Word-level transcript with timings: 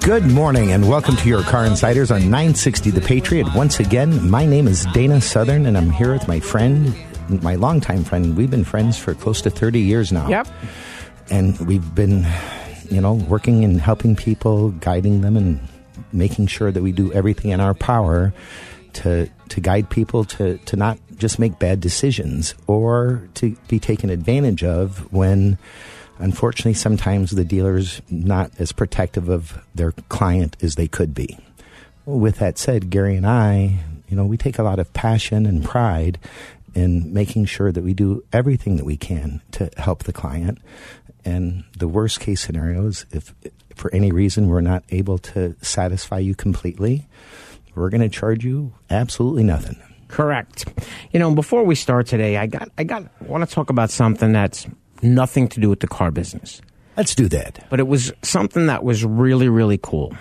Good 0.00 0.26
morning 0.26 0.70
and 0.70 0.88
welcome 0.88 1.16
to 1.16 1.28
your 1.28 1.42
Car 1.42 1.64
Insiders 1.64 2.10
on 2.10 2.22
960 2.22 2.90
The 2.90 3.00
Patriot. 3.00 3.46
Once 3.54 3.80
again, 3.80 4.30
my 4.30 4.46
name 4.46 4.68
is 4.68 4.86
Dana 4.92 5.20
Southern 5.20 5.66
and 5.66 5.76
I'm 5.76 5.90
here 5.90 6.12
with 6.12 6.28
my 6.28 6.38
friend, 6.38 6.94
my 7.42 7.56
longtime 7.56 8.04
friend. 8.04 8.36
We've 8.36 8.50
been 8.50 8.64
friends 8.64 8.98
for 8.98 9.14
close 9.14 9.40
to 9.42 9.50
30 9.50 9.80
years 9.80 10.12
now. 10.12 10.28
Yep. 10.28 10.46
And 11.30 11.58
we've 11.66 11.94
been, 11.94 12.24
you 12.90 13.00
know, 13.00 13.14
working 13.14 13.64
and 13.64 13.80
helping 13.80 14.14
people, 14.14 14.70
guiding 14.70 15.22
them 15.22 15.36
and 15.36 15.60
making 16.12 16.46
sure 16.46 16.70
that 16.70 16.82
we 16.82 16.92
do 16.92 17.12
everything 17.12 17.50
in 17.50 17.60
our 17.60 17.74
power 17.74 18.32
to 18.94 19.28
to 19.48 19.60
guide 19.60 19.90
people 19.90 20.24
to, 20.24 20.58
to 20.58 20.76
not 20.76 20.98
just 21.16 21.38
make 21.38 21.58
bad 21.58 21.80
decisions 21.80 22.54
or 22.66 23.28
to 23.34 23.56
be 23.68 23.78
taken 23.78 24.10
advantage 24.10 24.62
of 24.62 25.12
when 25.12 25.58
unfortunately 26.18 26.74
sometimes 26.74 27.30
the 27.30 27.44
dealer's 27.44 28.00
not 28.10 28.50
as 28.58 28.72
protective 28.72 29.28
of 29.28 29.62
their 29.74 29.92
client 29.92 30.56
as 30.62 30.74
they 30.74 30.88
could 30.88 31.14
be. 31.14 31.38
With 32.06 32.38
that 32.38 32.58
said, 32.58 32.90
Gary 32.90 33.16
and 33.16 33.26
I, 33.26 33.80
you 34.08 34.16
know, 34.16 34.26
we 34.26 34.36
take 34.36 34.58
a 34.58 34.62
lot 34.62 34.78
of 34.78 34.92
passion 34.92 35.46
and 35.46 35.64
pride 35.64 36.18
in 36.74 37.12
making 37.12 37.46
sure 37.46 37.72
that 37.72 37.82
we 37.82 37.94
do 37.94 38.22
everything 38.32 38.76
that 38.76 38.84
we 38.84 38.96
can 38.96 39.40
to 39.52 39.70
help 39.76 40.04
the 40.04 40.12
client. 40.12 40.58
And 41.24 41.64
the 41.78 41.88
worst 41.88 42.20
case 42.20 42.40
scenario 42.40 42.86
is 42.86 43.06
if 43.10 43.34
for 43.74 43.92
any 43.94 44.12
reason 44.12 44.48
we're 44.48 44.60
not 44.60 44.84
able 44.90 45.18
to 45.18 45.56
satisfy 45.62 46.18
you 46.18 46.34
completely, 46.34 47.08
we're 47.74 47.90
going 47.90 48.02
to 48.02 48.08
charge 48.08 48.44
you 48.44 48.74
absolutely 48.90 49.42
nothing. 49.42 49.80
Correct. 50.08 50.66
You 51.12 51.18
know, 51.18 51.34
before 51.34 51.64
we 51.64 51.74
start 51.74 52.06
today, 52.06 52.36
I 52.36 52.46
got 52.46 52.68
I 52.78 52.84
got 52.84 53.22
want 53.22 53.48
to 53.48 53.52
talk 53.52 53.70
about 53.70 53.90
something 53.90 54.32
that's 54.32 54.66
nothing 55.02 55.48
to 55.48 55.60
do 55.60 55.68
with 55.68 55.80
the 55.80 55.88
car 55.88 56.10
business. 56.10 56.60
Let's 56.96 57.14
do 57.14 57.28
that. 57.28 57.66
But 57.70 57.80
it 57.80 57.88
was 57.88 58.12
something 58.22 58.66
that 58.66 58.84
was 58.84 59.04
really 59.04 59.48
really 59.48 59.78
cool. 59.78 60.16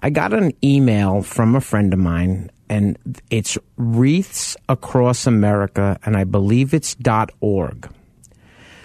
I 0.00 0.10
got 0.10 0.32
an 0.32 0.52
email 0.62 1.22
from 1.22 1.56
a 1.56 1.60
friend 1.60 1.92
of 1.92 1.98
mine 1.98 2.50
and 2.68 2.98
it's 3.30 3.58
Wreaths 3.76 4.56
Across 4.68 5.26
America 5.26 5.98
and 6.04 6.16
I 6.16 6.24
believe 6.24 6.72
it's 6.72 6.96
.org. 7.40 7.90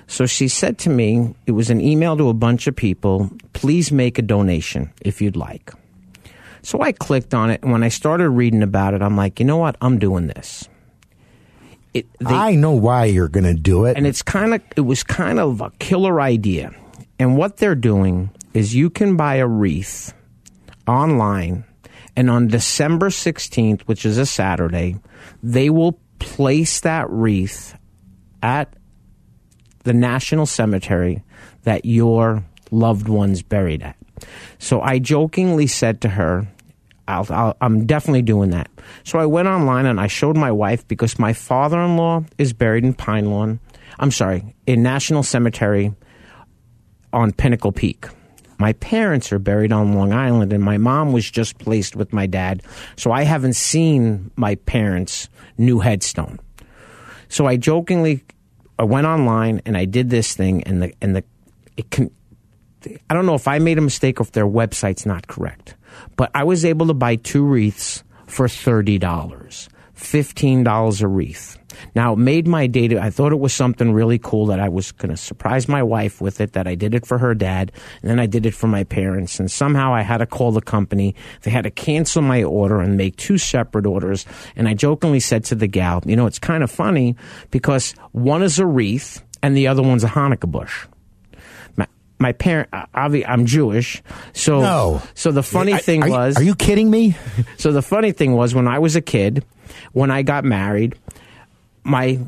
So 0.07 0.25
she 0.25 0.47
said 0.47 0.77
to 0.79 0.89
me, 0.89 1.33
it 1.45 1.51
was 1.51 1.69
an 1.69 1.81
email 1.81 2.17
to 2.17 2.29
a 2.29 2.33
bunch 2.33 2.67
of 2.67 2.75
people, 2.75 3.31
please 3.53 3.91
make 3.91 4.17
a 4.17 4.21
donation 4.21 4.91
if 5.01 5.21
you'd 5.21 5.35
like. 5.35 5.71
So 6.61 6.81
I 6.81 6.93
clicked 6.93 7.33
on 7.33 7.49
it, 7.49 7.61
and 7.61 7.71
when 7.71 7.83
I 7.83 7.89
started 7.89 8.29
reading 8.29 8.63
about 8.63 8.93
it, 8.93 9.01
I'm 9.01 9.17
like, 9.17 9.39
you 9.39 9.45
know 9.45 9.57
what? 9.57 9.75
I'm 9.81 9.99
doing 9.99 10.27
this. 10.27 10.69
It, 11.93 12.07
they, 12.19 12.33
I 12.33 12.55
know 12.55 12.71
why 12.71 13.05
you're 13.05 13.29
going 13.29 13.43
to 13.43 13.53
do 13.53 13.85
it, 13.85 13.97
and 13.97 14.07
it's 14.07 14.21
kind 14.21 14.53
of 14.53 14.61
it 14.75 14.81
was 14.81 15.03
kind 15.03 15.39
of 15.39 15.61
a 15.61 15.69
killer 15.79 16.19
idea. 16.19 16.71
And 17.19 17.37
what 17.37 17.57
they're 17.57 17.75
doing 17.75 18.31
is 18.53 18.73
you 18.73 18.89
can 18.89 19.15
buy 19.15 19.35
a 19.35 19.47
wreath 19.47 20.13
online, 20.87 21.65
and 22.15 22.29
on 22.29 22.47
December 22.47 23.09
16th, 23.09 23.81
which 23.81 24.05
is 24.05 24.17
a 24.17 24.25
Saturday, 24.25 24.97
they 25.43 25.69
will 25.69 25.99
place 26.19 26.79
that 26.79 27.09
wreath 27.09 27.77
at 28.41 28.73
the 29.83 29.93
national 29.93 30.45
cemetery 30.45 31.23
that 31.63 31.85
your 31.85 32.43
loved 32.71 33.07
one's 33.07 33.41
buried 33.41 33.83
at. 33.83 33.97
So 34.57 34.81
I 34.81 34.99
jokingly 34.99 35.67
said 35.67 36.01
to 36.01 36.09
her, 36.09 36.47
i 37.07 37.53
am 37.61 37.85
definitely 37.85 38.21
doing 38.21 38.51
that. 38.51 38.69
So 39.03 39.19
I 39.19 39.25
went 39.25 39.47
online 39.47 39.85
and 39.85 39.99
I 39.99 40.07
showed 40.07 40.37
my 40.37 40.51
wife 40.51 40.87
because 40.87 41.19
my 41.19 41.33
father 41.33 41.79
in 41.81 41.97
law 41.97 42.23
is 42.37 42.53
buried 42.53 42.83
in 42.83 42.93
Pine 42.93 43.29
Lawn. 43.29 43.59
I'm 43.99 44.11
sorry, 44.11 44.55
in 44.65 44.83
National 44.83 45.23
Cemetery 45.23 45.93
on 47.11 47.31
Pinnacle 47.31 47.71
Peak. 47.71 48.07
My 48.57 48.73
parents 48.73 49.33
are 49.33 49.39
buried 49.39 49.73
on 49.73 49.93
Long 49.93 50.13
Island, 50.13 50.53
and 50.53 50.63
my 50.63 50.77
mom 50.77 51.11
was 51.11 51.29
just 51.29 51.57
placed 51.57 51.95
with 51.95 52.13
my 52.13 52.25
dad. 52.25 52.63
So 52.95 53.11
I 53.11 53.23
haven't 53.23 53.53
seen 53.53 54.31
my 54.35 54.55
parents' 54.55 55.27
new 55.57 55.79
headstone. 55.79 56.39
So 57.27 57.45
I 57.45 57.57
jokingly 57.57 58.23
I 58.77 58.83
went 58.83 59.05
online 59.05 59.61
and 59.65 59.77
I 59.77 59.85
did 59.85 60.09
this 60.09 60.35
thing, 60.35 60.63
and 60.63 60.81
the 60.81 60.93
and 61.01 61.15
the 61.15 61.23
it 61.77 61.89
can. 61.89 62.11
I 63.09 63.13
don't 63.13 63.25
know 63.25 63.35
if 63.35 63.47
I 63.47 63.59
made 63.59 63.77
a 63.77 63.81
mistake 63.81 64.19
or 64.19 64.23
if 64.23 64.33
their 64.33 64.45
website's 64.45 65.05
not 65.05 65.27
correct. 65.27 65.75
But 66.15 66.31
I 66.33 66.43
was 66.43 66.65
able 66.65 66.87
to 66.87 66.93
buy 66.93 67.15
two 67.15 67.43
wreaths 67.45 68.03
for 68.27 68.47
$30, 68.47 68.99
$15 69.95 71.01
a 71.01 71.07
wreath. 71.07 71.57
Now, 71.95 72.13
it 72.13 72.19
made 72.19 72.47
my 72.47 72.67
day. 72.67 72.97
I 72.97 73.09
thought 73.09 73.31
it 73.31 73.39
was 73.39 73.53
something 73.53 73.93
really 73.93 74.19
cool 74.19 74.47
that 74.47 74.59
I 74.59 74.69
was 74.69 74.91
going 74.91 75.09
to 75.09 75.17
surprise 75.17 75.67
my 75.67 75.83
wife 75.83 76.21
with 76.21 76.41
it, 76.41 76.53
that 76.53 76.67
I 76.67 76.75
did 76.75 76.93
it 76.93 77.05
for 77.05 77.17
her 77.17 77.33
dad, 77.33 77.71
and 78.01 78.09
then 78.09 78.19
I 78.19 78.25
did 78.25 78.45
it 78.45 78.53
for 78.53 78.67
my 78.67 78.83
parents. 78.83 79.39
And 79.39 79.49
somehow 79.49 79.93
I 79.93 80.01
had 80.01 80.17
to 80.17 80.25
call 80.25 80.51
the 80.51 80.61
company. 80.61 81.15
They 81.41 81.51
had 81.51 81.63
to 81.63 81.71
cancel 81.71 82.21
my 82.21 82.43
order 82.43 82.79
and 82.79 82.97
make 82.97 83.15
two 83.15 83.37
separate 83.37 83.85
orders. 83.85 84.25
And 84.55 84.67
I 84.67 84.73
jokingly 84.73 85.19
said 85.19 85.45
to 85.45 85.55
the 85.55 85.67
gal, 85.67 86.01
you 86.05 86.15
know, 86.15 86.25
it's 86.25 86.39
kind 86.39 86.63
of 86.63 86.71
funny 86.71 87.15
because 87.51 87.93
one 88.11 88.43
is 88.43 88.59
a 88.59 88.65
wreath 88.65 89.23
and 89.41 89.57
the 89.57 89.67
other 89.67 89.81
one's 89.81 90.03
a 90.03 90.09
Hanukkah 90.09 90.49
bush 90.49 90.85
my 92.23 92.31
parent 92.31 92.69
uh, 92.73 92.85
I'm 92.95 93.45
Jewish, 93.45 94.01
so 94.33 94.61
no. 94.61 95.01
so 95.13 95.31
the 95.31 95.43
funny 95.43 95.73
are, 95.73 95.77
thing 95.77 96.09
was, 96.09 96.37
are 96.37 96.43
you 96.43 96.55
kidding 96.55 96.89
me? 96.89 97.15
so 97.57 97.71
the 97.71 97.83
funny 97.83 98.13
thing 98.13 98.33
was 98.33 98.55
when 98.55 98.67
I 98.67 98.79
was 98.79 98.95
a 98.95 99.01
kid, 99.01 99.45
when 99.91 100.09
I 100.09 100.23
got 100.23 100.45
married, 100.45 100.95
my 101.83 102.19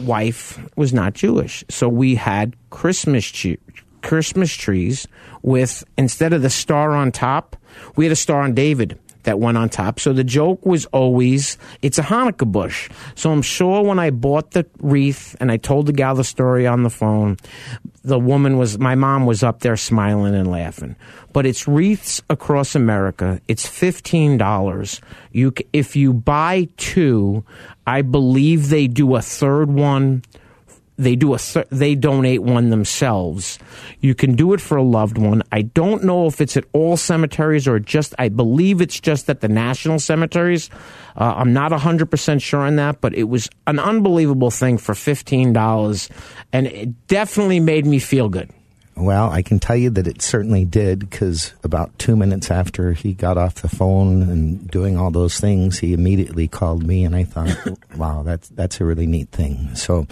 wife 0.00 0.58
was 0.76 0.92
not 0.92 1.12
Jewish, 1.12 1.62
so 1.68 1.88
we 1.88 2.14
had 2.16 2.56
Christmas 2.70 3.26
tree, 3.26 3.58
Christmas 4.02 4.52
trees 4.52 5.06
with 5.42 5.84
instead 5.98 6.32
of 6.32 6.42
the 6.42 6.50
star 6.50 6.92
on 6.92 7.12
top, 7.12 7.56
we 7.94 8.06
had 8.06 8.12
a 8.12 8.16
star 8.16 8.40
on 8.40 8.54
David 8.54 8.98
that 9.28 9.38
went 9.38 9.58
on 9.58 9.68
top. 9.68 10.00
So 10.00 10.14
the 10.14 10.24
joke 10.24 10.64
was 10.64 10.86
always, 10.86 11.58
it's 11.82 11.98
a 11.98 12.02
Hanukkah 12.02 12.50
bush. 12.50 12.88
So 13.14 13.30
I'm 13.30 13.42
sure 13.42 13.82
when 13.82 13.98
I 13.98 14.08
bought 14.08 14.52
the 14.52 14.64
wreath 14.78 15.36
and 15.38 15.52
I 15.52 15.58
told 15.58 15.84
the 15.84 15.92
gal 15.92 16.14
the 16.14 16.24
story 16.24 16.66
on 16.66 16.82
the 16.82 16.88
phone, 16.88 17.36
the 18.02 18.18
woman 18.18 18.56
was, 18.56 18.78
my 18.78 18.94
mom 18.94 19.26
was 19.26 19.42
up 19.42 19.60
there 19.60 19.76
smiling 19.76 20.34
and 20.34 20.50
laughing. 20.50 20.96
But 21.34 21.44
it's 21.44 21.68
wreaths 21.68 22.22
across 22.30 22.74
America. 22.74 23.38
It's 23.48 23.66
$15. 23.66 25.00
You, 25.32 25.52
if 25.74 25.94
you 25.94 26.14
buy 26.14 26.68
two, 26.78 27.44
I 27.86 28.00
believe 28.00 28.70
they 28.70 28.86
do 28.86 29.14
a 29.14 29.20
third 29.20 29.68
one 29.68 30.22
they 30.98 31.16
do 31.16 31.32
a 31.34 31.38
th- 31.38 31.68
they 31.70 31.94
donate 31.94 32.42
one 32.42 32.70
themselves. 32.70 33.58
You 34.00 34.14
can 34.14 34.34
do 34.34 34.52
it 34.52 34.60
for 34.60 34.76
a 34.76 34.82
loved 34.82 35.16
one. 35.16 35.42
I 35.52 35.62
don't 35.62 36.04
know 36.04 36.26
if 36.26 36.40
it's 36.40 36.56
at 36.56 36.64
all 36.72 36.96
cemeteries 36.96 37.66
or 37.68 37.78
just 37.78 38.14
I 38.18 38.28
believe 38.28 38.80
it's 38.80 39.00
just 39.00 39.30
at 39.30 39.40
the 39.40 39.48
national 39.48 40.00
cemeteries. 40.00 40.68
Uh, 41.16 41.34
I'm 41.36 41.52
not 41.52 41.72
100% 41.72 42.42
sure 42.42 42.60
on 42.60 42.76
that, 42.76 43.00
but 43.00 43.14
it 43.14 43.24
was 43.24 43.48
an 43.66 43.78
unbelievable 43.78 44.50
thing 44.50 44.78
for 44.78 44.92
$15 44.92 46.10
and 46.52 46.66
it 46.66 47.06
definitely 47.06 47.60
made 47.60 47.86
me 47.86 47.98
feel 47.98 48.28
good. 48.28 48.50
Well, 48.98 49.30
I 49.30 49.42
can 49.42 49.60
tell 49.60 49.76
you 49.76 49.90
that 49.90 50.08
it 50.08 50.22
certainly 50.22 50.64
did 50.64 50.98
because 50.98 51.52
about 51.62 51.96
two 52.00 52.16
minutes 52.16 52.50
after 52.50 52.92
he 52.92 53.12
got 53.12 53.38
off 53.38 53.62
the 53.62 53.68
phone 53.68 54.22
and 54.22 54.68
doing 54.68 54.96
all 54.96 55.12
those 55.12 55.38
things, 55.38 55.78
he 55.78 55.92
immediately 55.92 56.48
called 56.48 56.84
me, 56.84 57.04
and 57.04 57.14
I 57.14 57.22
thought, 57.22 57.56
"Wow, 57.96 58.24
that's 58.24 58.48
that's 58.48 58.80
a 58.80 58.84
really 58.84 59.06
neat 59.06 59.28
thing." 59.28 59.72
So, 59.76 60.08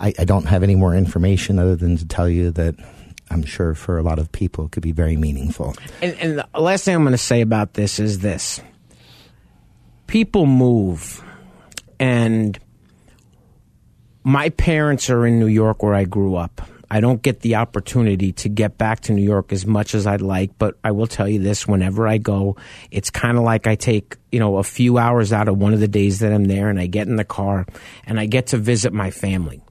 I, 0.00 0.14
I 0.18 0.24
don't 0.24 0.46
have 0.46 0.62
any 0.62 0.74
more 0.74 0.94
information 0.94 1.58
other 1.58 1.76
than 1.76 1.96
to 1.98 2.06
tell 2.06 2.28
you 2.28 2.50
that 2.52 2.74
I'm 3.30 3.44
sure 3.44 3.74
for 3.74 3.98
a 3.98 4.02
lot 4.02 4.18
of 4.18 4.32
people 4.32 4.64
it 4.64 4.72
could 4.72 4.82
be 4.82 4.92
very 4.92 5.16
meaningful. 5.16 5.76
And, 6.02 6.16
and 6.18 6.38
the 6.38 6.60
last 6.60 6.84
thing 6.84 6.94
I'm 6.94 7.02
going 7.02 7.12
to 7.12 7.18
say 7.18 7.42
about 7.42 7.74
this 7.74 8.00
is 8.00 8.18
this 8.20 8.60
people 10.06 10.46
move, 10.46 11.22
and 12.00 12.58
my 14.24 14.48
parents 14.48 15.08
are 15.10 15.24
in 15.24 15.38
New 15.38 15.46
York 15.46 15.82
where 15.82 15.94
I 15.94 16.04
grew 16.04 16.34
up. 16.34 16.62
I 16.92 16.98
don't 16.98 17.22
get 17.22 17.40
the 17.40 17.54
opportunity 17.54 18.32
to 18.32 18.48
get 18.48 18.76
back 18.76 19.02
to 19.02 19.12
New 19.12 19.22
York 19.22 19.52
as 19.52 19.64
much 19.64 19.94
as 19.94 20.08
I'd 20.08 20.22
like, 20.22 20.58
but 20.58 20.76
I 20.82 20.90
will 20.90 21.06
tell 21.06 21.28
you 21.28 21.38
this 21.38 21.68
whenever 21.68 22.08
I 22.08 22.18
go, 22.18 22.56
it's 22.90 23.10
kind 23.10 23.38
of 23.38 23.44
like 23.44 23.68
I 23.68 23.76
take, 23.76 24.16
you 24.32 24.40
know, 24.40 24.56
a 24.56 24.64
few 24.64 24.98
hours 24.98 25.32
out 25.32 25.46
of 25.46 25.56
one 25.56 25.72
of 25.72 25.78
the 25.78 25.86
days 25.86 26.18
that 26.18 26.32
I'm 26.32 26.46
there 26.46 26.68
and 26.68 26.80
I 26.80 26.86
get 26.86 27.06
in 27.06 27.14
the 27.14 27.24
car 27.24 27.64
and 28.06 28.18
I 28.18 28.26
get 28.26 28.48
to 28.48 28.56
visit 28.56 28.92
my 28.92 29.12
family. 29.12 29.62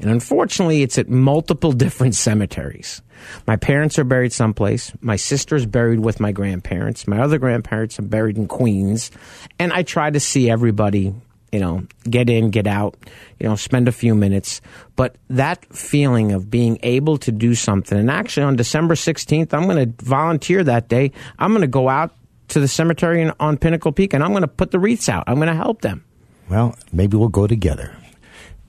And 0.00 0.10
unfortunately, 0.10 0.82
it's 0.82 0.98
at 0.98 1.08
multiple 1.08 1.72
different 1.84 2.14
cemeteries. 2.14 3.02
My 3.46 3.56
parents 3.56 3.98
are 3.98 4.04
buried 4.04 4.32
someplace. 4.32 4.92
My 5.00 5.16
sister's 5.16 5.66
buried 5.66 6.00
with 6.00 6.20
my 6.20 6.32
grandparents. 6.32 7.06
My 7.06 7.20
other 7.20 7.38
grandparents 7.38 7.98
are 7.98 8.02
buried 8.02 8.38
in 8.38 8.48
Queens. 8.48 9.10
And 9.58 9.72
I 9.72 9.82
try 9.82 10.10
to 10.10 10.20
see 10.20 10.50
everybody, 10.50 11.14
you 11.52 11.60
know, 11.60 11.86
get 12.08 12.30
in, 12.30 12.50
get 12.50 12.66
out, 12.66 12.96
you 13.38 13.46
know, 13.46 13.56
spend 13.56 13.88
a 13.88 13.92
few 13.92 14.14
minutes. 14.14 14.62
But 14.96 15.16
that 15.28 15.64
feeling 15.66 16.32
of 16.32 16.50
being 16.50 16.78
able 16.82 17.18
to 17.18 17.32
do 17.32 17.54
something, 17.54 17.98
and 17.98 18.10
actually 18.10 18.44
on 18.44 18.56
December 18.56 18.94
16th, 18.94 19.52
I'm 19.52 19.64
going 19.64 19.94
to 19.94 20.04
volunteer 20.04 20.64
that 20.64 20.88
day. 20.88 21.12
I'm 21.38 21.50
going 21.50 21.60
to 21.60 21.68
go 21.68 21.88
out 21.90 22.14
to 22.48 22.60
the 22.60 22.68
cemetery 22.68 23.30
on 23.38 23.56
Pinnacle 23.58 23.92
Peak 23.92 24.14
and 24.14 24.24
I'm 24.24 24.30
going 24.30 24.42
to 24.42 24.48
put 24.48 24.70
the 24.70 24.78
wreaths 24.78 25.08
out. 25.08 25.24
I'm 25.26 25.36
going 25.36 25.48
to 25.48 25.54
help 25.54 25.82
them. 25.82 26.04
Well, 26.48 26.76
maybe 26.92 27.16
we'll 27.16 27.28
go 27.28 27.46
together. 27.46 27.94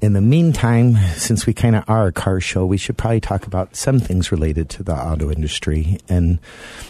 In 0.01 0.13
the 0.13 0.21
meantime, 0.21 0.95
since 1.15 1.45
we 1.45 1.53
kind 1.53 1.75
of 1.75 1.83
are 1.87 2.07
a 2.07 2.11
car 2.11 2.39
show, 2.39 2.65
we 2.65 2.77
should 2.77 2.97
probably 2.97 3.19
talk 3.19 3.45
about 3.45 3.75
some 3.75 3.99
things 3.99 4.31
related 4.31 4.67
to 4.69 4.83
the 4.83 4.95
auto 4.95 5.29
industry. 5.29 5.99
And 6.09 6.39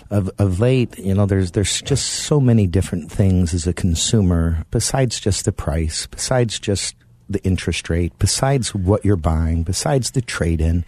of, 0.10 0.31
of 0.40 0.62
late, 0.62 0.98
you 0.98 1.13
know, 1.13 1.25
there's 1.25 1.52
there's 1.52 1.81
just 1.81 2.06
so 2.08 2.40
many 2.40 2.68
different 2.68 3.12
things 3.12 3.54
as 3.54 3.68
a 3.68 3.74
consumer 3.74 4.66
besides 4.72 5.19
just 5.19 5.44
the 5.44 5.52
price, 5.52 6.08
besides 6.08 6.58
just 6.58 6.96
the 7.30 7.44
interest 7.44 7.90
rate, 7.90 8.13
besides 8.18 8.74
what 8.74 9.04
you're 9.04 9.18
buying, 9.18 9.63
besides 9.63 10.12
the 10.12 10.22
trade 10.22 10.62
in. 10.62 10.86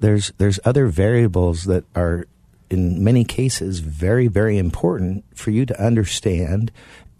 There's 0.00 0.32
there's 0.36 0.60
other 0.66 0.88
variables 0.88 1.64
that 1.64 1.84
are 1.94 2.26
in 2.68 3.02
many 3.02 3.24
cases 3.24 3.78
very 3.78 4.26
very 4.26 4.58
important 4.58 5.24
for 5.34 5.52
you 5.52 5.64
to 5.64 5.82
understand 5.82 6.70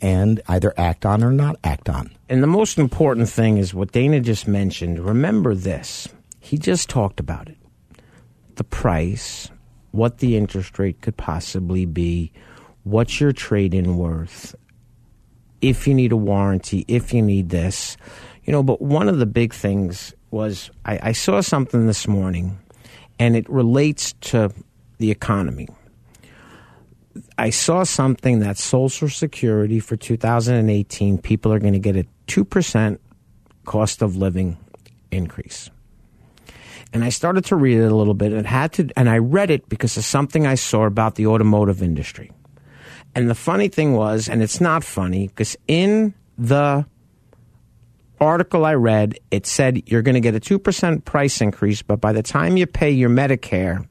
and 0.01 0.41
either 0.49 0.75
act 0.77 1.07
on 1.07 1.25
or 1.25 1.31
not 1.31 1.57
act 1.65 1.89
on. 1.89 2.11
And 2.29 2.43
the 2.43 2.49
most 2.49 2.79
important 2.79 3.29
thing 3.29 3.57
is 3.59 3.75
what 3.75 3.93
Dana 3.93 4.21
just 4.21 4.47
mentioned. 4.47 4.99
Remember 4.99 5.55
this. 5.55 6.09
He 6.41 6.59
just 6.59 6.89
talked 6.89 7.21
about 7.21 7.49
it. 7.49 7.57
The 8.57 8.65
price, 8.65 9.51
what 9.93 10.19
the 10.19 10.37
interest 10.37 10.79
rate 10.79 11.01
could 11.01 11.17
possibly 11.17 11.87
be, 11.87 12.33
what's 12.85 13.21
your 13.21 13.33
trade 13.33 13.75
in 13.75 13.97
worth, 13.97 14.55
if 15.61 15.87
you 15.87 15.95
need 15.95 16.13
a 16.13 16.17
warranty, 16.17 16.85
if 16.89 17.13
you 17.13 17.23
need 17.23 17.49
this. 17.49 17.97
You 18.45 18.53
know, 18.53 18.63
but 18.63 18.81
one 18.81 19.09
of 19.09 19.19
the 19.19 19.27
big 19.27 19.53
things 19.53 20.15
was 20.31 20.71
I, 20.85 21.01
I 21.03 21.13
saw 21.13 21.41
something 21.41 21.87
this 21.87 22.07
morning 22.07 22.59
and 23.19 23.37
it 23.37 23.49
relates 23.49 24.13
to 24.21 24.53
the 24.99 25.11
economy. 25.11 25.69
I 27.39 27.51
saw 27.51 27.85
something 27.85 28.41
that 28.41 28.59
Social 28.59 29.09
Security 29.09 29.81
for 29.81 29.97
2018, 29.97 31.19
people 31.19 31.53
are 31.53 31.59
going 31.59 31.73
to 31.73 31.79
get 31.79 31.97
a 31.97 32.07
2% 32.27 32.99
cost 33.65 34.03
of 34.03 34.17
living 34.17 34.57
increase. 35.11 35.71
And 36.93 37.05
I 37.05 37.11
started 37.11 37.45
to 37.47 37.57
read 37.57 37.79
it 37.79 37.93
a 37.93 37.95
little 37.95 38.15
bit 38.15 38.33
and 38.33 38.47
had 38.47 38.73
to 38.75 38.89
and 38.97 39.11
I 39.11 39.19
read 39.19 39.51
it 39.51 39.69
because 39.69 39.97
of 39.97 40.05
something 40.05 40.47
I 40.47 40.55
saw 40.55 40.85
about 40.85 41.17
the 41.17 41.27
automotive 41.27 41.83
industry. 41.83 42.31
And 43.15 43.29
the 43.29 43.35
funny 43.35 43.69
thing 43.69 43.95
was, 43.95 44.29
and 44.29 44.43
it's 44.43 44.61
not 44.61 44.85
funny, 44.85 45.29
because 45.29 45.57
in 45.67 46.15
the 46.39 46.87
article 48.21 48.65
I 48.65 48.75
read, 48.75 49.19
it 49.31 49.47
said 49.47 49.89
you're 49.89 50.03
going 50.03 50.15
to 50.15 50.21
get 50.21 50.35
a 50.35 50.41
2% 50.41 51.05
price 51.05 51.41
increase, 51.41 51.83
but 51.83 52.01
by 52.01 52.13
the 52.13 52.23
time 52.23 52.57
you 52.57 52.67
pay 52.67 52.91
your 52.91 53.11
Medicare, 53.11 53.87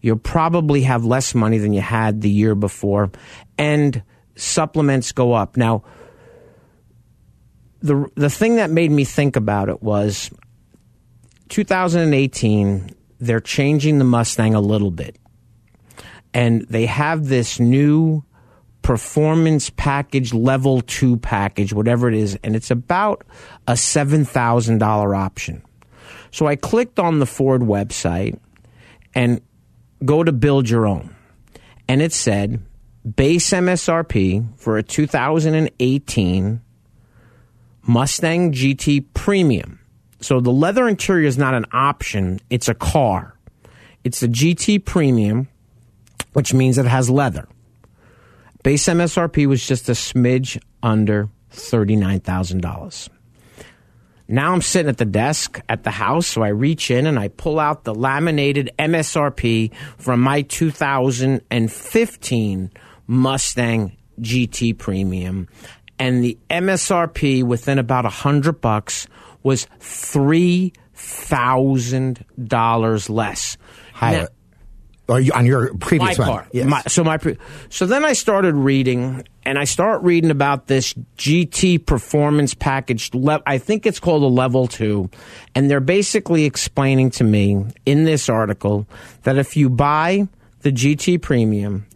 you'll 0.00 0.16
probably 0.16 0.82
have 0.82 1.04
less 1.04 1.34
money 1.34 1.58
than 1.58 1.72
you 1.72 1.80
had 1.80 2.20
the 2.20 2.30
year 2.30 2.54
before, 2.54 3.10
and 3.56 4.02
supplements 4.36 5.12
go 5.12 5.32
up. 5.32 5.56
Now, 5.56 5.84
the 7.80 8.10
the 8.14 8.30
thing 8.30 8.56
that 8.56 8.70
made 8.70 8.90
me 8.90 9.04
think 9.04 9.36
about 9.36 9.68
it 9.68 9.82
was 9.82 10.30
2018. 11.48 12.94
They're 13.20 13.40
changing 13.40 13.98
the 13.98 14.04
Mustang 14.04 14.54
a 14.54 14.60
little 14.60 14.92
bit, 14.92 15.16
and 16.32 16.62
they 16.68 16.86
have 16.86 17.26
this 17.26 17.58
new 17.58 18.22
performance 18.82 19.70
package, 19.70 20.32
level 20.32 20.80
two 20.82 21.16
package, 21.16 21.72
whatever 21.72 22.08
it 22.08 22.14
is, 22.14 22.38
and 22.44 22.54
it's 22.54 22.70
about 22.70 23.24
a 23.66 23.76
seven 23.76 24.24
thousand 24.24 24.78
dollar 24.78 25.14
option. 25.14 25.62
So 26.30 26.46
I 26.46 26.56
clicked 26.56 26.98
on 26.98 27.18
the 27.18 27.26
Ford 27.26 27.62
website, 27.62 28.38
and 29.14 29.40
go 30.04 30.22
to 30.22 30.32
build 30.32 30.68
your 30.68 30.86
own. 30.86 31.14
And 31.88 32.02
it 32.02 32.12
said 32.12 32.62
base 33.16 33.50
MSRP 33.50 34.58
for 34.58 34.78
a 34.78 34.82
2018 34.82 36.60
Mustang 37.82 38.52
GT 38.52 39.06
Premium. 39.14 39.80
So 40.20 40.40
the 40.40 40.50
leather 40.50 40.88
interior 40.88 41.26
is 41.26 41.38
not 41.38 41.54
an 41.54 41.64
option, 41.72 42.40
it's 42.50 42.68
a 42.68 42.74
car. 42.74 43.34
It's 44.04 44.22
a 44.22 44.28
GT 44.28 44.84
Premium, 44.84 45.48
which 46.32 46.52
means 46.52 46.78
it 46.78 46.86
has 46.86 47.08
leather. 47.08 47.48
Base 48.62 48.84
MSRP 48.86 49.46
was 49.46 49.66
just 49.66 49.88
a 49.88 49.92
smidge 49.92 50.60
under 50.82 51.28
$39,000. 51.52 53.08
Now 54.28 54.52
I'm 54.52 54.60
sitting 54.60 54.90
at 54.90 54.98
the 54.98 55.06
desk 55.06 55.58
at 55.70 55.84
the 55.84 55.90
house, 55.90 56.26
so 56.26 56.42
I 56.42 56.48
reach 56.48 56.90
in 56.90 57.06
and 57.06 57.18
I 57.18 57.28
pull 57.28 57.58
out 57.58 57.84
the 57.84 57.94
laminated 57.94 58.70
MSRP 58.78 59.72
from 59.96 60.20
my 60.20 60.42
2015 60.42 62.70
Mustang 63.06 63.96
GT 64.20 64.76
Premium, 64.76 65.48
and 65.98 66.22
the 66.22 66.36
MSRP 66.50 67.42
within 67.42 67.78
about 67.78 68.04
a 68.04 68.10
hundred 68.10 68.60
bucks 68.60 69.06
was 69.42 69.66
three 69.80 70.74
thousand 70.94 72.22
dollars 72.42 73.08
less. 73.08 73.56
Higher. 73.94 74.22
Now, 74.22 74.28
or 75.08 75.22
on 75.34 75.46
your 75.46 75.74
previous 75.78 76.18
my 76.18 76.24
one. 76.28 76.36
car. 76.36 76.48
Yes. 76.52 76.66
My, 76.66 76.82
so 76.82 77.02
my 77.02 77.16
pre- 77.16 77.38
so 77.70 77.86
then 77.86 78.04
I 78.04 78.12
started 78.12 78.54
reading, 78.54 79.26
and 79.44 79.58
I 79.58 79.64
start 79.64 80.02
reading 80.02 80.30
about 80.30 80.66
this 80.66 80.92
GT 81.16 81.84
performance 81.84 82.54
package. 82.54 83.12
Le- 83.14 83.42
I 83.46 83.58
think 83.58 83.86
it's 83.86 84.00
called 84.00 84.22
a 84.22 84.26
level 84.26 84.66
two, 84.66 85.08
and 85.54 85.70
they're 85.70 85.80
basically 85.80 86.44
explaining 86.44 87.10
to 87.12 87.24
me 87.24 87.64
in 87.86 88.04
this 88.04 88.28
article 88.28 88.86
that 89.22 89.38
if 89.38 89.56
you 89.56 89.70
buy 89.70 90.28
the 90.60 90.70
GT 90.70 91.20
Premium, 91.22 91.86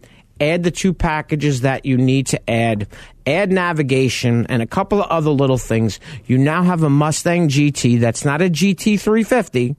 add 0.41 0.63
the 0.63 0.71
two 0.71 0.93
packages 0.93 1.61
that 1.61 1.85
you 1.85 1.97
need 1.97 2.27
to 2.27 2.49
add, 2.49 2.87
add 3.27 3.51
navigation 3.51 4.47
and 4.47 4.61
a 4.61 4.67
couple 4.67 5.01
of 5.01 5.09
other 5.09 5.29
little 5.29 5.57
things, 5.57 5.99
you 6.25 6.37
now 6.37 6.63
have 6.63 6.81
a 6.81 6.89
Mustang 6.89 7.47
GT 7.47 7.99
that's 7.99 8.25
not 8.25 8.41
a 8.41 8.49
GT 8.49 8.99
350 8.99 9.75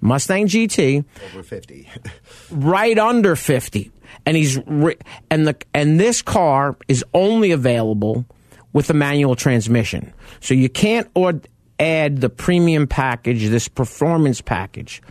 Mustang 0.00 0.46
GT, 0.46 1.04
over 1.26 1.42
fifty, 1.42 1.88
right 2.50 2.98
under 2.98 3.36
fifty, 3.36 3.90
and 4.24 4.36
he's 4.36 4.58
re- 4.66 4.96
and 5.30 5.46
the 5.46 5.56
and 5.74 6.00
this 6.00 6.22
car 6.22 6.76
is 6.88 7.04
only 7.14 7.50
available 7.50 8.24
with 8.72 8.88
a 8.90 8.94
manual 8.94 9.36
transmission, 9.36 10.12
so 10.40 10.54
you 10.54 10.68
can't 10.68 11.08
or 11.14 11.40
add 11.78 12.20
the 12.20 12.30
premium 12.30 12.86
package, 12.86 13.48
this 13.48 13.68
performance 13.68 14.40
package. 14.40 15.02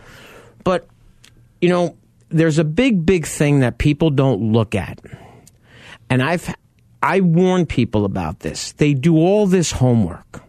But 0.64 0.86
you 1.60 1.68
know, 1.68 1.96
there's 2.28 2.58
a 2.58 2.64
big, 2.64 3.04
big 3.04 3.26
thing 3.26 3.60
that 3.60 3.78
people 3.78 4.10
don't 4.10 4.52
look 4.52 4.74
at, 4.74 5.00
and 6.08 6.22
I've 6.22 6.54
I 7.02 7.20
warn 7.20 7.66
people 7.66 8.04
about 8.04 8.40
this. 8.40 8.72
They 8.72 8.94
do 8.94 9.16
all 9.16 9.46
this 9.46 9.72
homework. 9.72 10.42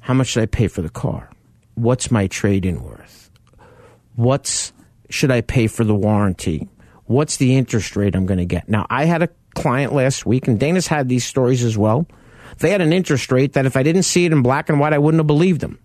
How 0.00 0.14
much 0.14 0.28
should 0.28 0.42
I 0.42 0.46
pay 0.46 0.68
for 0.68 0.82
the 0.82 0.90
car? 0.90 1.30
What's 1.74 2.10
my 2.10 2.26
trade 2.26 2.66
in 2.66 2.82
worth? 2.82 3.30
What's 4.16 4.72
should 5.10 5.30
I 5.30 5.40
pay 5.40 5.66
for 5.66 5.84
the 5.84 5.94
warranty? 5.94 6.68
What's 7.06 7.36
the 7.36 7.56
interest 7.56 7.96
rate 7.96 8.16
I'm 8.16 8.26
going 8.26 8.38
to 8.38 8.46
get? 8.46 8.68
Now, 8.68 8.86
I 8.88 9.04
had 9.04 9.22
a 9.22 9.28
client 9.54 9.92
last 9.92 10.24
week, 10.24 10.48
and 10.48 10.58
Dana's 10.58 10.86
had 10.86 11.08
these 11.08 11.24
stories 11.24 11.62
as 11.62 11.76
well. 11.76 12.06
They 12.58 12.70
had 12.70 12.80
an 12.80 12.92
interest 12.92 13.30
rate 13.30 13.52
that 13.52 13.66
if 13.66 13.76
I 13.76 13.82
didn't 13.82 14.04
see 14.04 14.24
it 14.24 14.32
in 14.32 14.42
black 14.42 14.68
and 14.68 14.80
white, 14.80 14.92
I 14.92 14.98
wouldn't 14.98 15.20
have 15.20 15.26
believed 15.26 15.60
them. 15.60 15.78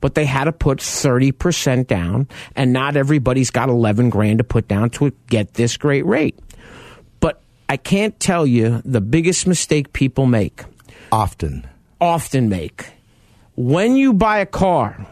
But 0.00 0.14
they 0.14 0.24
had 0.24 0.44
to 0.44 0.52
put 0.52 0.78
30% 0.78 1.86
down, 1.86 2.28
and 2.54 2.72
not 2.72 2.96
everybody's 2.96 3.50
got 3.50 3.68
11 3.68 4.10
grand 4.10 4.38
to 4.38 4.44
put 4.44 4.68
down 4.68 4.90
to 4.90 5.12
get 5.28 5.54
this 5.54 5.76
great 5.76 6.04
rate. 6.04 6.38
But 7.20 7.40
I 7.68 7.76
can't 7.76 8.18
tell 8.18 8.46
you 8.46 8.82
the 8.84 9.00
biggest 9.00 9.46
mistake 9.46 9.92
people 9.92 10.26
make. 10.26 10.64
Often. 11.12 11.66
Often 12.00 12.48
make. 12.48 12.86
When 13.54 13.96
you 13.96 14.12
buy 14.12 14.38
a 14.38 14.46
car, 14.46 15.06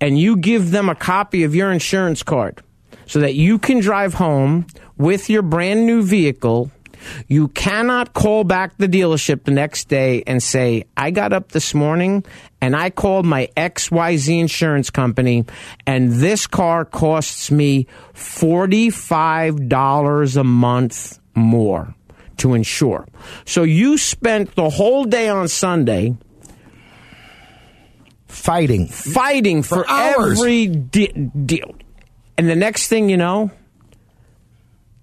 and 0.00 0.18
you 0.18 0.36
give 0.36 0.70
them 0.70 0.88
a 0.88 0.94
copy 0.94 1.44
of 1.44 1.54
your 1.54 1.70
insurance 1.72 2.22
card 2.22 2.62
so 3.06 3.20
that 3.20 3.34
you 3.34 3.58
can 3.58 3.80
drive 3.80 4.14
home 4.14 4.66
with 4.96 5.28
your 5.30 5.42
brand 5.42 5.86
new 5.86 6.02
vehicle. 6.02 6.70
You 7.26 7.48
cannot 7.48 8.12
call 8.12 8.44
back 8.44 8.76
the 8.76 8.88
dealership 8.88 9.44
the 9.44 9.52
next 9.52 9.88
day 9.88 10.22
and 10.26 10.42
say, 10.42 10.84
I 10.96 11.10
got 11.10 11.32
up 11.32 11.52
this 11.52 11.72
morning 11.72 12.24
and 12.60 12.76
I 12.76 12.90
called 12.90 13.24
my 13.24 13.48
XYZ 13.56 14.40
insurance 14.40 14.90
company 14.90 15.46
and 15.86 16.12
this 16.12 16.46
car 16.46 16.84
costs 16.84 17.50
me 17.50 17.86
$45 18.14 20.36
a 20.36 20.44
month 20.44 21.18
more 21.34 21.94
to 22.38 22.54
insure. 22.54 23.06
So 23.44 23.62
you 23.62 23.98
spent 23.98 24.54
the 24.54 24.70
whole 24.70 25.04
day 25.04 25.28
on 25.28 25.48
Sunday 25.48 26.16
fighting. 28.28 28.86
fighting 28.88 29.62
for, 29.62 29.84
For 29.84 29.90
hours. 29.90 30.38
every 30.38 30.66
de- 30.68 31.12
deal. 31.12 31.74
And 32.36 32.48
the 32.48 32.56
next 32.56 32.88
thing 32.88 33.08
you 33.08 33.16
know, 33.16 33.50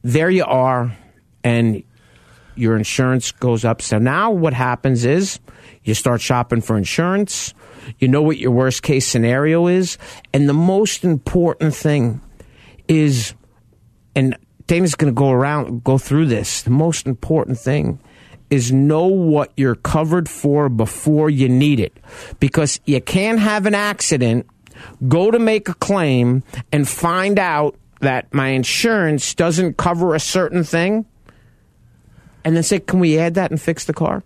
there 0.04 0.30
you 0.30 0.46
are, 0.46 0.96
and 1.44 1.84
your 2.56 2.78
insurance 2.78 3.32
goes 3.32 3.66
up. 3.66 3.82
So 3.82 3.98
now 3.98 4.32
what 4.32 4.54
happens 4.54 5.04
is 5.04 5.40
you 5.84 5.94
start 5.94 6.22
shopping 6.22 6.62
for 6.62 6.78
insurance. 6.78 7.54
You 8.00 8.08
know 8.08 8.22
what 8.22 8.38
your 8.38 8.52
worst 8.52 8.82
case 8.84 9.06
scenario 9.06 9.68
is. 9.68 9.98
And 10.34 10.48
the 10.48 10.54
most 10.54 11.04
important 11.04 11.76
thing 11.76 12.22
is, 12.88 13.34
and 14.16 14.38
Dana's 14.68 14.96
going 14.96 15.14
to 15.14 15.18
go 15.18 15.32
around, 15.32 15.84
go 15.84 15.98
through 15.98 16.28
this. 16.28 16.62
The 16.64 16.70
most 16.72 17.06
important 17.06 17.60
thing 17.60 18.00
is 18.50 18.72
know 18.72 19.08
what 19.08 19.52
you're 19.58 19.76
covered 19.76 20.30
for 20.30 20.70
before 20.70 21.30
you 21.30 21.50
need 21.50 21.80
it. 21.80 21.98
Because 22.40 22.80
you 22.86 23.02
can't 23.02 23.40
have 23.40 23.66
an 23.66 23.76
accident, 23.76 24.48
go 25.08 25.32
to 25.32 25.40
make 25.40 25.70
a 25.70 25.74
claim, 25.74 26.44
and 26.72 26.88
find 26.88 27.40
out 27.40 27.76
that 28.02 28.34
my 28.34 28.50
insurance 28.50 29.34
doesn't 29.34 29.78
cover 29.78 30.16
a 30.16 30.20
certain 30.20 30.64
thing, 30.64 31.06
and 32.44 32.56
then 32.56 32.64
say, 32.64 32.80
can 32.80 33.00
we 33.00 33.18
add 33.18 33.34
that 33.36 33.52
and 33.52 33.60
fix 33.60 33.86
the 33.86 33.94
car? 33.94 34.24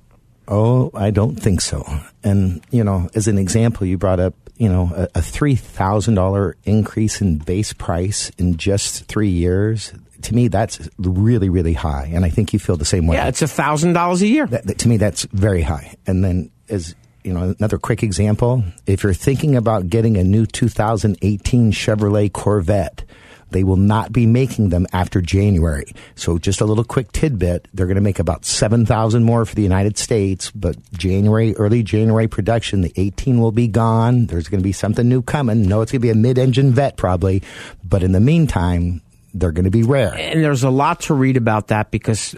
Oh, 0.47 0.91
I 0.93 1.11
don't 1.11 1.35
think 1.35 1.61
so. 1.61 1.85
And, 2.23 2.61
you 2.71 2.83
know, 2.83 3.09
as 3.13 3.27
an 3.27 3.38
example, 3.38 3.85
you 3.85 3.97
brought 3.97 4.19
up, 4.19 4.33
you 4.57 4.67
know, 4.67 4.91
a, 4.95 5.03
a 5.03 5.21
$3,000 5.21 6.53
increase 6.65 7.21
in 7.21 7.38
base 7.38 7.71
price 7.71 8.31
in 8.38 8.57
just 8.57 9.05
three 9.05 9.29
years. 9.29 9.93
To 10.23 10.35
me, 10.35 10.47
that's 10.49 10.88
really, 10.97 11.49
really 11.49 11.73
high. 11.73 12.11
And 12.13 12.25
I 12.25 12.29
think 12.29 12.51
you 12.53 12.59
feel 12.59 12.75
the 12.77 12.85
same 12.85 13.07
way. 13.07 13.15
Yeah, 13.17 13.27
it's 13.27 13.41
a 13.41 13.47
thousand 13.47 13.93
dollars 13.93 14.21
a 14.21 14.27
year. 14.27 14.45
that, 14.47 14.65
that- 14.67 14.77
to 14.79 14.88
me, 14.89 14.97
that's 14.97 15.23
very 15.31 15.61
high. 15.61 15.95
And 16.05 16.23
then, 16.23 16.51
as 16.69 16.93
you 17.23 17.33
know, 17.33 17.53
another 17.57 17.77
quick 17.77 18.03
example: 18.03 18.63
if 18.85 19.03
you're 19.03 19.13
thinking 19.13 19.55
about 19.55 19.88
getting 19.89 20.17
a 20.17 20.23
new 20.23 20.45
2018 20.45 21.71
Chevrolet 21.71 22.31
Corvette, 22.31 23.03
they 23.51 23.63
will 23.63 23.77
not 23.77 24.11
be 24.13 24.25
making 24.25 24.69
them 24.69 24.85
after 24.93 25.21
January. 25.21 25.91
So, 26.15 26.38
just 26.38 26.61
a 26.61 26.65
little 26.65 26.83
quick 26.83 27.11
tidbit: 27.11 27.67
they're 27.73 27.88
going 27.88 27.95
to 27.95 28.01
make 28.01 28.19
about 28.19 28.45
7,000 28.45 29.23
more 29.23 29.45
for 29.45 29.55
the 29.55 29.63
United 29.63 29.97
States, 29.97 30.51
but 30.51 30.75
January, 30.93 31.55
early 31.55 31.81
January 31.83 32.27
production, 32.27 32.81
the 32.81 32.93
18 32.95 33.39
will 33.39 33.51
be 33.51 33.67
gone. 33.67 34.27
There's 34.27 34.47
going 34.49 34.59
to 34.61 34.63
be 34.63 34.71
something 34.73 35.07
new 35.07 35.21
coming. 35.21 35.63
No, 35.63 35.81
it's 35.81 35.91
going 35.91 36.01
to 36.01 36.05
be 36.05 36.11
a 36.11 36.15
mid-engine 36.15 36.71
vet 36.73 36.95
probably, 36.97 37.41
but 37.83 38.03
in 38.03 38.11
the 38.11 38.19
meantime, 38.19 39.01
they're 39.33 39.51
going 39.51 39.65
to 39.65 39.71
be 39.71 39.83
rare. 39.83 40.13
and 40.13 40.43
there's 40.43 40.63
a 40.63 40.69
lot 40.69 41.01
to 41.01 41.13
read 41.13 41.38
about 41.38 41.67
that 41.67 41.91
because 41.91 42.36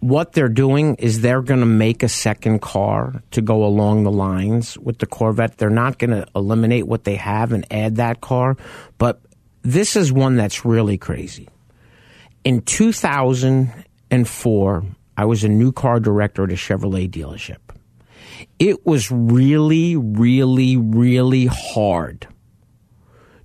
what 0.00 0.32
they're 0.32 0.48
doing 0.48 0.96
is 0.96 1.20
they're 1.20 1.42
going 1.42 1.60
to 1.60 1.66
make 1.66 2.02
a 2.02 2.08
second 2.08 2.60
car 2.60 3.22
to 3.32 3.42
go 3.42 3.64
along 3.64 4.04
the 4.04 4.10
lines 4.10 4.78
with 4.78 4.98
the 4.98 5.06
Corvette. 5.06 5.58
They're 5.58 5.70
not 5.70 5.98
going 5.98 6.10
to 6.10 6.26
eliminate 6.36 6.86
what 6.86 7.04
they 7.04 7.16
have 7.16 7.52
and 7.52 7.66
add 7.70 7.96
that 7.96 8.20
car, 8.20 8.56
but 8.98 9.20
this 9.62 9.96
is 9.96 10.12
one 10.12 10.36
that's 10.36 10.64
really 10.64 10.98
crazy. 10.98 11.48
In 12.44 12.62
2004, 12.62 14.84
I 15.16 15.24
was 15.24 15.42
a 15.42 15.48
new 15.48 15.72
car 15.72 15.98
director 15.98 16.44
at 16.44 16.52
a 16.52 16.54
Chevrolet 16.54 17.10
dealership. 17.10 17.56
It 18.60 18.86
was 18.86 19.10
really, 19.10 19.96
really, 19.96 20.76
really 20.76 21.46
hard 21.46 22.28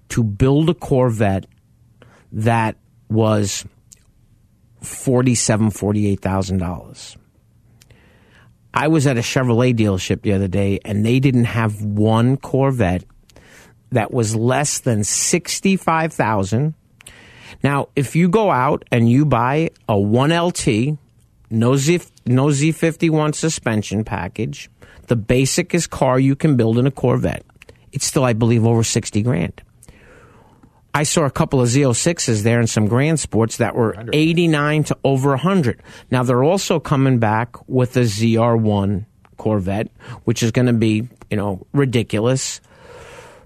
to 0.09 0.23
build 0.23 0.69
a 0.69 0.75
Corvette 0.75 1.47
that 2.33 2.75
was 3.09 3.65
forty-seven, 4.81 5.69
forty-eight 5.69 6.19
thousand 6.19 6.57
dollars. 6.57 7.15
I 8.73 8.87
was 8.87 9.05
at 9.05 9.17
a 9.17 9.21
Chevrolet 9.21 9.75
dealership 9.75 10.23
the 10.23 10.33
other 10.33 10.47
day, 10.47 10.79
and 10.83 11.05
they 11.05 11.19
didn't 11.19 11.45
have 11.45 11.83
one 11.83 12.37
Corvette 12.37 13.03
that 13.91 14.11
was 14.11 14.35
less 14.35 14.79
than 14.79 15.03
sixty-five 15.03 16.11
thousand. 16.11 16.73
Now, 17.63 17.89
if 17.95 18.15
you 18.15 18.27
go 18.29 18.51
out 18.51 18.83
and 18.91 19.09
you 19.09 19.25
buy 19.25 19.69
a 19.87 19.97
one 19.97 20.31
LT, 20.37 20.97
no 21.49 21.77
Z, 21.77 22.01
no 22.25 22.47
Z51 22.47 23.35
suspension 23.35 24.03
package, 24.03 24.69
the 25.07 25.15
basicest 25.15 25.91
car 25.91 26.19
you 26.19 26.35
can 26.35 26.57
build 26.57 26.79
in 26.79 26.87
a 26.87 26.91
Corvette, 26.91 27.45
it's 27.91 28.05
still, 28.05 28.25
I 28.25 28.33
believe, 28.33 28.65
over 28.65 28.83
sixty 28.83 29.21
grand. 29.21 29.61
I 30.93 31.03
saw 31.03 31.23
a 31.25 31.31
couple 31.31 31.59
of 31.59 31.69
Z06s 31.69 32.43
there 32.43 32.59
and 32.59 32.69
some 32.69 32.87
Grand 32.87 33.19
Sports 33.19 33.57
that 33.57 33.75
were 33.75 33.95
89 34.13 34.83
to 34.85 34.97
over 35.03 35.29
100. 35.29 35.81
Now 36.11 36.23
they're 36.23 36.43
also 36.43 36.79
coming 36.79 37.17
back 37.17 37.67
with 37.67 37.97
a 37.97 38.01
ZR1 38.01 39.05
Corvette, 39.37 39.89
which 40.25 40.43
is 40.43 40.51
going 40.51 40.67
to 40.67 40.73
be, 40.73 41.07
you 41.31 41.37
know, 41.37 41.65
ridiculous. 41.73 42.61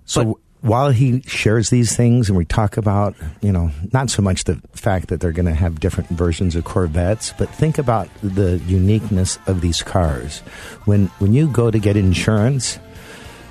So 0.05 0.39
while 0.61 0.89
he 0.89 1.21
shares 1.21 1.69
these 1.69 1.95
things 1.95 2.27
and 2.29 2.37
we 2.37 2.43
talk 2.43 2.75
about, 2.75 3.15
you 3.41 3.51
know, 3.51 3.71
not 3.93 4.09
so 4.09 4.21
much 4.21 4.43
the 4.43 4.61
fact 4.73 5.07
that 5.07 5.21
they're 5.21 5.31
going 5.31 5.45
to 5.45 5.53
have 5.53 5.79
different 5.79 6.09
versions 6.09 6.55
of 6.55 6.65
Corvettes, 6.65 7.33
but 7.37 7.49
think 7.49 7.77
about 7.77 8.09
the 8.21 8.57
uniqueness 8.67 9.39
of 9.47 9.61
these 9.61 9.81
cars. 9.81 10.39
When 10.85 11.07
when 11.19 11.33
you 11.33 11.47
go 11.47 11.71
to 11.71 11.79
get 11.79 11.95
insurance, 11.95 12.79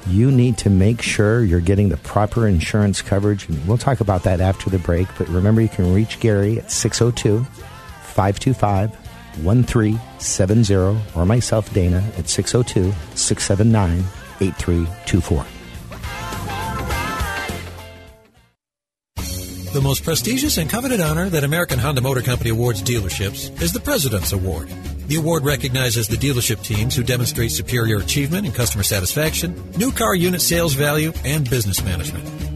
you 0.08 0.30
need 0.30 0.58
to 0.58 0.70
make 0.70 1.02
sure 1.02 1.42
you're 1.42 1.60
getting 1.60 1.88
the 1.88 1.96
proper 1.98 2.46
insurance 2.46 3.02
coverage. 3.02 3.48
And 3.48 3.66
we'll 3.66 3.78
talk 3.78 4.00
about 4.00 4.22
that 4.24 4.40
after 4.40 4.70
the 4.70 4.78
break. 4.78 5.08
But 5.18 5.28
remember, 5.28 5.60
you 5.60 5.68
can 5.68 5.92
reach 5.94 6.20
Gary 6.20 6.58
at 6.58 6.70
602 6.70 7.44
525 7.44 8.94
1370 9.44 10.74
or 11.14 11.26
myself, 11.26 11.72
Dana, 11.74 12.02
at 12.16 12.28
602 12.28 12.92
679 13.14 14.04
8324. 14.40 15.46
The 19.72 19.82
most 19.82 20.04
prestigious 20.04 20.56
and 20.56 20.70
coveted 20.70 21.00
honor 21.00 21.28
that 21.28 21.44
American 21.44 21.78
Honda 21.78 22.00
Motor 22.00 22.22
Company 22.22 22.48
awards 22.48 22.82
dealerships 22.82 23.60
is 23.60 23.74
the 23.74 23.80
President's 23.80 24.32
Award. 24.32 24.70
The 25.06 25.16
award 25.16 25.44
recognizes 25.44 26.08
the 26.08 26.16
dealership 26.16 26.64
teams 26.64 26.96
who 26.96 27.04
demonstrate 27.04 27.52
superior 27.52 27.98
achievement 27.98 28.44
in 28.44 28.52
customer 28.52 28.82
satisfaction, 28.82 29.54
new 29.76 29.92
car 29.92 30.16
unit 30.16 30.42
sales 30.42 30.74
value, 30.74 31.12
and 31.24 31.48
business 31.48 31.84
management. 31.84 32.55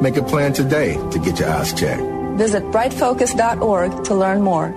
Make 0.00 0.16
a 0.16 0.22
plan 0.22 0.52
today 0.52 0.94
to 1.10 1.18
get 1.18 1.38
your 1.38 1.48
eyes 1.48 1.72
checked. 1.72 2.02
Visit 2.36 2.62
brightfocus.org 2.64 4.04
to 4.04 4.14
learn 4.14 4.42
more. 4.42 4.74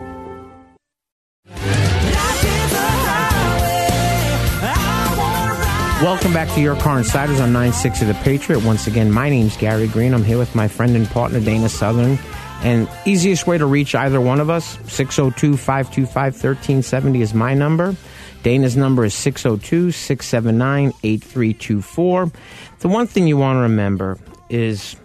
Welcome 6.01 6.31
back 6.31 6.47
to 6.55 6.61
Your 6.61 6.77
Car 6.77 6.97
Insiders 6.97 7.41
on 7.41 7.51
960 7.51 8.05
The 8.05 8.13
Patriot. 8.13 8.63
Once 8.63 8.87
again, 8.87 9.11
my 9.11 9.29
name's 9.29 9.57
Gary 9.57 9.89
Green. 9.89 10.13
I'm 10.13 10.23
here 10.23 10.37
with 10.37 10.55
my 10.55 10.69
friend 10.69 10.95
and 10.95 11.05
partner, 11.09 11.41
Dana 11.41 11.67
Southern. 11.67 12.17
And 12.61 12.87
easiest 13.05 13.45
way 13.45 13.57
to 13.57 13.65
reach 13.65 13.95
either 13.95 14.21
one 14.21 14.39
of 14.39 14.49
us, 14.49 14.77
602 14.87 15.57
525 15.57 16.15
1370 16.15 17.21
is 17.21 17.33
my 17.33 17.53
number. 17.53 17.97
Dana's 18.43 18.77
number 18.77 19.03
is 19.03 19.13
602 19.13 19.91
679 19.91 20.93
8324. 21.03 22.31
The 22.79 22.87
one 22.87 23.05
thing 23.05 23.27
you 23.27 23.35
want 23.35 23.57
to 23.57 23.61
remember 23.61 24.17
is 24.49 24.95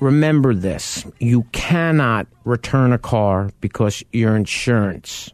remember 0.00 0.54
this 0.54 1.04
you 1.18 1.42
cannot 1.52 2.26
return 2.44 2.92
a 2.92 2.98
car 2.98 3.50
because 3.60 4.02
your 4.12 4.36
insurance 4.36 5.30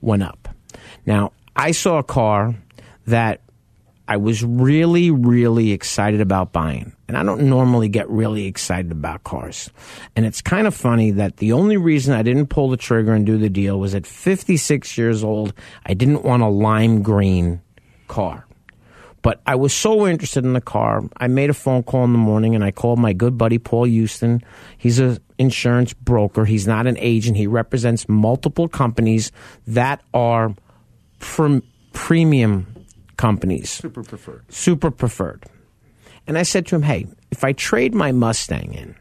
went 0.00 0.22
up. 0.22 0.48
Now, 1.06 1.32
I 1.56 1.72
saw 1.72 1.98
a 1.98 2.04
car 2.04 2.54
that 3.06 3.40
I 4.06 4.18
was 4.18 4.44
really, 4.44 5.10
really 5.10 5.72
excited 5.72 6.20
about 6.20 6.52
buying. 6.52 6.92
And 7.08 7.16
I 7.16 7.22
don't 7.22 7.48
normally 7.48 7.88
get 7.88 8.08
really 8.10 8.46
excited 8.46 8.92
about 8.92 9.24
cars. 9.24 9.70
And 10.16 10.26
it's 10.26 10.40
kind 10.40 10.66
of 10.66 10.74
funny 10.74 11.10
that 11.12 11.38
the 11.38 11.52
only 11.52 11.76
reason 11.76 12.14
I 12.14 12.22
didn't 12.22 12.48
pull 12.48 12.68
the 12.68 12.76
trigger 12.76 13.12
and 13.12 13.24
do 13.24 13.38
the 13.38 13.48
deal 13.48 13.78
was 13.78 13.94
at 13.94 14.06
56 14.06 14.98
years 14.98 15.24
old, 15.24 15.54
I 15.86 15.94
didn't 15.94 16.22
want 16.22 16.42
a 16.42 16.48
lime 16.48 17.02
green 17.02 17.62
car. 18.08 18.46
But 19.24 19.40
I 19.46 19.54
was 19.54 19.72
so 19.72 20.06
interested 20.06 20.44
in 20.44 20.52
the 20.52 20.60
car. 20.60 21.02
I 21.16 21.28
made 21.28 21.48
a 21.48 21.54
phone 21.54 21.82
call 21.82 22.04
in 22.04 22.12
the 22.12 22.18
morning 22.18 22.54
and 22.54 22.62
I 22.62 22.70
called 22.70 22.98
my 22.98 23.14
good 23.14 23.38
buddy 23.38 23.56
Paul 23.56 23.84
Houston. 23.84 24.42
He's 24.76 24.98
an 24.98 25.18
insurance 25.38 25.94
broker. 25.94 26.44
He's 26.44 26.66
not 26.66 26.86
an 26.86 26.98
agent. 26.98 27.38
He 27.38 27.46
represents 27.46 28.06
multiple 28.06 28.68
companies 28.68 29.32
that 29.66 30.02
are 30.12 30.54
pr- 31.20 31.60
premium 31.94 32.66
companies. 33.16 33.70
Super 33.70 34.02
preferred. 34.02 34.44
Super 34.50 34.90
preferred. 34.90 35.44
And 36.26 36.36
I 36.36 36.42
said 36.42 36.66
to 36.66 36.76
him, 36.76 36.82
hey, 36.82 37.06
if 37.30 37.44
I 37.44 37.52
trade 37.52 37.94
my 37.94 38.12
Mustang 38.12 38.74
in 38.74 38.94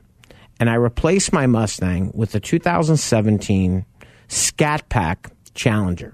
and 0.58 0.70
I 0.70 0.76
replace 0.76 1.34
my 1.34 1.48
Mustang 1.48 2.12
with 2.14 2.32
the 2.32 2.40
2017 2.40 3.86
Scat 4.30 4.88
Pack 4.88 5.32
Challenger. 5.54 6.14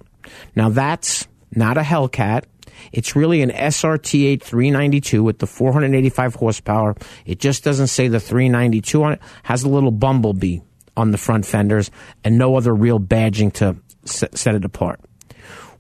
Now 0.56 0.70
that's 0.70 1.28
not 1.54 1.78
a 1.78 1.82
Hellcat. 1.82 2.46
It's 2.92 3.16
really 3.16 3.42
an 3.42 3.52
SRT8 3.52 4.42
392 4.42 5.24
with 5.24 5.40
the 5.40 5.48
485 5.48 6.36
horsepower. 6.36 6.96
It 7.26 7.40
just 7.40 7.64
doesn't 7.64 7.88
say 7.88 8.08
the 8.08 8.20
392 8.20 9.04
on 9.04 9.14
it. 9.14 9.22
Has 9.44 9.64
a 9.64 9.70
little 9.70 9.92
bumblebee 9.92 10.60
on 10.98 11.12
the 11.12 11.18
front 11.18 11.46
fenders 11.46 11.92
and 12.24 12.38
no 12.38 12.56
other 12.56 12.74
real 12.74 13.00
badging 13.00 13.54
to 13.54 13.78
set 14.04 14.56
it 14.56 14.66
apart. 14.66 15.00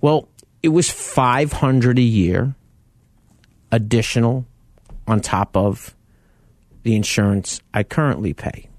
Well, 0.02 0.30
it 0.64 0.70
was 0.70 0.90
500 0.90 1.98
a 1.98 2.02
year 2.02 2.56
additional 3.72 4.46
on 5.08 5.22
top 5.22 5.56
of 5.56 5.96
the 6.84 6.96
insurance 6.96 7.62
I 7.74 7.84
currently 7.84 8.34
pay. 8.34 8.70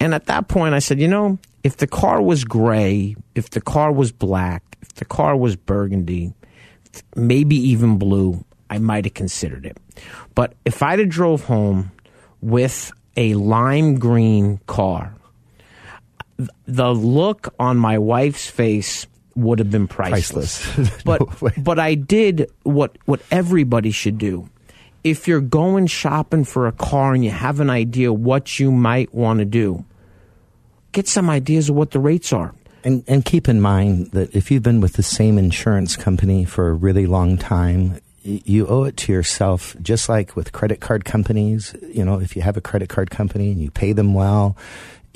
And 0.00 0.14
at 0.14 0.26
that 0.26 0.48
point 0.48 0.74
I 0.74 0.78
said, 0.78 1.00
you 1.00 1.08
know, 1.08 1.38
if 1.64 1.76
the 1.76 1.86
car 1.86 2.22
was 2.22 2.44
gray, 2.44 3.16
if 3.34 3.50
the 3.50 3.60
car 3.60 3.92
was 3.92 4.12
black, 4.12 4.62
if 4.80 4.94
the 4.94 5.04
car 5.04 5.36
was 5.36 5.56
burgundy, 5.56 6.32
maybe 7.14 7.56
even 7.56 7.98
blue, 7.98 8.44
I 8.70 8.78
might 8.78 9.04
have 9.04 9.14
considered 9.14 9.66
it. 9.66 9.76
But 10.34 10.54
if 10.64 10.82
I'd 10.82 10.98
have 10.98 11.08
drove 11.08 11.44
home 11.44 11.92
with 12.40 12.92
a 13.16 13.34
lime 13.34 13.98
green 13.98 14.60
car, 14.66 15.14
the 16.66 16.92
look 16.92 17.52
on 17.58 17.76
my 17.76 17.98
wife's 17.98 18.48
face 18.48 19.06
would 19.34 19.58
have 19.58 19.70
been 19.70 19.88
priceless. 19.88 20.64
Priceless. 20.74 21.02
but 21.04 21.20
No 21.20 21.50
but 21.58 21.78
I 21.78 21.94
did 21.94 22.50
what 22.62 22.98
what 23.06 23.20
everybody 23.30 23.90
should 23.90 24.18
do. 24.18 24.48
If 25.04 25.28
you're 25.28 25.40
going 25.40 25.86
shopping 25.86 26.44
for 26.44 26.66
a 26.66 26.72
car 26.72 27.14
and 27.14 27.24
you 27.24 27.30
have 27.30 27.60
an 27.60 27.70
idea 27.70 28.12
what 28.12 28.58
you 28.58 28.72
might 28.72 29.14
want 29.14 29.38
to 29.38 29.44
do, 29.44 29.84
get 30.92 31.06
some 31.06 31.30
ideas 31.30 31.68
of 31.68 31.76
what 31.76 31.92
the 31.92 32.00
rates 32.00 32.32
are. 32.32 32.54
And, 32.88 33.04
and 33.06 33.22
keep 33.22 33.50
in 33.50 33.60
mind 33.60 34.12
that 34.12 34.34
if 34.34 34.50
you've 34.50 34.62
been 34.62 34.80
with 34.80 34.94
the 34.94 35.02
same 35.02 35.36
insurance 35.36 35.94
company 35.94 36.46
for 36.46 36.68
a 36.68 36.72
really 36.72 37.04
long 37.04 37.36
time, 37.36 38.00
you 38.22 38.66
owe 38.66 38.84
it 38.84 38.96
to 38.96 39.12
yourself, 39.12 39.76
just 39.82 40.08
like 40.08 40.34
with 40.34 40.52
credit 40.52 40.80
card 40.80 41.04
companies. 41.04 41.76
You 41.82 42.02
know, 42.02 42.18
if 42.18 42.34
you 42.34 42.40
have 42.40 42.56
a 42.56 42.62
credit 42.62 42.88
card 42.88 43.10
company 43.10 43.52
and 43.52 43.60
you 43.60 43.70
pay 43.70 43.92
them 43.92 44.14
well, 44.14 44.56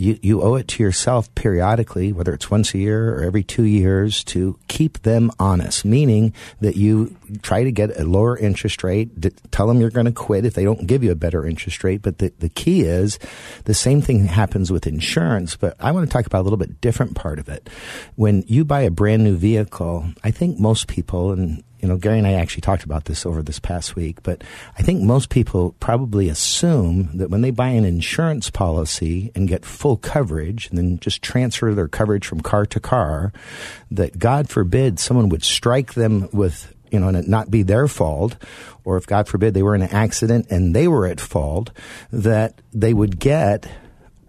you, 0.02 0.18
you 0.20 0.42
owe 0.42 0.56
it 0.56 0.66
to 0.66 0.82
yourself 0.82 1.32
periodically, 1.36 2.12
whether 2.12 2.34
it's 2.34 2.50
once 2.50 2.74
a 2.74 2.78
year 2.78 3.14
or 3.14 3.22
every 3.22 3.44
two 3.44 3.62
years, 3.62 4.24
to 4.24 4.58
keep 4.66 5.02
them 5.02 5.30
honest, 5.38 5.84
meaning 5.84 6.34
that 6.60 6.76
you 6.76 7.16
try 7.42 7.62
to 7.62 7.70
get 7.70 7.96
a 7.96 8.04
lower 8.04 8.36
interest 8.36 8.82
rate, 8.82 9.10
tell 9.52 9.68
them 9.68 9.80
you're 9.80 9.90
going 9.90 10.06
to 10.06 10.12
quit 10.12 10.44
if 10.44 10.54
they 10.54 10.64
don't 10.64 10.88
give 10.88 11.04
you 11.04 11.12
a 11.12 11.14
better 11.16 11.46
interest 11.46 11.84
rate. 11.84 12.02
But 12.02 12.18
the, 12.18 12.32
the 12.40 12.48
key 12.48 12.80
is 12.82 13.20
the 13.64 13.74
same 13.74 14.02
thing 14.02 14.26
happens 14.26 14.72
with 14.72 14.88
insurance, 14.88 15.54
but 15.54 15.76
I 15.78 15.92
want 15.92 16.08
to 16.08 16.12
talk 16.12 16.26
about 16.26 16.40
a 16.40 16.46
little 16.46 16.58
bit 16.58 16.80
different 16.80 17.14
part 17.14 17.38
of 17.38 17.48
it. 17.48 17.70
When 18.16 18.42
you 18.48 18.64
buy 18.64 18.80
a 18.80 18.90
brand 18.90 19.22
new 19.22 19.36
vehicle, 19.36 20.08
I 20.24 20.32
think 20.32 20.58
most 20.58 20.88
people, 20.88 21.30
and 21.30 21.62
you 21.82 21.88
know, 21.88 21.96
Gary 21.96 22.18
and 22.18 22.26
I 22.28 22.34
actually 22.34 22.60
talked 22.60 22.84
about 22.84 23.06
this 23.06 23.26
over 23.26 23.42
this 23.42 23.58
past 23.58 23.96
week, 23.96 24.22
but 24.22 24.42
I 24.78 24.82
think 24.82 25.02
most 25.02 25.30
people 25.30 25.74
probably 25.80 26.28
assume 26.28 27.10
that 27.18 27.28
when 27.28 27.40
they 27.40 27.50
buy 27.50 27.70
an 27.70 27.84
insurance 27.84 28.50
policy 28.50 29.32
and 29.34 29.48
get 29.48 29.64
full 29.64 29.96
coverage 29.96 30.68
and 30.68 30.78
then 30.78 31.00
just 31.00 31.22
transfer 31.22 31.74
their 31.74 31.88
coverage 31.88 32.24
from 32.24 32.40
car 32.40 32.66
to 32.66 32.78
car, 32.78 33.32
that 33.90 34.16
God 34.16 34.48
forbid 34.48 35.00
someone 35.00 35.28
would 35.30 35.42
strike 35.42 35.94
them 35.94 36.28
with, 36.32 36.72
you 36.92 37.00
know, 37.00 37.08
and 37.08 37.16
it 37.16 37.26
not 37.26 37.50
be 37.50 37.64
their 37.64 37.88
fault, 37.88 38.36
or 38.84 38.96
if 38.96 39.04
God 39.04 39.26
forbid 39.26 39.52
they 39.52 39.64
were 39.64 39.74
in 39.74 39.82
an 39.82 39.90
accident 39.90 40.46
and 40.50 40.76
they 40.76 40.86
were 40.86 41.06
at 41.08 41.20
fault, 41.20 41.70
that 42.12 42.54
they 42.72 42.94
would 42.94 43.18
get 43.18 43.68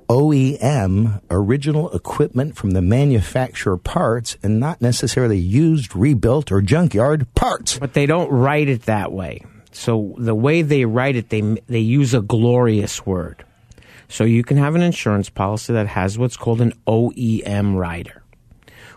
OEM 0.10 1.22
original 1.30 1.92
equipment 1.92 2.56
from 2.56 2.72
the 2.72 2.82
manufacturer 2.82 3.78
parts 3.78 4.38
and 4.44 4.60
not 4.60 4.82
necessarily 4.82 5.38
used, 5.38 5.96
rebuilt, 5.96 6.52
or 6.52 6.62
junkyard 6.62 7.28
parts. 7.36 7.80
But 7.80 7.94
they 7.94 8.06
don't 8.06 8.30
write 8.30 8.70
it 8.70 8.84
that 8.84 9.12
way. 9.12 9.44
So 9.72 10.16
the 10.18 10.36
way 10.36 10.62
they 10.62 10.86
write 10.86 11.16
it, 11.16 11.30
they 11.30 11.42
they 11.68 11.80
use 11.80 12.14
a 12.14 12.22
glorious 12.22 13.06
word. 13.06 13.44
So 14.08 14.24
you 14.24 14.44
can 14.44 14.58
have 14.58 14.76
an 14.76 14.82
insurance 14.82 15.30
policy 15.30 15.74
that 15.74 15.88
has 15.88 16.18
what's 16.18 16.38
called 16.38 16.62
an 16.62 16.74
OEM 16.86 17.76
rider, 17.76 18.22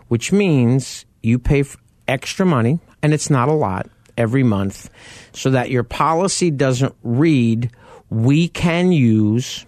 which 0.07 0.31
means 0.31 1.05
you 1.23 1.39
pay 1.39 1.63
extra 2.07 2.45
money, 2.45 2.79
and 3.01 3.13
it's 3.13 3.29
not 3.29 3.49
a 3.49 3.53
lot 3.53 3.89
every 4.17 4.43
month, 4.43 4.89
so 5.31 5.49
that 5.49 5.71
your 5.71 5.83
policy 5.83 6.51
doesn't 6.51 6.93
read 7.03 7.71
"We 8.09 8.47
can 8.47 8.91
use 8.91 9.65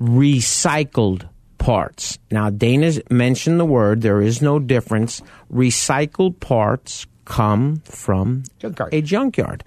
recycled 0.00 1.28
parts." 1.58 2.18
Now, 2.30 2.50
Dana's 2.50 3.00
mentioned 3.10 3.58
the 3.58 3.64
word. 3.64 4.02
There 4.02 4.20
is 4.20 4.42
no 4.42 4.58
difference. 4.58 5.22
Recycled 5.52 6.40
parts 6.40 7.06
come 7.24 7.82
from 7.84 8.44
Junkyard. 8.58 8.92
a 8.92 9.00
junkyard. 9.00 9.64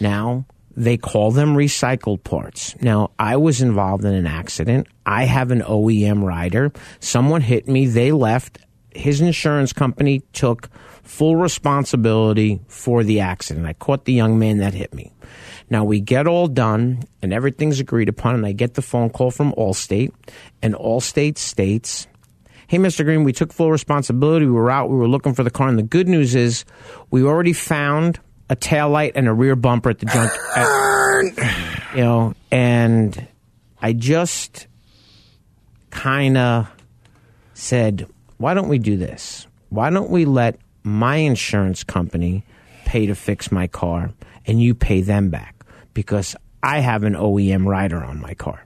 Now, 0.00 0.46
they 0.76 0.96
call 0.96 1.30
them 1.30 1.54
recycled 1.54 2.24
parts. 2.24 2.74
Now, 2.80 3.10
I 3.18 3.36
was 3.36 3.60
involved 3.60 4.04
in 4.04 4.14
an 4.14 4.26
accident. 4.26 4.86
I 5.04 5.24
have 5.24 5.50
an 5.50 5.62
OEM 5.62 6.22
rider. 6.22 6.72
Someone 7.00 7.40
hit 7.40 7.68
me. 7.68 7.86
They 7.86 8.12
left. 8.12 8.58
His 8.94 9.20
insurance 9.20 9.72
company 9.72 10.22
took 10.32 10.68
full 11.02 11.36
responsibility 11.36 12.60
for 12.68 13.04
the 13.04 13.20
accident. 13.20 13.66
I 13.66 13.72
caught 13.74 14.04
the 14.04 14.12
young 14.12 14.38
man 14.38 14.58
that 14.58 14.74
hit 14.74 14.94
me. 14.94 15.12
Now 15.72 15.84
we 15.84 16.00
get 16.00 16.26
all 16.26 16.48
done 16.48 17.02
and 17.22 17.32
everything's 17.32 17.80
agreed 17.80 18.10
upon, 18.10 18.34
and 18.34 18.44
I 18.44 18.52
get 18.52 18.74
the 18.74 18.82
phone 18.82 19.08
call 19.08 19.30
from 19.30 19.54
Allstate, 19.54 20.12
and 20.60 20.74
Allstate 20.74 21.38
states, 21.38 22.06
Hey, 22.66 22.76
Mr. 22.76 23.06
Green, 23.06 23.24
we 23.24 23.32
took 23.32 23.54
full 23.54 23.70
responsibility. 23.72 24.44
We 24.44 24.52
were 24.52 24.70
out, 24.70 24.90
we 24.90 24.96
were 24.96 25.08
looking 25.08 25.32
for 25.32 25.42
the 25.42 25.50
car, 25.50 25.68
and 25.68 25.78
the 25.78 25.82
good 25.82 26.08
news 26.08 26.34
is 26.34 26.66
we 27.10 27.22
already 27.24 27.54
found 27.54 28.20
a 28.50 28.54
tail 28.54 28.90
light 28.90 29.12
and 29.14 29.26
a 29.26 29.32
rear 29.32 29.56
bumper 29.56 29.88
at 29.88 29.98
the 29.98 30.04
junk. 30.04 30.30
at- 30.56 31.96
you 31.96 32.02
know, 32.02 32.34
and 32.50 33.26
I 33.80 33.94
just 33.94 34.66
kind 35.88 36.36
of 36.36 36.68
said, 37.54 38.06
why 38.36 38.52
don't 38.52 38.68
we 38.68 38.78
do 38.78 38.98
this? 38.98 39.46
Why 39.70 39.88
don't 39.88 40.10
we 40.10 40.26
let 40.26 40.58
my 40.82 41.16
insurance 41.16 41.82
company 41.82 42.44
pay 42.84 43.06
to 43.06 43.14
fix 43.14 43.50
my 43.50 43.68
car 43.68 44.10
and 44.44 44.60
you 44.60 44.74
pay 44.74 45.00
them 45.00 45.30
back? 45.30 45.51
Because 45.94 46.36
I 46.62 46.80
have 46.80 47.02
an 47.04 47.14
OEM 47.14 47.66
rider 47.66 48.02
on 48.02 48.20
my 48.20 48.34
car. 48.34 48.64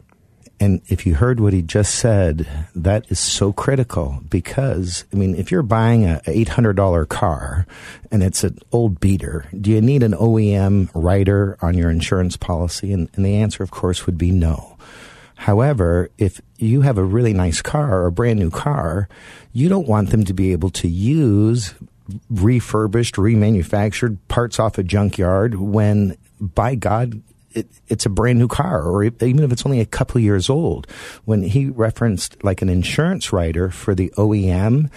And 0.59 0.81
if 0.87 1.07
you 1.07 1.15
heard 1.15 1.39
what 1.39 1.53
he 1.53 1.61
just 1.61 1.97
said, 1.97 2.67
that 2.75 3.11
is 3.11 3.19
so 3.19 3.53
critical 3.53 4.23
because, 4.31 5.05
I 5.13 5.17
mean, 5.17 5.35
if 5.35 5.51
you're 5.51 5.63
buying 5.63 6.07
a 6.07 6.21
$800 6.25 7.09
car 7.09 7.67
and 8.11 8.23
it's 8.23 8.43
an 8.43 8.59
old 8.73 8.99
beater, 8.99 9.47
do 9.59 9.71
you 9.71 9.83
need 9.83 10.03
an 10.03 10.13
OEM 10.13 10.89
rider 10.95 11.59
on 11.61 11.77
your 11.77 11.91
insurance 11.91 12.39
policy? 12.39 12.93
And, 12.93 13.11
and 13.15 13.25
the 13.25 13.37
answer, 13.37 13.63
of 13.63 13.71
course, 13.71 14.07
would 14.07 14.17
be 14.17 14.31
no. 14.31 14.79
However, 15.37 16.11
if 16.17 16.41
you 16.57 16.81
have 16.81 16.97
a 16.97 17.05
really 17.05 17.35
nice 17.35 17.61
car 17.61 18.01
or 18.01 18.07
a 18.07 18.13
brand 18.13 18.39
new 18.39 18.51
car, 18.51 19.09
you 19.53 19.69
don't 19.69 19.87
want 19.87 20.09
them 20.09 20.25
to 20.25 20.33
be 20.33 20.53
able 20.53 20.71
to 20.71 20.89
use 20.89 21.75
refurbished, 22.31 23.17
remanufactured 23.17 24.17
parts 24.29 24.59
off 24.59 24.79
a 24.79 24.83
junkyard 24.83 25.57
when, 25.57 26.17
by 26.41 26.75
God, 26.75 27.23
it, 27.57 27.67
it's 27.89 28.05
a 28.05 28.11
brand 28.11 28.39
new 28.39 28.49
car, 28.49 28.83
or 28.83 29.03
even 29.03 29.41
if 29.41 29.51
it's 29.51 29.65
only 29.65 29.81
a 29.81 29.87
couple 29.87 30.21
years 30.21 30.51
old. 30.51 30.87
When 31.25 31.43
he 31.43 31.71
referenced 31.71 32.45
like 32.45 32.61
an 32.61 32.69
insurance 32.69 33.33
rider 33.33 33.71
for 33.71 33.95
the 33.95 34.13
OEM, 34.19 34.91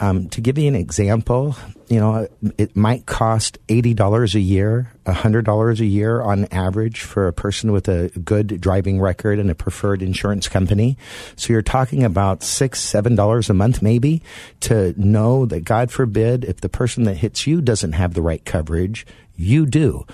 um, 0.00 0.28
to 0.30 0.40
give 0.40 0.58
you 0.58 0.66
an 0.66 0.74
example, 0.74 1.56
you 1.88 2.00
know, 2.00 2.26
it 2.58 2.74
might 2.74 3.06
cost 3.06 3.58
eighty 3.68 3.94
dollars 3.94 4.34
a 4.34 4.40
year, 4.40 4.92
hundred 5.06 5.44
dollars 5.44 5.80
a 5.80 5.86
year 5.86 6.20
on 6.20 6.46
average 6.46 7.02
for 7.02 7.28
a 7.28 7.32
person 7.32 7.70
with 7.70 7.88
a 7.88 8.08
good 8.24 8.60
driving 8.60 9.00
record 9.00 9.38
and 9.38 9.50
a 9.50 9.54
preferred 9.54 10.02
insurance 10.02 10.48
company. 10.48 10.98
So 11.36 11.52
you're 11.52 11.62
talking 11.62 12.02
about 12.02 12.42
six, 12.42 12.80
seven 12.80 13.14
dollars 13.14 13.48
a 13.48 13.54
month, 13.54 13.80
maybe, 13.80 14.22
to 14.60 14.92
know 15.00 15.46
that 15.46 15.64
God 15.64 15.92
forbid 15.92 16.44
if 16.44 16.60
the 16.60 16.68
person 16.68 17.04
that 17.04 17.18
hits 17.18 17.46
you 17.46 17.60
doesn't 17.60 17.92
have 17.92 18.14
the 18.14 18.22
right 18.22 18.44
coverage, 18.44 19.06
you 19.36 19.66
do. 19.66 20.04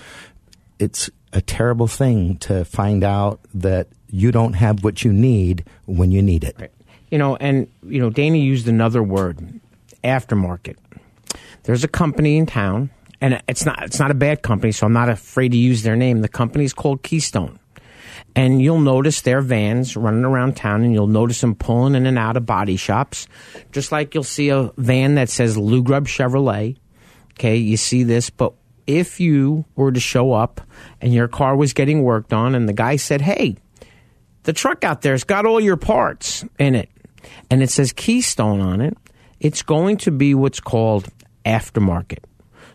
It's 0.79 1.09
a 1.33 1.41
terrible 1.41 1.87
thing 1.87 2.37
to 2.37 2.65
find 2.65 3.03
out 3.03 3.39
that 3.53 3.87
you 4.09 4.31
don't 4.31 4.53
have 4.53 4.83
what 4.83 5.03
you 5.03 5.13
need 5.13 5.65
when 5.85 6.11
you 6.11 6.21
need 6.21 6.43
it. 6.43 6.73
You 7.11 7.17
know, 7.17 7.35
and 7.35 7.67
you 7.83 7.99
know, 7.99 8.09
Dana 8.09 8.37
used 8.37 8.67
another 8.67 9.03
word, 9.03 9.61
aftermarket. 10.03 10.75
There's 11.63 11.83
a 11.83 11.87
company 11.87 12.37
in 12.37 12.45
town, 12.45 12.89
and 13.21 13.41
it's 13.47 13.65
not 13.65 13.83
it's 13.83 13.99
not 13.99 14.11
a 14.11 14.15
bad 14.15 14.41
company, 14.41 14.71
so 14.71 14.85
I'm 14.85 14.93
not 14.93 15.09
afraid 15.09 15.51
to 15.51 15.57
use 15.57 15.83
their 15.83 15.95
name. 15.95 16.21
The 16.21 16.27
company's 16.27 16.73
called 16.73 17.03
Keystone. 17.03 17.59
And 18.35 18.61
you'll 18.61 18.79
notice 18.79 19.21
their 19.21 19.41
vans 19.41 19.95
running 19.95 20.25
around 20.25 20.55
town, 20.55 20.83
and 20.83 20.93
you'll 20.93 21.07
notice 21.07 21.41
them 21.41 21.55
pulling 21.55 21.95
in 21.95 22.05
and 22.05 22.17
out 22.17 22.37
of 22.37 22.45
body 22.45 22.75
shops, 22.75 23.27
just 23.71 23.91
like 23.91 24.13
you'll 24.13 24.23
see 24.23 24.49
a 24.49 24.71
van 24.77 25.15
that 25.15 25.29
says 25.29 25.57
Lou 25.57 25.81
Grubb 25.81 26.05
Chevrolet. 26.05 26.77
Okay, 27.33 27.55
you 27.55 27.77
see 27.77 28.03
this, 28.03 28.29
but 28.29 28.53
if 28.89 29.19
you 29.19 29.65
were 29.75 29.91
to 29.91 29.99
show 29.99 30.33
up 30.33 30.61
and 30.99 31.13
your 31.13 31.27
car 31.27 31.55
was 31.55 31.73
getting 31.73 32.01
worked 32.01 32.33
on, 32.33 32.55
and 32.55 32.67
the 32.67 32.73
guy 32.73 32.95
said, 32.95 33.21
"Hey, 33.21 33.55
the 34.43 34.53
truck 34.53 34.83
out 34.83 35.01
there's 35.01 35.23
got 35.23 35.45
all 35.45 35.59
your 35.59 35.77
parts 35.77 36.43
in 36.57 36.73
it," 36.73 36.89
and 37.51 37.61
it 37.61 37.69
says 37.69 37.93
Keystone 37.93 38.59
on 38.59 38.81
it, 38.81 38.97
it's 39.39 39.61
going 39.61 39.97
to 39.97 40.11
be 40.11 40.33
what's 40.33 40.59
called 40.59 41.07
aftermarket. 41.45 42.23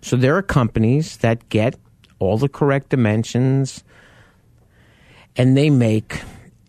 So 0.00 0.16
there 0.16 0.37
are 0.37 0.42
companies 0.42 1.16
that 1.18 1.48
get 1.48 1.74
all 2.20 2.38
the 2.38 2.48
correct 2.48 2.90
dimensions 2.90 3.83
and 5.37 5.57
they 5.57 5.68
make 5.68 6.20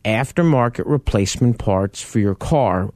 aftermarket 0.04 0.84
replacement 0.86 1.60
parts 1.60 2.02
for 2.02 2.20
your 2.20 2.36
car 2.36 2.92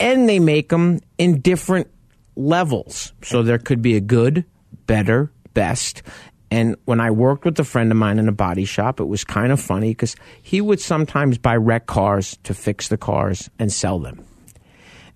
and 0.00 0.28
they 0.28 0.38
make 0.38 0.70
them 0.70 1.00
in 1.18 1.40
different 1.40 1.88
levels. 2.34 3.12
So 3.22 3.42
there 3.42 3.58
could 3.58 3.82
be 3.82 3.96
a 3.96 4.00
good, 4.00 4.44
better, 4.86 5.30
best. 5.54 6.02
And 6.50 6.76
when 6.84 7.00
I 7.00 7.10
worked 7.10 7.44
with 7.44 7.58
a 7.58 7.64
friend 7.64 7.90
of 7.90 7.96
mine 7.96 8.18
in 8.18 8.28
a 8.28 8.32
body 8.32 8.66
shop, 8.66 9.00
it 9.00 9.06
was 9.06 9.24
kind 9.24 9.52
of 9.52 9.60
funny 9.60 9.92
because 9.92 10.16
he 10.42 10.60
would 10.60 10.80
sometimes 10.80 11.38
buy 11.38 11.56
wrecked 11.56 11.86
cars 11.86 12.38
to 12.44 12.52
fix 12.52 12.88
the 12.88 12.98
cars 12.98 13.48
and 13.58 13.72
sell 13.72 13.98
them. 13.98 14.24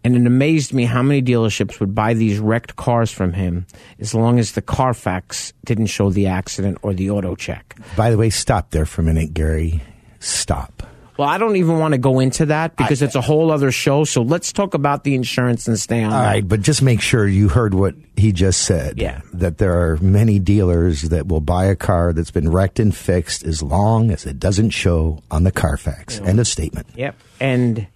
And 0.02 0.16
it 0.16 0.26
amazed 0.26 0.72
me 0.72 0.84
how 0.84 1.02
many 1.02 1.20
dealerships 1.20 1.80
would 1.80 1.94
buy 1.94 2.14
these 2.14 2.38
wrecked 2.38 2.76
cars 2.76 3.10
from 3.10 3.32
him 3.32 3.66
as 3.98 4.14
long 4.14 4.38
as 4.38 4.52
the 4.52 4.62
Carfax 4.62 5.52
didn't 5.64 5.86
show 5.86 6.10
the 6.10 6.28
accident 6.28 6.78
or 6.82 6.94
the 6.94 7.10
auto 7.10 7.34
check. 7.34 7.76
By 7.96 8.10
the 8.10 8.16
way, 8.16 8.30
stop 8.30 8.70
there 8.70 8.86
for 8.86 9.02
a 9.02 9.04
minute, 9.04 9.34
Gary. 9.34 9.82
Stop. 10.20 10.84
Well, 11.18 11.28
I 11.28 11.38
don't 11.38 11.56
even 11.56 11.78
want 11.78 11.92
to 11.92 11.98
go 11.98 12.20
into 12.20 12.46
that 12.46 12.76
because 12.76 13.00
it's 13.02 13.14
a 13.14 13.20
whole 13.20 13.50
other 13.50 13.72
show. 13.72 14.04
So 14.04 14.22
let's 14.22 14.52
talk 14.52 14.74
about 14.74 15.04
the 15.04 15.14
insurance 15.14 15.66
and 15.66 15.78
stay 15.78 16.02
on 16.02 16.12
All 16.12 16.20
that. 16.20 16.26
right, 16.26 16.46
but 16.46 16.60
just 16.60 16.82
make 16.82 17.00
sure 17.00 17.26
you 17.26 17.48
heard 17.48 17.72
what 17.74 17.94
he 18.16 18.32
just 18.32 18.62
said. 18.62 18.98
Yeah. 18.98 19.22
That 19.32 19.58
there 19.58 19.80
are 19.80 19.96
many 19.98 20.38
dealers 20.38 21.02
that 21.02 21.26
will 21.28 21.40
buy 21.40 21.66
a 21.66 21.76
car 21.76 22.12
that's 22.12 22.30
been 22.30 22.50
wrecked 22.50 22.78
and 22.78 22.94
fixed 22.94 23.44
as 23.44 23.62
long 23.62 24.10
as 24.10 24.26
it 24.26 24.38
doesn't 24.38 24.70
show 24.70 25.22
on 25.30 25.44
the 25.44 25.52
Carfax. 25.52 26.20
End 26.20 26.38
of 26.38 26.46
statement. 26.46 26.86
Yep. 26.94 27.16
And 27.40 27.86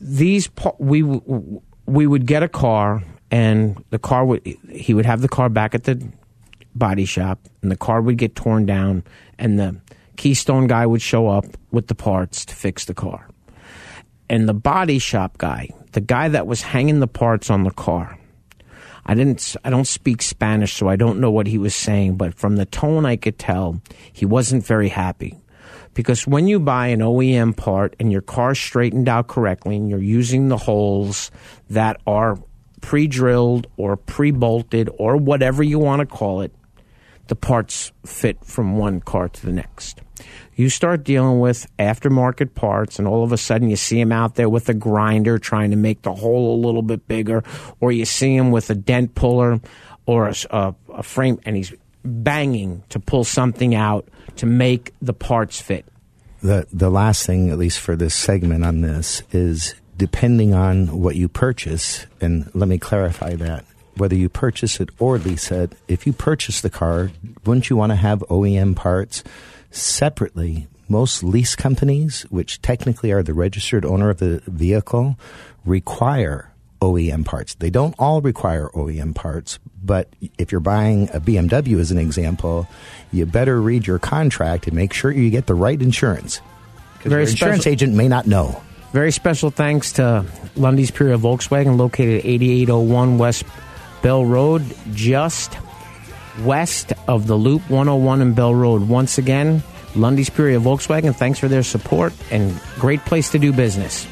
these 0.00 0.50
we 0.78 1.02
we 1.02 2.06
would 2.06 2.26
get 2.26 2.42
a 2.42 2.48
car, 2.48 3.02
and 3.30 3.82
the 3.90 3.98
car 3.98 4.24
would 4.24 4.44
he 4.70 4.92
would 4.94 5.06
have 5.06 5.22
the 5.22 5.28
car 5.28 5.48
back 5.48 5.74
at 5.74 5.84
the 5.84 6.06
body 6.74 7.04
shop, 7.04 7.38
and 7.62 7.70
the 7.70 7.76
car 7.76 8.02
would 8.02 8.18
get 8.18 8.34
torn 8.34 8.66
down, 8.66 9.04
and 9.38 9.58
the 9.58 9.76
Keystone 10.16 10.66
guy 10.66 10.86
would 10.86 11.02
show 11.02 11.28
up 11.28 11.44
with 11.70 11.88
the 11.88 11.94
parts 11.94 12.44
to 12.46 12.54
fix 12.54 12.84
the 12.84 12.94
car. 12.94 13.28
And 14.28 14.48
the 14.48 14.54
body 14.54 14.98
shop 14.98 15.38
guy, 15.38 15.70
the 15.92 16.00
guy 16.00 16.28
that 16.28 16.46
was 16.46 16.62
hanging 16.62 17.00
the 17.00 17.06
parts 17.06 17.50
on 17.50 17.64
the 17.64 17.70
car, 17.70 18.18
I 19.06 19.14
didn't 19.14 19.56
I 19.64 19.70
don't 19.70 19.86
speak 19.86 20.22
Spanish 20.22 20.74
so 20.74 20.88
I 20.88 20.96
don't 20.96 21.20
know 21.20 21.30
what 21.30 21.46
he 21.46 21.58
was 21.58 21.74
saying 21.74 22.16
but 22.16 22.34
from 22.34 22.56
the 22.56 22.64
tone 22.64 23.04
I 23.04 23.16
could 23.16 23.38
tell 23.38 23.80
he 24.12 24.24
wasn't 24.24 24.64
very 24.64 24.88
happy 24.88 25.38
because 25.92 26.26
when 26.26 26.48
you 26.48 26.58
buy 26.58 26.88
an 26.88 27.00
OEM 27.00 27.56
part 27.56 27.94
and 28.00 28.10
your 28.10 28.22
car's 28.22 28.58
straightened 28.58 29.08
out 29.08 29.28
correctly 29.28 29.76
and 29.76 29.88
you're 29.90 30.02
using 30.02 30.48
the 30.48 30.56
holes 30.56 31.30
that 31.70 32.00
are 32.06 32.38
pre-drilled 32.80 33.66
or 33.76 33.96
pre-bolted 33.96 34.90
or 34.98 35.16
whatever 35.16 35.62
you 35.62 35.78
want 35.78 36.00
to 36.00 36.06
call 36.06 36.40
it 36.40 36.52
the 37.28 37.36
parts 37.36 37.92
fit 38.04 38.44
from 38.44 38.76
one 38.76 39.00
car 39.00 39.28
to 39.28 39.46
the 39.46 39.52
next. 39.52 40.00
You 40.56 40.68
start 40.68 41.04
dealing 41.04 41.40
with 41.40 41.66
aftermarket 41.78 42.54
parts, 42.54 42.98
and 42.98 43.08
all 43.08 43.24
of 43.24 43.32
a 43.32 43.36
sudden 43.36 43.68
you 43.68 43.76
see 43.76 44.00
him 44.00 44.12
out 44.12 44.36
there 44.36 44.48
with 44.48 44.68
a 44.68 44.74
grinder 44.74 45.38
trying 45.38 45.70
to 45.70 45.76
make 45.76 46.02
the 46.02 46.14
hole 46.14 46.54
a 46.54 46.60
little 46.64 46.82
bit 46.82 47.08
bigger, 47.08 47.42
or 47.80 47.90
you 47.90 48.04
see 48.04 48.36
him 48.36 48.50
with 48.50 48.70
a 48.70 48.74
dent 48.74 49.14
puller 49.14 49.60
or 50.06 50.28
a, 50.28 50.34
a, 50.50 50.74
a 50.94 51.02
frame, 51.02 51.40
and 51.44 51.56
he's 51.56 51.72
banging 52.04 52.82
to 52.90 53.00
pull 53.00 53.24
something 53.24 53.74
out 53.74 54.06
to 54.36 54.46
make 54.46 54.92
the 55.00 55.14
parts 55.14 55.60
fit. 55.60 55.86
The 56.42 56.66
the 56.72 56.90
last 56.90 57.26
thing, 57.26 57.50
at 57.50 57.58
least 57.58 57.80
for 57.80 57.96
this 57.96 58.14
segment 58.14 58.64
on 58.64 58.82
this, 58.82 59.22
is 59.32 59.74
depending 59.96 60.54
on 60.54 61.00
what 61.00 61.16
you 61.16 61.28
purchase, 61.28 62.06
and 62.20 62.50
let 62.54 62.68
me 62.68 62.78
clarify 62.78 63.34
that. 63.36 63.64
Whether 63.96 64.16
you 64.16 64.28
purchase 64.28 64.80
it 64.80 64.90
or 64.98 65.18
lease 65.18 65.50
it, 65.50 65.72
if 65.88 66.06
you 66.06 66.12
purchase 66.12 66.60
the 66.60 66.70
car, 66.70 67.10
wouldn't 67.44 67.70
you 67.70 67.76
want 67.76 67.90
to 67.90 67.96
have 67.96 68.20
OEM 68.30 68.74
parts 68.74 69.22
separately? 69.70 70.66
Most 70.88 71.22
lease 71.22 71.54
companies, 71.54 72.22
which 72.28 72.60
technically 72.60 73.12
are 73.12 73.22
the 73.22 73.34
registered 73.34 73.84
owner 73.84 74.10
of 74.10 74.18
the 74.18 74.42
vehicle, 74.46 75.16
require 75.64 76.50
OEM 76.80 77.24
parts. 77.24 77.54
They 77.54 77.70
don't 77.70 77.94
all 77.98 78.20
require 78.20 78.68
OEM 78.74 79.14
parts, 79.14 79.58
but 79.82 80.08
if 80.38 80.52
you're 80.52 80.60
buying 80.60 81.08
a 81.14 81.20
BMW 81.20 81.78
as 81.78 81.90
an 81.90 81.98
example, 81.98 82.68
you 83.12 83.24
better 83.24 83.60
read 83.60 83.86
your 83.86 83.98
contract 83.98 84.66
and 84.66 84.76
make 84.76 84.92
sure 84.92 85.10
you 85.10 85.30
get 85.30 85.46
the 85.46 85.54
right 85.54 85.80
insurance. 85.80 86.40
Because 86.98 87.12
your 87.12 87.20
insurance 87.20 87.62
special- 87.62 87.72
agent 87.72 87.94
may 87.94 88.08
not 88.08 88.26
know. 88.26 88.60
Very 88.92 89.10
special 89.10 89.50
thanks 89.50 89.92
to 89.92 90.24
Lunde's 90.56 90.90
Peoria 90.90 91.18
Volkswagen, 91.18 91.76
located 91.76 92.20
at 92.20 92.26
8801 92.26 93.18
West 93.18 93.44
Bell 94.04 94.26
Road, 94.26 94.62
just 94.92 95.56
west 96.42 96.92
of 97.08 97.26
the 97.26 97.36
Loop 97.36 97.62
101 97.70 98.20
in 98.20 98.34
Bell 98.34 98.54
Road. 98.54 98.86
Once 98.86 99.16
again, 99.16 99.62
Lunde's 99.96 100.28
Peoria 100.28 100.60
Volkswagen, 100.60 101.16
thanks 101.16 101.38
for 101.38 101.48
their 101.48 101.62
support 101.62 102.12
and 102.30 102.60
great 102.78 103.00
place 103.06 103.30
to 103.30 103.38
do 103.38 103.50
business. 103.50 104.06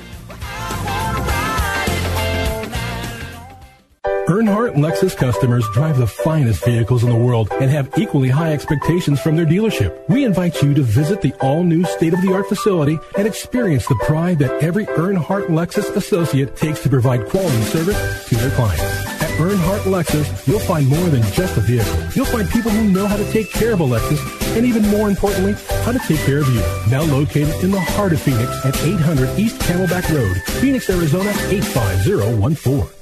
Earnhardt 4.28 4.76
Lexus 4.76 5.14
customers 5.14 5.68
drive 5.74 5.98
the 5.98 6.07
finest 6.07 6.64
vehicles 6.64 7.05
in 7.05 7.11
the 7.11 7.16
world 7.16 7.48
and 7.61 7.70
have 7.70 7.90
equally 7.98 8.31
high 8.31 8.55
expectations 8.55 9.20
from 9.20 9.37
their 9.37 9.44
dealership. 9.44 10.09
We 10.09 10.24
invite 10.24 10.62
you 10.62 10.72
to 10.72 10.83
visit 10.83 11.20
the 11.20 11.35
all-new 11.42 11.85
state-of-the-art 11.85 12.48
facility 12.48 12.98
and 13.18 13.26
experience 13.26 13.87
the 13.87 13.96
pride 14.07 14.38
that 14.38 14.62
every 14.62 14.87
Earnhardt 14.87 15.48
Lexus 15.48 15.94
associate 15.94 16.57
takes 16.57 16.83
to 16.85 16.88
provide 16.88 17.28
quality 17.28 17.61
service 17.64 18.26
to 18.31 18.37
their 18.37 18.50
clients. 18.52 19.12
Earnhardt 19.38 19.81
Lexus, 19.81 20.47
you'll 20.47 20.61
find 20.61 20.87
more 20.88 21.09
than 21.09 21.23
just 21.33 21.57
a 21.57 21.61
vehicle. 21.61 21.97
You'll 22.14 22.27
find 22.27 22.49
people 22.49 22.71
who 22.71 22.88
know 22.90 23.07
how 23.07 23.16
to 23.16 23.33
take 23.33 23.51
care 23.51 23.73
of 23.73 23.81
a 23.81 23.85
Lexus, 23.85 24.21
and 24.57 24.64
even 24.64 24.83
more 24.88 25.09
importantly, 25.09 25.55
how 25.85 25.92
to 25.92 25.99
take 26.01 26.21
care 26.21 26.38
of 26.38 26.49
you. 26.49 26.62
Now 26.90 27.03
located 27.03 27.55
in 27.64 27.71
the 27.71 27.81
heart 27.81 28.12
of 28.12 28.21
Phoenix 28.21 28.51
at 28.64 28.77
800 28.83 29.38
East 29.38 29.61
Camelback 29.62 30.09
Road, 30.14 30.37
Phoenix, 30.61 30.88
Arizona 30.90 31.31
85014. 31.51 33.02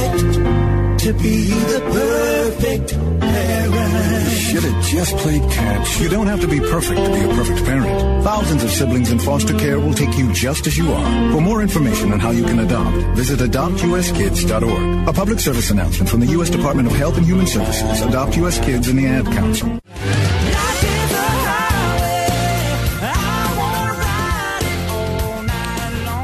to 1.01 1.13
be 1.13 1.47
the 1.49 1.79
perfect 1.91 2.91
parent. 3.19 4.31
Should 4.31 4.63
have 4.63 4.85
just 4.85 5.17
played 5.17 5.41
catch. 5.49 5.99
You 5.99 6.09
don't 6.09 6.27
have 6.27 6.41
to 6.41 6.47
be 6.47 6.59
perfect 6.59 7.03
to 7.03 7.11
be 7.11 7.21
a 7.21 7.27
perfect 7.33 7.65
parent. 7.65 8.23
Thousands 8.23 8.63
of 8.63 8.69
siblings 8.69 9.11
in 9.11 9.17
foster 9.17 9.57
care 9.57 9.79
will 9.79 9.95
take 9.95 10.15
you 10.15 10.31
just 10.31 10.67
as 10.67 10.77
you 10.77 10.93
are. 10.93 11.31
For 11.31 11.41
more 11.41 11.63
information 11.63 12.13
on 12.13 12.19
how 12.19 12.29
you 12.29 12.43
can 12.43 12.59
adopt, 12.59 12.95
visit 13.17 13.39
adoptuskids.org. 13.39 15.07
A 15.07 15.13
public 15.13 15.39
service 15.39 15.71
announcement 15.71 16.07
from 16.07 16.19
the 16.19 16.27
U.S. 16.27 16.51
Department 16.51 16.87
of 16.87 16.93
Health 16.95 17.17
and 17.17 17.25
Human 17.25 17.47
Services, 17.47 18.01
Adopt 18.01 18.37
U.S. 18.37 18.59
Kids, 18.63 18.87
and 18.87 18.99
the 18.99 19.07
Ad 19.07 19.25
Council. 19.25 19.79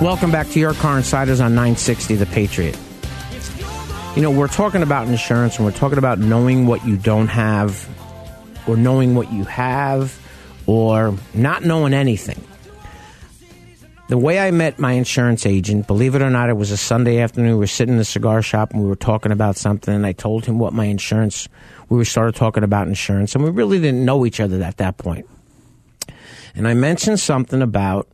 Welcome 0.06 0.32
back 0.32 0.48
to 0.50 0.60
your 0.60 0.76
car 0.76 0.98
insiders 0.98 1.40
on 1.40 1.56
960 1.56 2.13
The 2.13 2.28
Patriot. 2.28 2.78
You 4.17 4.23
know, 4.23 4.32
we're 4.32 4.47
talking 4.47 4.82
about 4.82 5.08
insurance 5.08 5.58
and 5.58 5.65
we're 5.65 5.71
talking 5.71 5.99
about 5.99 6.17
knowing 6.17 6.65
what 6.65 6.84
you 6.84 6.97
don't 6.97 7.27
have 7.27 7.88
or 8.67 8.75
knowing 8.75 9.13
what 9.13 9.32
you 9.32 9.43
have 9.43 10.19
or 10.65 11.15
not 11.36 11.63
knowing 11.63 11.93
anything. 11.93 12.43
The 14.08 14.17
way 14.17 14.39
I 14.39 14.49
met 14.49 14.80
my 14.80 14.93
insurance 14.93 15.45
agent, 15.45 15.86
believe 15.86 16.15
it 16.15 16.23
or 16.23 16.32
not, 16.32 16.49
it 16.49 16.58
was 16.58 16.71
a 16.71 16.77
Sunday 16.77 17.19
afternoon. 17.19 17.51
We 17.51 17.58
were 17.60 17.67
sitting 17.67 17.93
in 17.93 17.99
the 17.99 18.06
cigar 18.06 18.41
shop 18.41 18.73
and 18.73 18.82
we 18.82 18.89
were 18.89 18.95
talking 18.95 19.32
about 19.32 19.56
something, 19.56 19.93
and 19.93 20.03
I 20.03 20.13
told 20.13 20.47
him 20.47 20.58
what 20.58 20.73
my 20.73 20.86
insurance. 20.86 21.47
We 21.88 22.03
started 22.03 22.34
talking 22.34 22.63
about 22.63 22.88
insurance, 22.88 23.36
and 23.36 23.43
we 23.43 23.51
really 23.51 23.80
didn't 23.80 24.03
know 24.03 24.25
each 24.25 24.39
other 24.39 24.63
at 24.63 24.77
that 24.77 24.97
point. 24.97 25.27
And 26.56 26.67
I 26.67 26.73
mentioned 26.73 27.19
something 27.19 27.62
about 27.62 28.08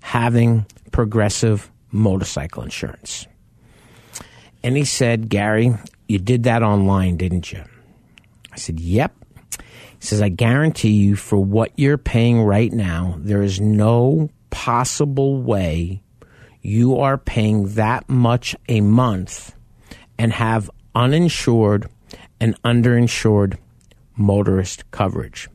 having 0.00 0.64
progressive 0.92 1.72
motorcycle 1.90 2.62
insurance. 2.62 3.26
And 4.62 4.76
he 4.76 4.84
said, 4.84 5.28
Gary, 5.28 5.74
you 6.08 6.18
did 6.18 6.44
that 6.44 6.62
online, 6.62 7.16
didn't 7.16 7.52
you? 7.52 7.62
I 8.52 8.56
said, 8.56 8.80
Yep. 8.80 9.14
He 10.00 10.06
says, 10.06 10.22
I 10.22 10.28
guarantee 10.28 10.92
you, 10.92 11.16
for 11.16 11.38
what 11.38 11.72
you're 11.76 11.98
paying 11.98 12.40
right 12.40 12.72
now, 12.72 13.16
there 13.18 13.42
is 13.42 13.60
no 13.60 14.30
possible 14.50 15.42
way 15.42 16.02
you 16.62 16.98
are 16.98 17.18
paying 17.18 17.74
that 17.74 18.08
much 18.08 18.54
a 18.68 18.80
month 18.80 19.54
and 20.18 20.32
have 20.32 20.70
uninsured 20.94 21.88
and 22.40 22.60
underinsured 22.62 23.58
motorist 24.16 24.88
coverage. 24.90 25.48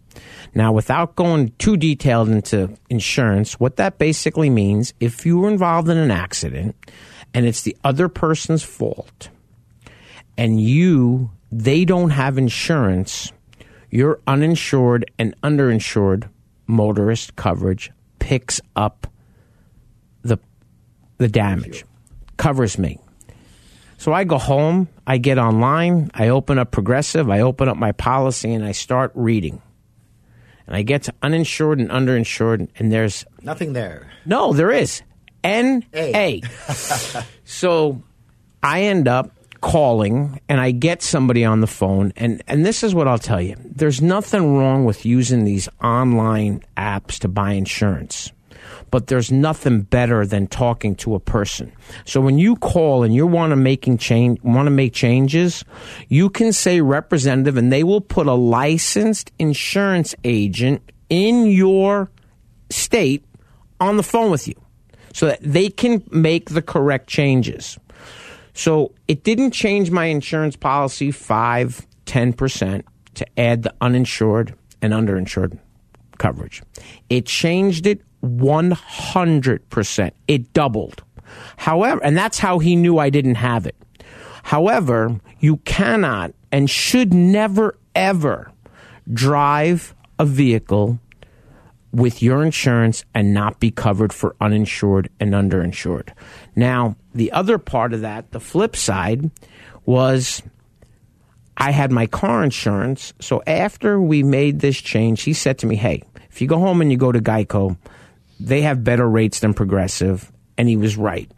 Now, 0.55 0.71
without 0.71 1.15
going 1.15 1.53
too 1.57 1.77
detailed 1.77 2.29
into 2.29 2.75
insurance, 2.89 3.59
what 3.59 3.77
that 3.77 3.97
basically 3.97 4.49
means, 4.49 4.93
if 4.99 5.25
you 5.25 5.39
were 5.39 5.49
involved 5.49 5.89
in 5.89 5.97
an 5.97 6.11
accident 6.11 6.75
and 7.33 7.45
it's 7.45 7.61
the 7.61 7.75
other 7.83 8.07
person's 8.09 8.63
fault 8.63 9.29
and 10.37 10.59
you, 10.59 11.31
they 11.51 11.85
don't 11.85 12.11
have 12.11 12.37
insurance, 12.37 13.31
your 13.89 14.19
uninsured 14.27 15.09
and 15.19 15.39
underinsured 15.41 16.29
motorist 16.65 17.35
coverage 17.35 17.91
picks 18.19 18.61
up 18.75 19.07
the 20.23 20.37
the 21.17 21.27
damage, 21.27 21.85
covers 22.37 22.77
me. 22.77 22.99
So 23.97 24.11
I 24.11 24.23
go 24.23 24.37
home, 24.37 24.89
I 25.07 25.17
get 25.17 25.37
online, 25.37 26.11
I 26.13 26.29
open 26.29 26.57
up 26.57 26.71
Progressive, 26.71 27.29
I 27.29 27.41
open 27.41 27.69
up 27.69 27.77
my 27.77 27.91
policy, 27.93 28.53
and 28.53 28.65
I 28.65 28.71
start 28.71 29.11
reading. 29.15 29.61
And 30.65 30.75
I 30.75 30.81
get 30.81 31.03
to 31.03 31.13
uninsured 31.21 31.79
and 31.79 31.89
underinsured, 31.89 32.67
and 32.77 32.91
there's 32.91 33.25
Nothing 33.43 33.73
there. 33.73 34.09
no, 34.25 34.53
there 34.53 34.71
is 34.71 35.01
N 35.43 35.85
A. 35.93 36.41
so 37.43 38.01
I 38.61 38.83
end 38.83 39.07
up 39.07 39.31
calling 39.63 40.41
and 40.49 40.59
I 40.59 40.71
get 40.71 41.01
somebody 41.01 41.45
on 41.45 41.61
the 41.61 41.67
phone 41.67 42.11
and 42.17 42.43
and 42.47 42.65
this 42.65 42.83
is 42.83 42.93
what 42.93 43.07
I'll 43.07 43.17
tell 43.17 43.41
you. 43.41 43.55
There's 43.63 44.01
nothing 44.01 44.57
wrong 44.57 44.83
with 44.83 45.05
using 45.05 45.45
these 45.45 45.69
online 45.81 46.63
apps 46.75 47.17
to 47.19 47.27
buy 47.27 47.53
insurance. 47.53 48.31
But 48.91 49.07
there's 49.07 49.31
nothing 49.31 49.81
better 49.81 50.25
than 50.25 50.47
talking 50.47 50.95
to 50.97 51.15
a 51.15 51.19
person. 51.19 51.71
So 52.05 52.21
when 52.21 52.37
you 52.37 52.55
call 52.57 53.03
and 53.03 53.15
you 53.15 53.25
want 53.25 53.51
to 53.51 53.55
making 53.55 53.97
change 53.97 54.41
want 54.43 54.67
to 54.67 54.71
make 54.71 54.93
changes, 54.93 55.63
you 56.09 56.29
can 56.29 56.53
say 56.53 56.81
representative 56.81 57.57
and 57.57 57.71
they 57.71 57.83
will 57.83 58.01
put 58.01 58.27
a 58.27 58.33
licensed 58.33 59.31
insurance 59.39 60.13
agent 60.23 60.81
in 61.09 61.47
your 61.47 62.11
state 62.69 63.23
on 63.79 63.97
the 63.97 64.03
phone 64.03 64.29
with 64.29 64.47
you 64.47 64.55
so 65.13 65.27
that 65.27 65.39
they 65.41 65.69
can 65.69 66.03
make 66.11 66.49
the 66.49 66.61
correct 66.61 67.07
changes. 67.07 67.77
So 68.53 68.93
it 69.07 69.23
didn't 69.23 69.51
change 69.51 69.89
my 69.89 70.05
insurance 70.05 70.55
policy 70.55 71.11
5, 71.11 71.87
10% 72.05 72.83
to 73.15 73.39
add 73.39 73.63
the 73.63 73.73
uninsured 73.81 74.53
and 74.81 74.93
underinsured 74.93 75.57
coverage. 76.17 76.61
It 77.09 77.25
changed 77.25 77.87
it 77.87 78.01
100%. 78.23 80.11
It 80.27 80.53
doubled. 80.53 81.03
However, 81.57 82.03
and 82.03 82.17
that's 82.17 82.39
how 82.39 82.59
he 82.59 82.75
knew 82.75 82.97
I 82.97 83.09
didn't 83.09 83.35
have 83.35 83.65
it. 83.65 83.75
However, 84.43 85.19
you 85.39 85.57
cannot 85.57 86.33
and 86.51 86.69
should 86.69 87.13
never 87.13 87.77
ever 87.95 88.51
drive 89.11 89.95
a 90.19 90.25
vehicle 90.25 90.99
with 91.93 92.23
your 92.23 92.43
insurance 92.43 93.05
and 93.13 93.33
not 93.33 93.59
be 93.59 93.71
covered 93.71 94.11
for 94.11 94.35
uninsured 94.41 95.09
and 95.19 95.31
underinsured. 95.33 96.09
Now, 96.55 96.95
the 97.13 97.31
other 97.31 97.57
part 97.57 97.93
of 97.93 98.01
that, 98.01 98.31
the 98.31 98.39
flip 98.39 98.75
side, 98.75 99.29
was 99.85 100.41
I 101.55 101.71
had 101.71 101.91
my 101.91 102.07
car 102.07 102.43
insurance. 102.43 103.13
So 103.21 103.43
after 103.45 104.01
we 104.01 104.23
made 104.23 104.59
this 104.59 104.81
change, 104.81 105.21
he 105.21 105.33
said 105.33 105.59
to 105.59 105.67
me, 105.67 105.75
Hey, 105.75 106.03
if 106.31 106.41
you 106.41 106.47
go 106.47 106.57
home 106.57 106.81
and 106.81 106.91
you 106.91 106.97
go 106.97 107.11
to 107.11 107.19
Geico, 107.19 107.77
they 108.39 108.63
have 108.63 108.83
better 108.83 109.07
rates 109.07 109.39
than 109.39 109.53
Progressive. 109.53 110.31
And 110.57 110.67
he 110.67 110.77
was 110.77 110.97
right. 110.97 111.29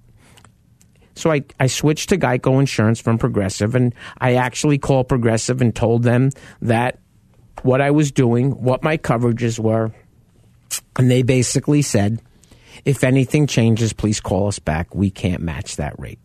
So 1.15 1.31
I, 1.31 1.43
I 1.59 1.67
switched 1.67 2.09
to 2.09 2.17
Geico 2.17 2.59
Insurance 2.59 2.99
from 2.99 3.17
Progressive, 3.17 3.73
and 3.73 3.95
I 4.17 4.35
actually 4.35 4.77
called 4.77 5.07
Progressive 5.07 5.61
and 5.61 5.73
told 5.73 6.03
them 6.03 6.31
that 6.61 6.99
what 7.61 7.79
I 7.79 7.91
was 7.91 8.11
doing, 8.11 8.51
what 8.51 8.83
my 8.83 8.97
coverages 8.97 9.57
were. 9.57 9.93
And 10.97 11.09
they 11.09 11.23
basically 11.23 11.81
said, 11.81 12.21
if 12.83 13.03
anything 13.03 13.47
changes, 13.47 13.93
please 13.93 14.19
call 14.19 14.47
us 14.47 14.59
back. 14.59 14.93
We 14.93 15.09
can't 15.09 15.41
match 15.41 15.77
that 15.77 15.97
rate. 15.99 16.19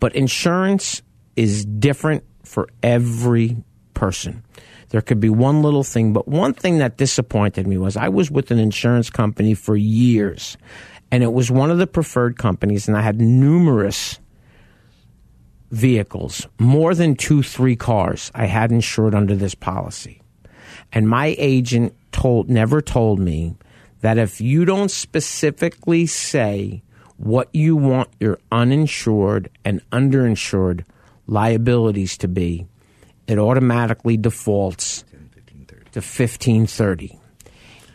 But 0.00 0.14
insurance 0.14 1.02
is 1.36 1.64
different 1.64 2.24
for 2.44 2.68
every 2.82 3.56
person. 3.94 4.44
There 4.90 5.00
could 5.00 5.18
be 5.18 5.30
one 5.30 5.62
little 5.62 5.82
thing, 5.82 6.12
but 6.12 6.28
one 6.28 6.54
thing 6.54 6.78
that 6.78 6.96
disappointed 6.96 7.66
me 7.66 7.78
was 7.78 7.96
I 7.96 8.08
was 8.08 8.30
with 8.30 8.50
an 8.50 8.58
insurance 8.58 9.10
company 9.10 9.54
for 9.54 9.76
years, 9.76 10.56
and 11.10 11.22
it 11.22 11.32
was 11.32 11.50
one 11.50 11.70
of 11.70 11.78
the 11.78 11.86
preferred 11.86 12.38
companies, 12.38 12.86
and 12.86 12.96
I 12.96 13.02
had 13.02 13.20
numerous 13.20 14.20
vehicles, 15.70 16.46
more 16.58 16.94
than 16.94 17.16
two, 17.16 17.42
three 17.42 17.74
cars 17.74 18.30
I 18.34 18.46
had 18.46 18.70
insured 18.70 19.14
under 19.14 19.34
this 19.34 19.54
policy. 19.54 20.22
And 20.92 21.08
my 21.08 21.34
agent 21.38 21.94
told 22.12 22.48
never 22.48 22.80
told 22.80 23.18
me 23.18 23.56
that 24.04 24.18
if 24.18 24.38
you 24.38 24.66
don't 24.66 24.90
specifically 24.90 26.04
say 26.04 26.82
what 27.16 27.48
you 27.54 27.74
want 27.74 28.10
your 28.20 28.38
uninsured 28.52 29.48
and 29.64 29.80
underinsured 29.92 30.84
liabilities 31.26 32.18
to 32.18 32.28
be, 32.28 32.66
it 33.26 33.38
automatically 33.38 34.18
defaults 34.18 35.06
to 35.92 36.00
1530. 36.00 37.18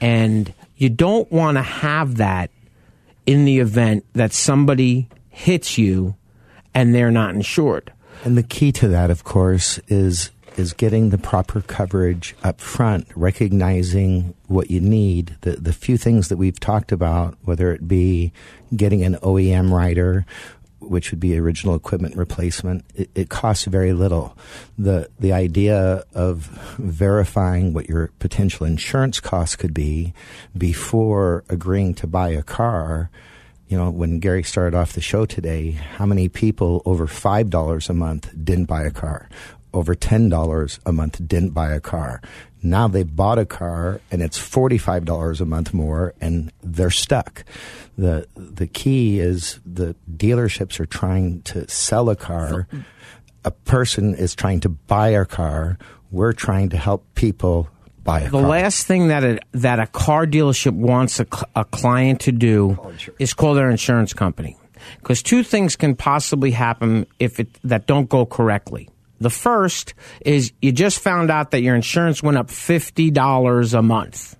And 0.01 0.51
you 0.77 0.89
don't 0.89 1.31
want 1.31 1.57
to 1.57 1.61
have 1.61 2.15
that 2.15 2.49
in 3.27 3.45
the 3.45 3.59
event 3.59 4.03
that 4.13 4.33
somebody 4.33 5.09
hits 5.29 5.77
you 5.77 6.15
and 6.73 6.95
they're 6.95 7.11
not 7.11 7.35
insured. 7.35 7.93
And 8.23 8.35
the 8.35 8.41
key 8.41 8.71
to 8.71 8.87
that, 8.87 9.11
of 9.11 9.23
course, 9.23 9.79
is 9.87 10.31
is 10.59 10.73
getting 10.73 11.09
the 11.09 11.17
proper 11.17 11.61
coverage 11.61 12.35
up 12.43 12.59
front, 12.59 13.07
recognizing 13.15 14.35
what 14.47 14.69
you 14.69 14.81
need. 14.81 15.35
The 15.41 15.51
the 15.51 15.73
few 15.73 15.97
things 15.97 16.27
that 16.27 16.37
we've 16.37 16.59
talked 16.59 16.91
about, 16.91 17.37
whether 17.43 17.73
it 17.73 17.87
be 17.87 18.33
getting 18.75 19.03
an 19.03 19.15
OEM 19.15 19.71
rider, 19.71 20.25
which 20.79 21.11
would 21.11 21.19
be 21.19 21.37
original 21.37 21.75
equipment 21.75 22.15
replacement, 22.15 22.83
it, 22.93 23.09
it 23.15 23.29
costs 23.29 23.65
very 23.65 23.93
little. 23.93 24.37
The 24.77 25.09
the 25.19 25.31
idea 25.33 26.03
of 26.13 26.47
verifying 26.77 27.73
what 27.73 27.87
your 27.87 28.11
potential 28.19 28.65
insurance 28.65 29.19
costs 29.19 29.55
could 29.55 29.73
be 29.73 30.13
before 30.57 31.45
agreeing 31.49 31.93
to 31.95 32.07
buy 32.07 32.29
a 32.29 32.43
car 32.43 33.09
you 33.69 33.77
know, 33.77 33.91
when 33.91 34.19
Gary 34.19 34.41
started 34.41 34.75
off 34.75 34.93
the 34.93 35.01
show 35.01 35.27
today, 35.27 35.71
how 35.71 36.07
many 36.07 36.27
people 36.27 36.81
over 36.85 37.05
$5 37.05 37.89
a 37.89 37.93
month 37.93 38.31
didn't 38.43 38.65
buy 38.65 38.81
a 38.81 38.89
car? 38.89 39.29
Over 39.73 39.95
$10 39.95 40.79
a 40.85 40.91
month 40.91 41.27
didn't 41.27 41.51
buy 41.51 41.71
a 41.71 41.79
car. 41.79 42.21
Now 42.61 42.87
they've 42.87 43.15
bought 43.15 43.39
a 43.39 43.45
car 43.45 44.01
and 44.11 44.21
it's 44.21 44.37
$45 44.37 45.41
a 45.41 45.45
month 45.45 45.73
more 45.73 46.13
and 46.19 46.51
they're 46.61 46.89
stuck. 46.89 47.45
The, 47.97 48.27
the 48.35 48.67
key 48.67 49.19
is 49.19 49.59
the 49.65 49.95
dealerships 50.11 50.79
are 50.79 50.85
trying 50.85 51.41
to 51.43 51.69
sell 51.69 52.09
a 52.09 52.15
car. 52.15 52.67
A 53.45 53.51
person 53.51 54.15
is 54.15 54.35
trying 54.35 54.59
to 54.61 54.69
buy 54.69 55.09
a 55.09 55.25
car. 55.25 55.77
We're 56.11 56.33
trying 56.33 56.69
to 56.69 56.77
help 56.77 57.05
people 57.15 57.69
buy 58.03 58.21
a 58.21 58.23
the 58.25 58.31
car. 58.31 58.41
The 58.41 58.47
last 58.47 58.87
thing 58.87 59.07
that 59.09 59.23
a, 59.23 59.39
that 59.53 59.79
a 59.79 59.87
car 59.87 60.25
dealership 60.25 60.73
wants 60.73 61.19
a, 61.19 61.27
a 61.55 61.65
client 61.65 62.21
to 62.21 62.31
do 62.31 62.77
is 63.19 63.33
call 63.33 63.53
their 63.53 63.69
insurance 63.69 64.13
company 64.13 64.57
because 64.97 65.21
two 65.21 65.43
things 65.43 65.75
can 65.75 65.95
possibly 65.95 66.51
happen 66.51 67.05
if 67.19 67.39
it 67.39 67.47
that 67.63 67.87
don't 67.87 68.09
go 68.09 68.25
correctly. 68.25 68.89
The 69.19 69.29
first 69.29 69.93
is 70.21 70.53
you 70.61 70.71
just 70.71 70.99
found 70.99 71.29
out 71.29 71.51
that 71.51 71.61
your 71.61 71.75
insurance 71.75 72.23
went 72.23 72.37
up 72.37 72.49
fifty 72.49 73.11
dollars 73.11 73.73
a 73.73 73.81
month. 73.81 74.37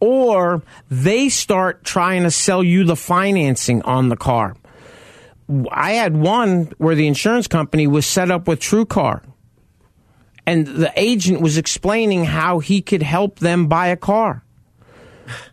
Or 0.00 0.62
they 0.90 1.30
start 1.30 1.84
trying 1.84 2.24
to 2.24 2.30
sell 2.30 2.62
you 2.62 2.84
the 2.84 2.96
financing 2.96 3.80
on 3.82 4.10
the 4.10 4.16
car. 4.16 4.56
I 5.70 5.92
had 5.92 6.16
one 6.16 6.72
where 6.78 6.94
the 6.94 7.06
insurance 7.06 7.46
company 7.46 7.86
was 7.86 8.06
set 8.06 8.30
up 8.30 8.46
with 8.48 8.60
TrueCar 8.60 9.22
and 10.46 10.66
the 10.66 10.92
agent 10.96 11.40
was 11.40 11.56
explaining 11.56 12.24
how 12.24 12.58
he 12.58 12.82
could 12.82 13.02
help 13.02 13.38
them 13.38 13.66
buy 13.66 13.88
a 13.88 13.96
car. 13.96 14.42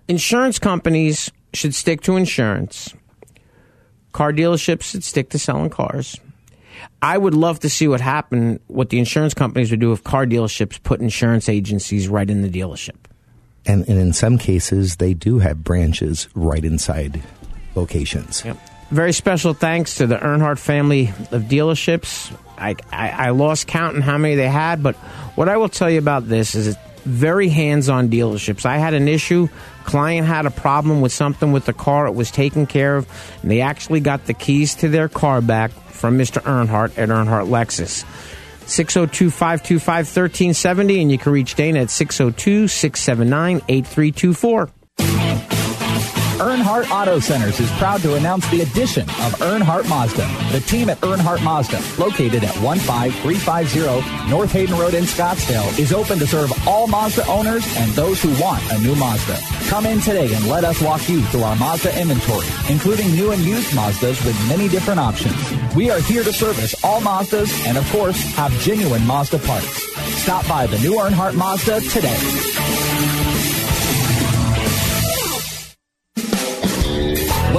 Insurance 0.08 0.60
companies 0.60 1.32
should 1.54 1.74
stick 1.74 2.02
to 2.02 2.18
insurance. 2.18 2.94
Car 4.12 4.34
dealerships 4.34 4.84
should 4.84 5.04
stick 5.04 5.30
to 5.30 5.40
selling 5.40 5.70
cars. 5.70 6.20
I 7.02 7.18
would 7.18 7.34
love 7.34 7.60
to 7.62 7.70
see 7.70 7.88
what 7.88 8.02
happened, 8.02 8.60
what 8.68 8.90
the 8.90 9.00
insurance 9.00 9.34
companies 9.34 9.72
would 9.72 9.80
do 9.80 9.92
if 9.92 10.04
car 10.04 10.26
dealerships 10.26 10.82
put 10.82 11.02
insurance 11.02 11.50
agencies 11.50 12.08
right 12.08 12.30
in 12.30 12.42
the 12.42 12.50
dealership. 12.50 12.98
And, 13.66 13.88
and 13.88 14.00
in 14.00 14.14
some 14.14 14.38
cases, 14.38 14.96
they 14.98 15.14
do 15.14 15.40
have 15.40 15.64
branches 15.64 16.28
right 16.34 16.64
inside 16.64 17.22
locations. 17.76 18.44
Yep. 18.44 18.58
Very 18.90 19.14
special 19.14 19.54
thanks 19.54 19.96
to 19.96 20.08
the 20.08 20.18
Earnhardt 20.18 20.60
family 20.60 21.10
of 21.32 21.44
dealerships. 21.44 22.36
I, 22.58 22.76
I, 22.92 23.10
I 23.10 23.30
lost 23.30 23.68
count 23.68 23.96
in 23.96 24.02
how 24.02 24.18
many 24.18 24.36
they 24.36 24.50
had, 24.50 24.84
but 24.84 24.96
what 25.36 25.48
I 25.48 25.58
will 25.58 25.70
tell 25.70 25.90
you 25.90 26.00
about 26.00 26.28
this 26.28 26.56
is 26.56 26.68
it's 26.68 26.80
very 27.06 27.50
hands-on 27.50 28.10
dealerships. 28.10 28.66
I 28.66 28.78
had 28.78 28.94
an 28.94 29.08
issue. 29.08 29.48
Client 29.86 30.28
had 30.28 30.46
a 30.46 30.52
problem 30.52 31.02
with 31.02 31.12
something 31.12 31.52
with 31.52 31.66
the 31.66 31.74
car. 31.74 32.06
It 32.06 32.14
was 32.14 32.30
taken 32.32 32.68
care 32.68 32.98
of, 32.98 33.08
and 33.42 33.50
they 33.50 33.62
actually 33.62 34.02
got 34.02 34.26
the 34.26 34.34
keys 34.34 34.76
to 34.76 34.90
their 34.90 35.10
car 35.10 35.42
back 35.42 35.72
from 36.02 36.18
Mr. 36.18 36.42
Earnhardt 36.42 36.98
at 36.98 37.10
Earnhardt 37.10 37.48
Lexus. 37.48 38.04
602 38.68 39.30
525 39.30 40.06
1370, 40.08 41.02
and 41.02 41.12
you 41.12 41.18
can 41.18 41.32
reach 41.32 41.56
Dana 41.56 41.82
at 41.82 41.90
602 41.90 42.68
679 42.68 43.62
8324. 43.70 44.70
Earnhardt 46.41 46.89
Auto 46.89 47.19
Centers 47.19 47.60
is 47.60 47.69
proud 47.73 48.01
to 48.01 48.15
announce 48.15 48.49
the 48.49 48.62
addition 48.62 49.04
of 49.04 49.38
Earnhardt 49.41 49.88
Mazda. 49.88 50.27
The 50.51 50.60
team 50.62 50.89
at 50.89 50.99
Earnhardt 51.01 51.43
Mazda, 51.43 51.80
located 52.01 52.43
at 52.43 52.56
15350 52.56 54.27
North 54.27 54.51
Hayden 54.51 54.75
Road 54.75 54.95
in 54.95 55.04
Scottsdale, 55.04 55.77
is 55.77 55.93
open 55.93 56.17
to 56.17 56.25
serve 56.25 56.51
all 56.67 56.88
Mazda 56.88 57.27
owners 57.27 57.63
and 57.77 57.91
those 57.91 58.23
who 58.23 58.30
want 58.41 58.60
a 58.71 58.80
new 58.80 58.95
Mazda. 58.95 59.38
Come 59.69 59.86
in 59.86 60.01
today 60.01 60.34
and 60.34 60.47
let 60.47 60.63
us 60.63 60.82
walk 60.82 61.08
you 61.08 61.21
through 61.25 61.43
our 61.43 61.56
Mazda 61.58 61.95
inventory, 62.01 62.47
including 62.69 63.12
new 63.12 63.30
and 63.30 63.43
used 63.43 63.69
Mazdas 63.75 64.25
with 64.25 64.36
many 64.49 64.67
different 64.67 64.99
options. 64.99 65.38
We 65.75 65.91
are 65.91 65.99
here 65.99 66.23
to 66.23 66.34
service 66.34 66.73
all 66.84 67.01
Mazdas 67.01 67.54
and, 67.67 67.77
of 67.77 67.88
course, 67.91 68.19
have 68.34 68.51
genuine 68.62 69.06
Mazda 69.06 69.38
parts. 69.38 69.84
Stop 70.23 70.47
by 70.47 70.65
the 70.65 70.80
new 70.80 70.93
Earnhardt 70.93 71.36
Mazda 71.36 71.81
today. 71.81 72.17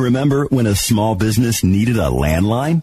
Remember 0.00 0.46
when 0.46 0.66
a 0.66 0.74
small 0.74 1.14
business 1.14 1.62
needed 1.62 1.96
a 1.96 2.08
landline? 2.08 2.82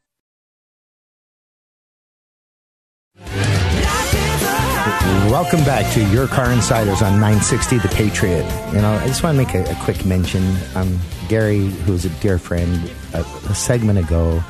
Welcome 5.01 5.63
back 5.63 5.91
to 5.93 6.05
Your 6.09 6.27
Car 6.27 6.51
Insiders 6.51 7.01
on 7.01 7.13
960 7.13 7.79
The 7.79 7.87
Patriot. 7.87 8.43
You 8.71 8.81
know, 8.81 8.91
I 8.91 9.07
just 9.07 9.23
want 9.23 9.35
to 9.35 9.43
make 9.43 9.55
a, 9.55 9.63
a 9.71 9.75
quick 9.83 10.05
mention. 10.05 10.55
Um, 10.75 10.99
Gary, 11.27 11.65
who's 11.65 12.05
a 12.05 12.09
dear 12.21 12.37
friend, 12.37 12.91
a, 13.13 13.21
a 13.21 13.55
segment 13.55 13.97
ago, 13.97 14.43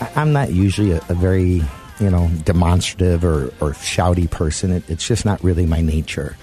I, 0.00 0.10
I'm 0.16 0.32
not 0.32 0.52
usually 0.52 0.92
a, 0.92 0.98
a 1.08 1.14
very, 1.14 1.62
you 1.98 2.10
know, 2.10 2.28
demonstrative 2.44 3.24
or, 3.24 3.46
or 3.60 3.72
shouty 3.72 4.30
person. 4.30 4.70
It, 4.70 4.88
it's 4.90 5.06
just 5.06 5.24
not 5.24 5.42
really 5.42 5.64
my 5.64 5.80
nature. 5.80 6.36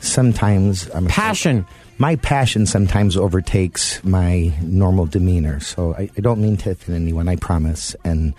Sometimes 0.00 0.90
I'm 0.90 1.06
passion. 1.06 1.66
My 2.00 2.14
passion 2.16 2.66
sometimes 2.66 3.16
overtakes 3.16 4.04
my 4.04 4.52
normal 4.62 5.06
demeanor. 5.06 5.58
So 5.60 5.94
I, 5.94 6.10
I 6.16 6.20
don't 6.20 6.40
mean 6.40 6.56
to 6.58 6.70
offend 6.72 6.96
anyone, 6.96 7.28
I 7.28 7.36
promise. 7.36 7.96
And 8.04 8.34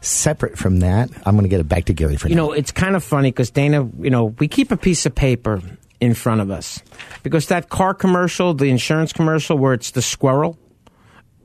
separate 0.00 0.58
from 0.58 0.80
that, 0.80 1.10
I'm 1.26 1.34
going 1.34 1.44
to 1.44 1.48
get 1.48 1.60
it 1.60 1.68
back 1.68 1.86
to 1.86 1.92
Gary 1.92 2.16
for 2.16 2.28
You 2.28 2.34
now. 2.34 2.46
know, 2.46 2.52
it's 2.52 2.72
kind 2.72 2.96
of 2.96 3.04
funny 3.04 3.30
because 3.30 3.50
Dana, 3.50 3.88
you 4.00 4.10
know, 4.10 4.26
we 4.38 4.48
keep 4.48 4.70
a 4.70 4.76
piece 4.76 5.06
of 5.06 5.14
paper 5.14 5.60
in 6.00 6.14
front 6.14 6.40
of 6.40 6.50
us 6.50 6.80
because 7.22 7.48
that 7.48 7.68
car 7.68 7.94
commercial, 7.94 8.54
the 8.54 8.66
insurance 8.66 9.12
commercial 9.12 9.58
where 9.58 9.74
it's 9.74 9.90
the 9.92 10.02
squirrel, 10.02 10.58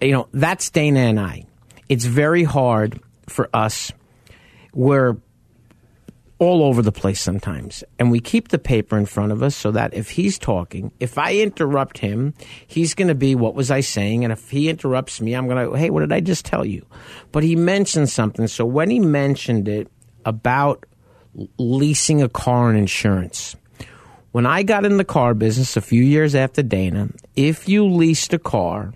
you 0.01 0.11
know, 0.11 0.27
that's 0.33 0.69
Dana 0.69 0.99
and 0.99 1.19
I. 1.19 1.45
It's 1.89 2.05
very 2.05 2.43
hard 2.43 2.99
for 3.27 3.49
us. 3.53 3.91
We're 4.73 5.17
all 6.43 6.63
over 6.63 6.81
the 6.81 6.91
place 6.91 7.19
sometimes. 7.19 7.83
And 7.97 8.11
we 8.11 8.19
keep 8.19 8.49
the 8.49 8.59
paper 8.59 8.97
in 8.97 9.05
front 9.05 9.31
of 9.31 9.41
us 9.41 9.55
so 9.55 9.71
that 9.71 9.93
if 9.93 10.11
he's 10.11 10.37
talking, 10.37 10.91
if 10.99 11.17
I 11.17 11.35
interrupt 11.35 11.97
him, 11.97 12.33
he's 12.67 12.93
going 12.93 13.07
to 13.07 13.15
be, 13.15 13.35
what 13.35 13.55
was 13.55 13.71
I 13.71 13.79
saying? 13.81 14.23
And 14.23 14.31
if 14.33 14.49
he 14.49 14.69
interrupts 14.69 15.21
me, 15.21 15.33
I'm 15.33 15.47
going 15.47 15.69
to, 15.69 15.77
hey, 15.77 15.89
what 15.89 16.01
did 16.01 16.13
I 16.13 16.19
just 16.19 16.45
tell 16.45 16.65
you? 16.65 16.85
But 17.31 17.43
he 17.43 17.55
mentioned 17.55 18.09
something. 18.09 18.47
So 18.47 18.65
when 18.65 18.89
he 18.89 18.99
mentioned 18.99 19.67
it 19.67 19.89
about 20.25 20.85
leasing 21.57 22.21
a 22.21 22.29
car 22.29 22.69
and 22.69 22.77
insurance, 22.77 23.55
when 24.31 24.45
I 24.45 24.63
got 24.63 24.85
in 24.85 24.97
the 24.97 25.05
car 25.05 25.33
business 25.33 25.77
a 25.77 25.81
few 25.81 26.03
years 26.03 26.35
after 26.35 26.63
Dana, 26.63 27.09
if 27.35 27.69
you 27.69 27.85
leased 27.85 28.33
a 28.33 28.39
car, 28.39 28.93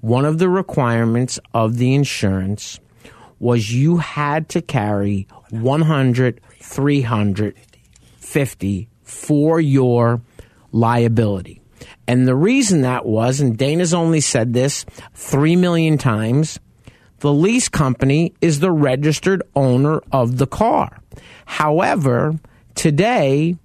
one 0.00 0.24
of 0.24 0.38
the 0.38 0.48
requirements 0.48 1.38
of 1.54 1.76
the 1.76 1.94
insurance 1.94 2.80
was 3.38 3.72
you 3.72 3.98
had 3.98 4.48
to 4.48 4.62
carry 4.62 5.26
100 5.50 6.40
350 6.62 8.88
for 9.02 9.60
your 9.60 10.22
liability. 10.70 11.62
And 12.06 12.26
the 12.26 12.36
reason 12.36 12.82
that 12.82 13.04
was, 13.04 13.40
and 13.40 13.56
Dana's 13.56 13.94
only 13.94 14.20
said 14.20 14.52
this 14.52 14.84
3 15.14 15.56
million 15.56 15.98
times, 15.98 16.58
the 17.18 17.32
lease 17.32 17.68
company 17.68 18.34
is 18.40 18.60
the 18.60 18.72
registered 18.72 19.42
owner 19.54 20.00
of 20.10 20.38
the 20.38 20.46
car. 20.46 21.00
However, 21.44 22.38
today, 22.74 23.56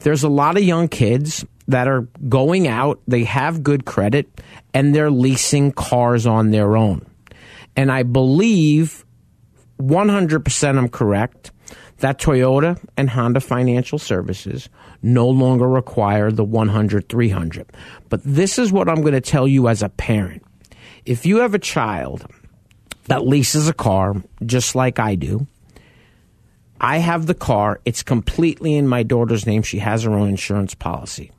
there's 0.00 0.24
a 0.24 0.28
lot 0.28 0.56
of 0.56 0.64
young 0.64 0.88
kids 0.88 1.44
that 1.68 1.88
are 1.88 2.02
going 2.28 2.68
out, 2.68 3.00
they 3.08 3.24
have 3.24 3.62
good 3.62 3.84
credit, 3.84 4.28
and 4.72 4.94
they're 4.94 5.10
leasing 5.10 5.72
cars 5.72 6.26
on 6.26 6.50
their 6.50 6.76
own. 6.76 7.04
And 7.76 7.90
I 7.90 8.04
believe 8.04 9.04
100% 9.80 10.78
I'm 10.78 10.88
correct 10.88 11.50
that 11.98 12.18
Toyota 12.18 12.78
and 12.96 13.08
Honda 13.08 13.40
Financial 13.40 13.98
Services 13.98 14.68
no 15.02 15.28
longer 15.28 15.68
require 15.68 16.30
the 16.30 16.44
100 16.44 17.08
300. 17.08 17.66
But 18.08 18.20
this 18.24 18.58
is 18.58 18.72
what 18.72 18.88
I'm 18.88 19.00
going 19.00 19.14
to 19.14 19.20
tell 19.20 19.48
you 19.48 19.68
as 19.68 19.82
a 19.82 19.88
parent. 19.88 20.44
If 21.04 21.24
you 21.24 21.38
have 21.38 21.54
a 21.54 21.58
child 21.58 22.26
that 23.04 23.26
leases 23.26 23.68
a 23.68 23.74
car, 23.74 24.16
just 24.44 24.74
like 24.74 24.98
I 24.98 25.14
do, 25.14 25.46
I 26.80 26.98
have 26.98 27.26
the 27.26 27.34
car, 27.34 27.80
it's 27.84 28.02
completely 28.02 28.74
in 28.74 28.86
my 28.86 29.02
daughter's 29.02 29.46
name. 29.46 29.62
She 29.62 29.78
has 29.78 30.02
her 30.02 30.12
own 30.12 30.28
insurance 30.28 30.74
policy. 30.74 31.32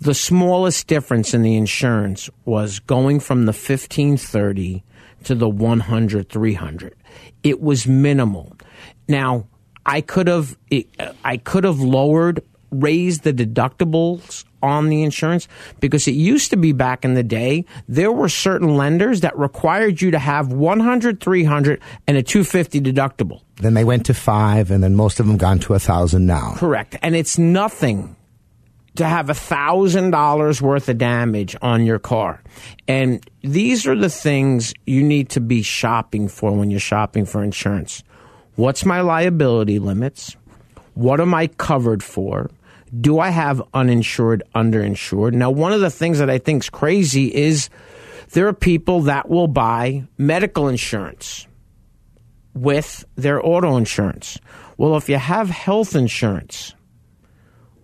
The 0.00 0.14
smallest 0.14 0.86
difference 0.86 1.34
in 1.34 1.42
the 1.42 1.56
insurance 1.56 2.30
was 2.44 2.80
going 2.80 3.20
from 3.20 3.44
the 3.44 3.52
1530 3.52 4.82
to 5.24 5.34
the 5.34 5.48
100 5.48 6.28
300. 6.28 6.94
It 7.42 7.60
was 7.60 7.86
minimal. 7.86 8.56
Now, 9.08 9.46
I 9.84 10.00
could 10.00 10.28
have 10.28 10.56
I 11.24 11.36
could 11.38 11.64
have 11.64 11.80
lowered 11.80 12.42
raised 12.70 13.22
the 13.22 13.32
deductibles 13.32 14.44
on 14.62 14.88
the 14.88 15.02
insurance 15.02 15.48
because 15.80 16.06
it 16.08 16.14
used 16.14 16.50
to 16.50 16.56
be 16.56 16.72
back 16.72 17.04
in 17.04 17.14
the 17.14 17.22
day 17.22 17.64
there 17.88 18.12
were 18.12 18.28
certain 18.28 18.76
lenders 18.76 19.20
that 19.20 19.36
required 19.38 20.00
you 20.00 20.10
to 20.12 20.18
have 20.18 20.52
100 20.52 21.20
300 21.20 21.80
and 22.06 22.16
a 22.16 22.22
250 22.22 22.80
deductible. 22.80 23.42
Then 23.56 23.74
they 23.74 23.84
went 23.84 24.06
to 24.06 24.14
five, 24.14 24.70
and 24.70 24.82
then 24.82 24.94
most 24.94 25.20
of 25.20 25.26
them 25.26 25.36
gone 25.36 25.58
to 25.60 25.74
a 25.74 25.78
thousand 25.78 26.26
now. 26.26 26.54
correct. 26.56 26.96
And 27.02 27.14
it's 27.14 27.38
nothing 27.38 28.16
to 28.96 29.04
have 29.04 29.30
a 29.30 29.34
thousand 29.34 30.10
dollars 30.10 30.60
worth 30.60 30.88
of 30.88 30.98
damage 30.98 31.56
on 31.62 31.84
your 31.84 31.98
car. 31.98 32.42
And 32.86 33.24
these 33.42 33.86
are 33.86 33.96
the 33.96 34.10
things 34.10 34.74
you 34.86 35.02
need 35.02 35.30
to 35.30 35.40
be 35.40 35.62
shopping 35.62 36.28
for 36.28 36.52
when 36.52 36.70
you're 36.70 36.80
shopping 36.80 37.24
for 37.24 37.42
insurance 37.42 38.02
what's 38.56 38.84
my 38.84 39.00
liability 39.00 39.78
limits? 39.78 40.36
What 40.94 41.20
am 41.20 41.34
i 41.34 41.46
covered 41.46 42.02
for? 42.02 42.50
Do 43.00 43.18
i 43.18 43.30
have 43.30 43.62
uninsured 43.72 44.42
underinsured? 44.54 45.32
Now 45.32 45.50
one 45.50 45.72
of 45.72 45.80
the 45.80 45.90
things 45.90 46.18
that 46.18 46.30
i 46.30 46.38
think 46.38 46.64
is 46.64 46.70
crazy 46.70 47.34
is 47.34 47.70
there 48.32 48.48
are 48.48 48.52
people 48.52 49.02
that 49.02 49.28
will 49.28 49.48
buy 49.48 50.04
medical 50.18 50.68
insurance 50.68 51.46
with 52.54 53.04
their 53.14 53.44
auto 53.44 53.76
insurance. 53.76 54.38
Well 54.76 54.96
if 54.96 55.08
you 55.08 55.16
have 55.16 55.48
health 55.48 55.96
insurance 55.96 56.74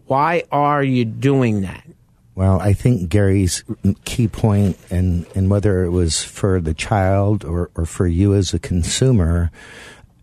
why 0.08 0.44
are 0.50 0.82
you 0.82 1.04
doing 1.04 1.60
that? 1.60 1.84
Well, 2.34 2.60
I 2.60 2.72
think 2.72 3.10
Gary's 3.10 3.62
key 4.04 4.26
point, 4.26 4.78
and, 4.90 5.26
and 5.34 5.50
whether 5.50 5.84
it 5.84 5.90
was 5.90 6.22
for 6.22 6.60
the 6.60 6.72
child 6.72 7.44
or, 7.44 7.70
or 7.74 7.84
for 7.84 8.06
you 8.06 8.34
as 8.34 8.54
a 8.54 8.58
consumer, 8.58 9.50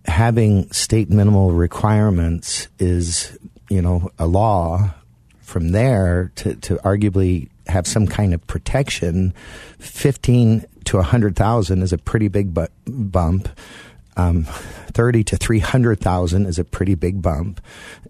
having 0.05 0.71
state 0.71 1.09
minimal 1.09 1.51
requirements 1.51 2.67
is, 2.79 3.37
you 3.69 3.81
know, 3.81 4.09
a 4.17 4.25
law. 4.25 4.93
From 5.41 5.69
there 5.69 6.31
to, 6.37 6.55
to 6.55 6.75
arguably 6.77 7.49
have 7.67 7.85
some 7.85 8.07
kind 8.07 8.33
of 8.33 8.45
protection, 8.47 9.31
fifteen 9.77 10.65
to 10.85 10.97
a 10.97 11.03
hundred 11.03 11.35
thousand 11.35 11.83
is 11.83 11.93
a 11.93 11.99
pretty 11.99 12.27
big 12.27 12.51
bu- 12.51 12.67
bump. 12.87 13.47
Um, 14.17 14.45
thirty 14.45 15.23
to 15.23 15.37
three 15.37 15.59
hundred 15.59 15.99
thousand 15.99 16.47
is 16.47 16.57
a 16.57 16.63
pretty 16.63 16.95
big 16.95 17.21
bump, 17.21 17.61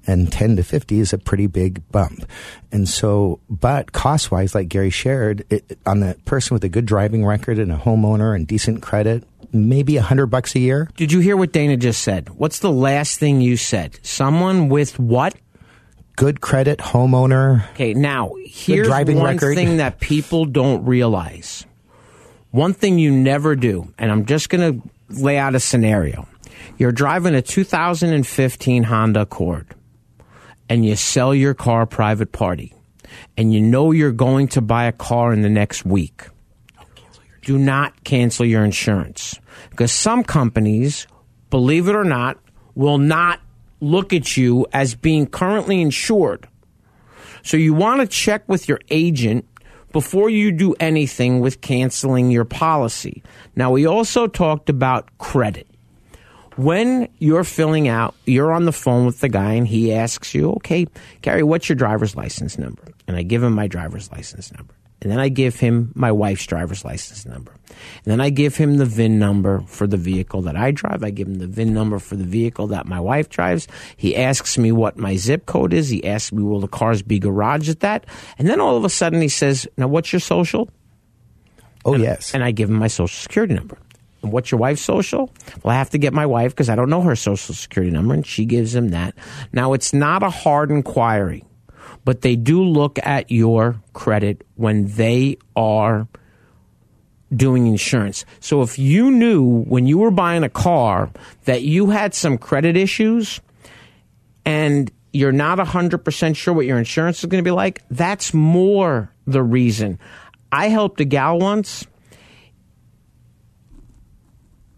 and 0.08 0.32
ten 0.32 0.56
to 0.56 0.64
fifty 0.64 1.00
is 1.00 1.12
a 1.12 1.18
pretty 1.18 1.46
big 1.46 1.88
bump. 1.91 2.26
And 2.72 2.88
so, 2.88 3.41
but 3.50 3.91
cost 3.91 4.32
wise, 4.32 4.56
like 4.56 4.70
Gary 4.70 4.89
shared, 4.89 5.46
it, 5.50 5.78
on 5.86 6.00
the 6.00 6.18
person 6.24 6.56
with 6.56 6.64
a 6.64 6.70
good 6.70 6.86
driving 6.86 7.26
record 7.26 7.60
and 7.60 7.72
a 7.72 7.78
homeowner 7.78 8.34
and 8.34 8.48
decent 8.48 8.82
credit, 8.82 9.26
maybe 9.56 9.97
a 9.97 10.01
hundred 10.01 10.28
bucks 10.28 10.56
a 10.56 10.60
year. 10.60 10.89
Did 10.95 11.12
you 11.12 11.20
hear 11.20 11.38
what 11.38 11.51
Dana 11.51 11.78
just 11.78 12.01
said? 12.01 12.30
What's 12.30 12.60
the 12.60 12.72
last 12.72 13.20
thing 13.20 13.41
you 13.41 13.58
said? 13.58 13.99
Someone 14.03 14.70
with 14.70 14.99
what? 14.99 15.36
Good 16.16 16.39
credit, 16.39 16.80
homeowner. 16.80 17.70
Okay, 17.72 17.93
now 17.93 18.34
here's 18.45 18.88
one 18.88 19.22
record. 19.22 19.56
thing 19.56 19.78
that 19.78 19.99
people 19.99 20.45
don't 20.45 20.86
realize. 20.86 21.66
One 22.51 22.74
thing 22.74 22.99
you 22.99 23.12
never 23.12 23.56
do, 23.56 23.93
and 23.97 24.12
I'm 24.12 24.26
just 24.26 24.49
going 24.49 24.82
to 24.82 24.89
lay 25.22 25.38
out 25.38 25.56
a 25.56 25.60
scenario. 25.60 26.26
You're 26.78 26.93
driving 26.93 27.36
a 27.36 27.41
2015 27.41 28.84
Honda 28.84 29.22
Accord, 29.22 29.76
and 30.70 30.86
you 30.86 30.95
sell 30.95 31.36
your 31.36 31.53
car 31.53 31.86
private 31.86 32.32
party, 32.32 32.74
and 33.36 33.53
you 33.53 33.60
know 33.60 33.91
you're 33.91 34.14
going 34.14 34.47
to 34.49 34.62
buy 34.62 34.86
a 34.86 34.93
car 34.93 35.34
in 35.34 35.41
the 35.41 35.49
next 35.49 35.86
week. 35.86 36.28
Do 37.46 37.58
not 37.58 38.04
cancel 38.04 38.46
your 38.46 38.66
insurance 38.66 39.39
because 39.70 39.93
some 39.93 40.24
companies, 40.24 41.08
believe 41.50 41.88
it 41.88 41.96
or 41.96 42.04
not, 42.04 42.38
will 42.74 42.98
not 42.98 43.39
look 43.80 44.12
at 44.12 44.36
you 44.36 44.66
as 44.74 44.96
being 44.96 45.28
currently 45.28 45.80
insured. 45.80 46.48
So 47.43 47.56
you 47.56 47.74
want 47.74 48.02
to 48.02 48.08
check 48.08 48.50
with 48.50 48.68
your 48.68 48.80
agent 48.89 49.46
before 49.93 50.30
you 50.30 50.52
do 50.52 50.74
anything 50.80 51.39
with 51.39 51.62
canceling 51.62 52.32
your 52.32 52.46
policy. 52.46 53.24
Now, 53.56 53.72
we 53.72 53.86
also 53.86 54.28
talked 54.28 54.70
about 54.70 55.16
credit. 55.20 55.68
when 56.56 57.10
you're 57.20 57.43
filling 57.43 57.88
out, 57.88 58.16
you're 58.26 58.52
on 58.52 58.66
the 58.66 58.72
phone 58.72 59.06
with 59.06 59.20
the 59.20 59.30
guy 59.30 59.54
and 59.54 59.68
he 59.68 59.93
asks 59.93 60.34
you, 60.34 60.52
okay, 60.54 60.88
Gary, 61.22 61.43
what's 61.43 61.68
your 61.68 61.76
driver's 61.76 62.16
license 62.16 62.58
number? 62.58 62.84
And 63.08 63.18
I 63.18 63.24
give 63.24 63.43
him 63.43 63.54
my 63.54 63.68
driver's 63.68 64.12
license 64.12 64.52
number. 64.54 64.74
And 65.06 65.12
then 65.12 65.20
I 65.20 65.30
give 65.30 65.60
him 65.60 65.91
my 65.93 66.12
wife's 66.12 66.47
driver's 66.47 66.84
license 66.84 67.28
number. 67.28 67.51
And 67.53 68.06
then 68.06 68.20
I 68.20 68.32
give 68.32 68.56
him 68.56 68.78
the 68.78 68.88
VIN 68.88 69.20
number 69.20 69.62
for 69.68 69.86
the 69.86 69.97
vehicle 69.97 70.41
that 70.41 70.58
I 70.58 70.72
drive. 70.72 71.03
I 71.03 71.12
give 71.12 71.28
him 71.28 71.36
the 71.36 71.45
VIN 71.45 71.76
number 71.76 71.99
for 71.99 72.16
the 72.16 72.24
vehicle 72.24 72.66
that 72.70 72.88
my 72.88 72.99
wife 72.99 73.30
drives. 73.30 73.68
He 73.97 74.16
asks 74.16 74.58
me 74.58 74.72
what 74.72 74.97
my 74.97 75.16
zip 75.16 75.45
code 75.45 75.74
is. 75.74 75.89
He 75.89 76.03
asks 76.08 76.32
me, 76.32 76.41
will 76.41 76.60
the 76.60 76.68
cars 76.68 77.03
be 77.03 77.20
garaged 77.20 77.70
at 77.70 77.82
that? 77.82 78.08
And 78.39 78.49
then 78.49 78.60
all 78.60 78.78
of 78.78 78.84
a 78.84 78.89
sudden 78.89 79.22
he 79.22 79.28
says, 79.28 79.68
now 79.78 79.88
what's 79.88 80.12
your 80.12 80.22
social? 80.22 80.72
Oh, 81.86 81.93
and, 81.93 82.01
yes. 82.01 82.34
And 82.34 82.43
I 82.43 82.49
give 82.49 82.72
him 82.72 82.78
my 82.78 82.88
social 82.88 83.16
security 83.16 83.53
number. 83.53 83.78
And 84.24 84.32
what's 84.32 84.49
your 84.49 84.60
wife's 84.60 84.82
social? 84.82 85.32
Well, 85.62 85.76
I 85.76 85.78
have 85.78 85.91
to 85.91 85.99
get 85.99 86.14
my 86.14 86.26
wife 86.26 86.51
because 86.53 86.68
I 86.68 86.76
don't 86.76 86.89
know 86.89 87.01
her 87.01 87.16
social 87.16 87.53
security 87.53 87.91
number, 87.91 88.16
and 88.16 88.26
she 88.26 88.45
gives 88.45 88.74
him 88.74 88.89
that. 88.89 89.14
Now, 89.53 89.74
it's 89.74 89.93
not 89.93 90.24
a 90.24 90.32
hard 90.32 90.72
inquiry, 90.72 91.45
but 92.06 92.22
they 92.22 92.36
do 92.36 92.64
look 92.64 92.99
at 93.03 93.32
your 93.32 93.82
credit 93.93 94.45
when 94.56 94.86
they 94.88 95.38
are 95.56 96.08
doing 97.36 97.68
insurance. 97.68 98.24
So 98.39 98.62
if 98.62 98.80
you 98.80 99.12
knew 99.12 99.43
when 99.64 99.88
you 99.88 99.97
were 99.97 100.12
buying 100.12 100.43
a 100.43 100.49
car 100.49 101.12
that 101.45 101.64
you 101.64 101.89
had 101.89 102.14
some 102.14 102.38
credit 102.38 102.78
issues 102.78 103.41
and 104.45 104.91
you're 105.12 105.32
not 105.32 105.58
100% 105.58 106.36
sure 106.36 106.53
what 106.53 106.66
your 106.66 106.78
insurance 106.78 107.20
is 107.20 107.26
going 107.26 107.43
to 107.43 107.47
be 107.47 107.51
like, 107.51 107.82
that's 107.89 108.34
more 108.34 109.12
the 109.26 109.41
reason. 109.41 109.99
I 110.51 110.70
helped 110.70 111.01
a 111.01 111.06
gal 111.06 111.39
once 111.39 111.88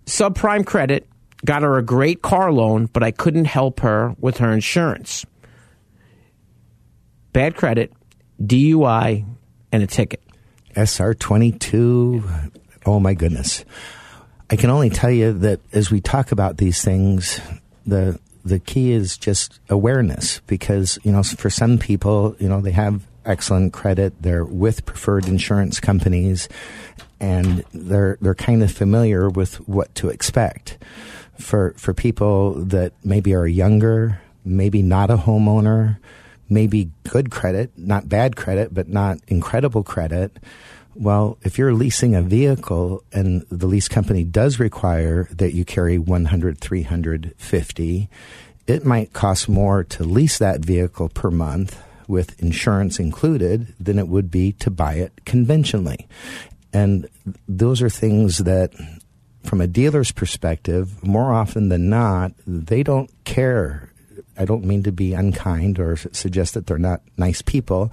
subprime 0.05 0.65
credit, 0.65 1.07
got 1.45 1.61
her 1.61 1.77
a 1.77 1.83
great 1.83 2.21
car 2.21 2.51
loan, 2.51 2.87
but 2.87 3.03
I 3.03 3.11
couldn't 3.11 3.45
help 3.45 3.81
her 3.81 4.15
with 4.19 4.37
her 4.37 4.51
insurance. 4.53 5.25
Bad 7.33 7.55
credit, 7.55 7.93
DUI, 8.41 9.25
and 9.71 9.83
a 9.83 9.87
ticket. 9.87 10.21
SR 10.75 11.13
22. 11.13 12.23
Oh, 12.85 12.99
my 12.99 13.13
goodness. 13.13 13.65
I 14.49 14.55
can 14.55 14.69
only 14.69 14.89
tell 14.89 15.11
you 15.11 15.33
that 15.33 15.59
as 15.73 15.91
we 15.91 15.99
talk 15.99 16.31
about 16.31 16.57
these 16.57 16.83
things, 16.83 17.41
the 17.85 18.19
the 18.45 18.59
key 18.59 18.93
is 18.93 19.17
just 19.17 19.59
awareness 19.67 20.39
because 20.47 20.97
you 21.03 21.11
know 21.11 21.21
for 21.21 21.49
some 21.49 21.77
people 21.77 22.33
you 22.39 22.47
know 22.47 22.61
they 22.61 22.71
have 22.71 23.05
excellent 23.25 23.73
credit 23.73 24.13
they're 24.21 24.45
with 24.45 24.85
preferred 24.85 25.27
insurance 25.27 25.81
companies 25.81 26.47
and 27.19 27.63
they're 27.73 28.17
they're 28.21 28.35
kind 28.35 28.63
of 28.63 28.71
familiar 28.71 29.29
with 29.29 29.55
what 29.67 29.93
to 29.95 30.09
expect. 30.09 30.77
For 31.39 31.73
for 31.77 31.93
people 31.93 32.53
that 32.65 32.93
maybe 33.03 33.33
are 33.33 33.47
younger, 33.47 34.21
maybe 34.43 34.81
not 34.81 35.09
a 35.09 35.17
homeowner, 35.17 35.97
maybe 36.49 36.91
good 37.09 37.31
credit, 37.31 37.71
not 37.77 38.09
bad 38.09 38.35
credit, 38.35 38.73
but 38.73 38.87
not 38.87 39.19
incredible 39.27 39.83
credit. 39.83 40.37
Well, 40.95 41.37
if 41.43 41.57
you're 41.57 41.73
leasing 41.73 42.15
a 42.15 42.21
vehicle 42.21 43.03
and 43.13 43.45
the 43.51 43.67
lease 43.67 43.87
company 43.87 44.23
does 44.23 44.59
require 44.59 45.27
that 45.31 45.53
you 45.53 45.63
carry 45.63 45.97
100, 45.97 46.57
350, 46.57 48.09
it 48.65 48.85
might 48.85 49.13
cost 49.13 49.47
more 49.47 49.83
to 49.83 50.03
lease 50.03 50.39
that 50.39 50.61
vehicle 50.61 51.09
per 51.09 51.29
month 51.29 51.81
with 52.07 52.41
insurance 52.41 52.99
included 52.99 53.73
than 53.79 53.99
it 53.99 54.07
would 54.07 54.31
be 54.31 54.53
to 54.53 54.71
buy 54.71 54.95
it 54.95 55.13
conventionally. 55.25 56.07
And 56.73 57.07
those 57.47 57.81
are 57.81 57.89
things 57.89 58.39
that, 58.39 58.73
from 59.43 59.61
a 59.61 59.67
dealer's 59.67 60.11
perspective, 60.11 61.03
more 61.03 61.33
often 61.33 61.69
than 61.69 61.89
not, 61.89 62.31
they 62.45 62.83
don't 62.83 63.11
care. 63.23 63.91
I 64.37 64.45
don't 64.45 64.65
mean 64.65 64.83
to 64.83 64.91
be 64.91 65.13
unkind 65.13 65.79
or 65.79 65.95
suggest 65.95 66.53
that 66.53 66.67
they're 66.67 66.77
not 66.77 67.01
nice 67.17 67.41
people, 67.41 67.91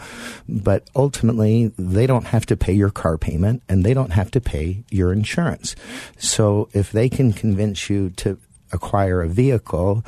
but 0.48 0.88
ultimately 0.94 1.72
they 1.78 2.06
don't 2.06 2.26
have 2.26 2.46
to 2.46 2.56
pay 2.56 2.72
your 2.72 2.90
car 2.90 3.18
payment 3.18 3.62
and 3.68 3.84
they 3.84 3.94
don't 3.94 4.12
have 4.12 4.30
to 4.32 4.40
pay 4.40 4.84
your 4.90 5.12
insurance. 5.12 5.74
So 6.18 6.68
if 6.72 6.92
they 6.92 7.08
can 7.08 7.32
convince 7.32 7.88
you 7.88 8.10
to 8.10 8.38
acquire 8.72 9.22
a 9.22 9.28
vehicle 9.28 10.04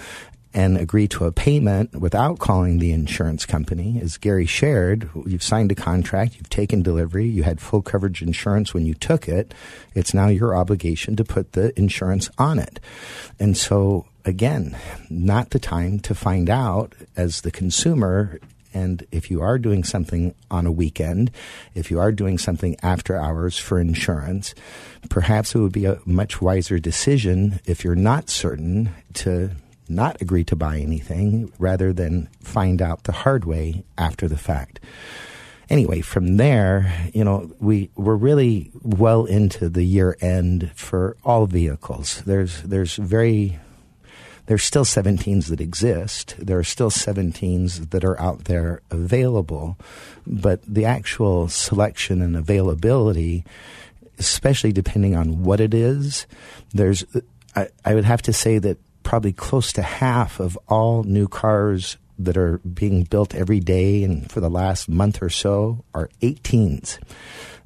and 0.56 0.78
agree 0.78 1.06
to 1.06 1.26
a 1.26 1.32
payment 1.32 1.94
without 1.94 2.38
calling 2.38 2.78
the 2.78 2.90
insurance 2.90 3.44
company. 3.44 4.00
As 4.02 4.16
Gary 4.16 4.46
shared, 4.46 5.10
you've 5.26 5.42
signed 5.42 5.70
a 5.70 5.74
contract, 5.74 6.36
you've 6.36 6.48
taken 6.48 6.82
delivery, 6.82 7.26
you 7.26 7.42
had 7.42 7.60
full 7.60 7.82
coverage 7.82 8.22
insurance 8.22 8.72
when 8.72 8.86
you 8.86 8.94
took 8.94 9.28
it. 9.28 9.52
It's 9.94 10.14
now 10.14 10.28
your 10.28 10.56
obligation 10.56 11.14
to 11.16 11.24
put 11.24 11.52
the 11.52 11.78
insurance 11.78 12.30
on 12.38 12.58
it. 12.58 12.80
And 13.38 13.54
so, 13.54 14.06
again, 14.26 14.76
not 15.08 15.50
the 15.50 15.58
time 15.58 16.00
to 16.00 16.14
find 16.14 16.50
out 16.50 16.94
as 17.16 17.40
the 17.40 17.50
consumer. 17.50 18.38
And 18.74 19.06
if 19.10 19.30
you 19.30 19.40
are 19.40 19.58
doing 19.58 19.84
something 19.84 20.34
on 20.50 20.66
a 20.66 20.72
weekend, 20.72 21.30
if 21.74 21.90
you 21.90 21.98
are 21.98 22.12
doing 22.12 22.36
something 22.36 22.76
after 22.82 23.16
hours 23.16 23.56
for 23.56 23.80
insurance, 23.80 24.54
perhaps 25.08 25.54
it 25.54 25.60
would 25.60 25.72
be 25.72 25.86
a 25.86 26.00
much 26.04 26.42
wiser 26.42 26.78
decision 26.78 27.60
if 27.64 27.84
you're 27.84 27.94
not 27.94 28.28
certain 28.28 28.90
to 29.14 29.52
not 29.88 30.20
agree 30.20 30.44
to 30.44 30.56
buy 30.56 30.78
anything 30.78 31.50
rather 31.58 31.92
than 31.92 32.28
find 32.40 32.82
out 32.82 33.04
the 33.04 33.12
hard 33.12 33.44
way 33.44 33.84
after 33.96 34.26
the 34.26 34.36
fact. 34.36 34.80
Anyway, 35.70 36.00
from 36.00 36.36
there, 36.36 36.92
you 37.14 37.24
know, 37.24 37.50
we 37.60 37.90
we're 37.96 38.14
really 38.14 38.70
well 38.82 39.24
into 39.24 39.68
the 39.68 39.84
year 39.84 40.16
end 40.20 40.70
for 40.74 41.16
all 41.24 41.46
vehicles. 41.46 42.22
There's 42.22 42.62
there's 42.62 42.96
very 42.96 43.58
there's 44.46 44.64
still 44.64 44.84
17s 44.84 45.48
that 45.48 45.60
exist. 45.60 46.34
There 46.38 46.58
are 46.58 46.64
still 46.64 46.90
17s 46.90 47.90
that 47.90 48.04
are 48.04 48.20
out 48.20 48.44
there 48.44 48.80
available, 48.90 49.76
but 50.26 50.62
the 50.62 50.84
actual 50.84 51.48
selection 51.48 52.22
and 52.22 52.36
availability, 52.36 53.44
especially 54.18 54.72
depending 54.72 55.16
on 55.16 55.42
what 55.42 55.60
it 55.60 55.74
is, 55.74 56.26
there's 56.72 57.04
I, 57.54 57.68
I 57.84 57.94
would 57.94 58.04
have 58.04 58.22
to 58.22 58.32
say 58.32 58.58
that 58.58 58.78
probably 59.02 59.32
close 59.32 59.72
to 59.74 59.82
half 59.82 60.40
of 60.40 60.58
all 60.68 61.02
new 61.04 61.28
cars 61.28 61.96
that 62.18 62.36
are 62.36 62.58
being 62.58 63.04
built 63.04 63.34
every 63.34 63.60
day 63.60 64.02
and 64.02 64.30
for 64.30 64.40
the 64.40 64.50
last 64.50 64.88
month 64.88 65.22
or 65.22 65.30
so 65.30 65.84
are 65.94 66.10
18s. 66.22 66.98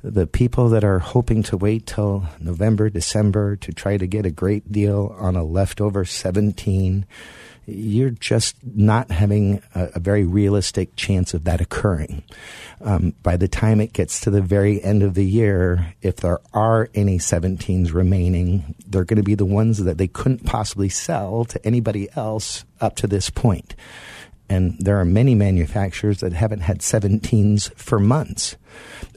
The 0.03 0.27
people 0.27 0.71
that 0.71 0.85
are 0.85 0.99
hoping 0.99 1.43
to 1.45 1.57
wait 1.57 1.87
till 1.87 2.27
November, 2.39 2.89
December 2.89 3.57
to 3.57 3.73
try 3.73 3.97
to 3.97 4.07
get 4.07 4.27
a 4.27 4.31
great 4.31 4.73
deal 4.73 5.15
on 5.19 5.37
a 5.37 5.45
leftover 5.45 6.05
17 6.05 7.07
you're 7.71 8.11
just 8.11 8.57
not 8.63 9.11
having 9.11 9.63
a, 9.75 9.91
a 9.95 10.01
very 10.01 10.25
realistic 10.25 10.97
chance 10.97 11.35
of 11.35 11.45
that 11.45 11.61
occurring. 11.61 12.23
Um, 12.81 13.15
by 13.23 13.37
the 13.37 13.49
time 13.49 13.81
it 13.81 13.93
gets 13.93 14.21
to 14.21 14.31
the 14.31 14.43
very 14.43 14.83
end 14.83 15.03
of 15.03 15.15
the 15.15 15.25
year, 15.25 15.95
if 16.03 16.17
there 16.17 16.41
are 16.53 16.89
any 16.95 17.19
17s 17.19 17.93
remaining, 17.93 18.75
they're 18.87 19.05
going 19.05 19.19
to 19.19 19.23
be 19.23 19.35
the 19.35 19.45
ones 19.45 19.85
that 19.85 19.99
they 19.99 20.09
couldn't 20.09 20.45
possibly 20.45 20.89
sell 20.89 21.45
to 21.47 21.65
anybody 21.67 22.09
else 22.17 22.65
up 22.81 22.97
to 22.97 23.07
this 23.07 23.31
point. 23.31 23.75
And 24.49 24.77
there 24.81 24.99
are 24.99 25.05
many 25.05 25.35
manufacturers 25.35 26.21
that 26.21 26.33
haven't 26.33 26.61
had 26.61 26.81
17s 26.81 27.73
for 27.75 28.01
months. 28.01 28.57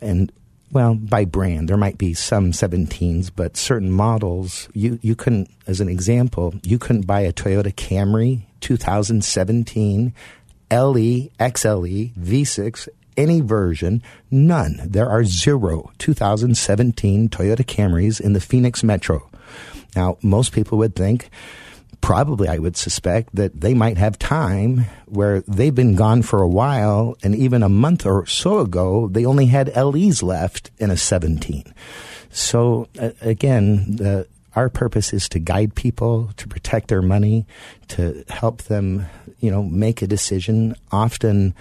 And 0.02 0.32
well, 0.74 0.96
by 0.96 1.24
brand, 1.24 1.70
there 1.70 1.78
might 1.78 2.00
be 2.00 2.16
some 2.16 2.52
17s, 2.52 3.30
but 3.34 3.56
certain 3.56 3.92
models, 3.92 4.68
you, 4.74 4.98
you 5.04 5.16
couldn't, 5.16 5.50
as 5.68 5.80
an 5.80 5.88
example, 5.88 6.56
you 6.64 6.80
couldn't 6.80 7.06
buy 7.06 7.22
a 7.22 7.32
Toyota 7.32 7.72
Camry 7.72 8.42
2017 8.60 10.14
LE, 10.72 11.30
XLE, 11.40 12.14
V6, 12.16 12.88
any 13.16 13.42
version, 13.42 14.02
none. 14.32 14.80
There 14.84 15.08
are 15.08 15.24
zero 15.24 15.92
2017 16.00 17.30
Toyota 17.30 17.64
Camrys 17.64 18.20
in 18.20 18.34
the 18.34 18.42
Phoenix 18.42 18.84
Metro. 18.84 19.30
Now, 19.96 20.18
most 20.24 20.54
people 20.54 20.80
would 20.80 20.96
think, 20.96 21.30
probably 22.04 22.50
I 22.50 22.58
would 22.58 22.76
suspect 22.76 23.34
that 23.34 23.62
they 23.62 23.74
might 23.74 23.98
have 23.98 24.20
time 24.20 24.86
where 25.06 25.40
they've 25.48 25.74
been 25.74 25.96
gone 25.96 26.22
for 26.22 26.42
a 26.42 26.48
while, 26.48 27.16
and 27.24 27.34
even 27.34 27.64
a 27.64 27.70
month 27.70 28.06
or 28.06 28.26
so 28.26 28.60
ago, 28.60 29.08
they 29.08 29.26
only 29.26 29.46
had 29.46 29.74
LEs 29.74 30.22
left 30.22 30.70
in 30.80 30.92
a 30.92 30.98
17. 30.98 31.64
So 32.30 32.90
uh, 33.00 33.12
again, 33.22 33.96
the, 33.96 34.28
our 34.54 34.70
purpose 34.70 35.14
is 35.14 35.30
to 35.30 35.40
guide 35.40 35.76
people, 35.76 36.30
to 36.36 36.48
protect 36.48 36.90
their 36.90 37.02
money, 37.02 37.46
to 37.88 38.26
help 38.28 38.64
them, 38.64 39.06
you 39.40 39.50
know, 39.50 39.64
make 39.64 40.02
a 40.02 40.08
decision. 40.08 40.76
Often, 40.92 41.56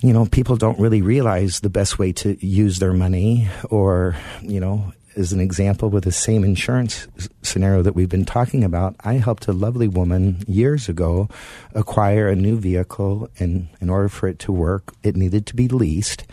you 0.00 0.12
know, 0.12 0.26
people 0.26 0.56
don't 0.56 0.78
really 0.78 1.00
realize 1.00 1.60
the 1.60 1.70
best 1.70 1.98
way 1.98 2.12
to 2.12 2.36
use 2.46 2.80
their 2.80 2.92
money 2.92 3.48
or, 3.70 4.14
you 4.42 4.60
know, 4.60 4.92
as 5.16 5.32
an 5.32 5.40
example 5.40 5.90
with 5.90 6.04
the 6.04 6.12
same 6.12 6.44
insurance 6.44 7.06
scenario 7.42 7.82
that 7.82 7.94
we've 7.94 8.08
been 8.08 8.24
talking 8.24 8.64
about, 8.64 8.96
I 9.00 9.14
helped 9.14 9.46
a 9.48 9.52
lovely 9.52 9.88
woman 9.88 10.42
years 10.46 10.88
ago 10.88 11.28
acquire 11.74 12.28
a 12.28 12.36
new 12.36 12.58
vehicle, 12.58 13.28
and 13.38 13.68
in 13.80 13.90
order 13.90 14.08
for 14.08 14.28
it 14.28 14.38
to 14.40 14.52
work, 14.52 14.94
it 15.02 15.16
needed 15.16 15.46
to 15.46 15.56
be 15.56 15.68
leased. 15.68 16.24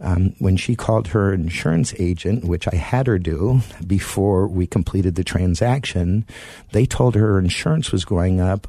Um, 0.00 0.34
when 0.38 0.56
she 0.56 0.76
called 0.76 1.08
her 1.08 1.32
insurance 1.32 1.94
agent, 1.98 2.44
which 2.44 2.68
I 2.68 2.76
had 2.76 3.06
her 3.06 3.18
do 3.18 3.60
before 3.86 4.46
we 4.46 4.66
completed 4.66 5.14
the 5.14 5.24
transaction, 5.24 6.26
they 6.72 6.86
told 6.86 7.14
her 7.14 7.32
her 7.32 7.38
insurance 7.38 7.92
was 7.92 8.04
going 8.04 8.40
up 8.40 8.68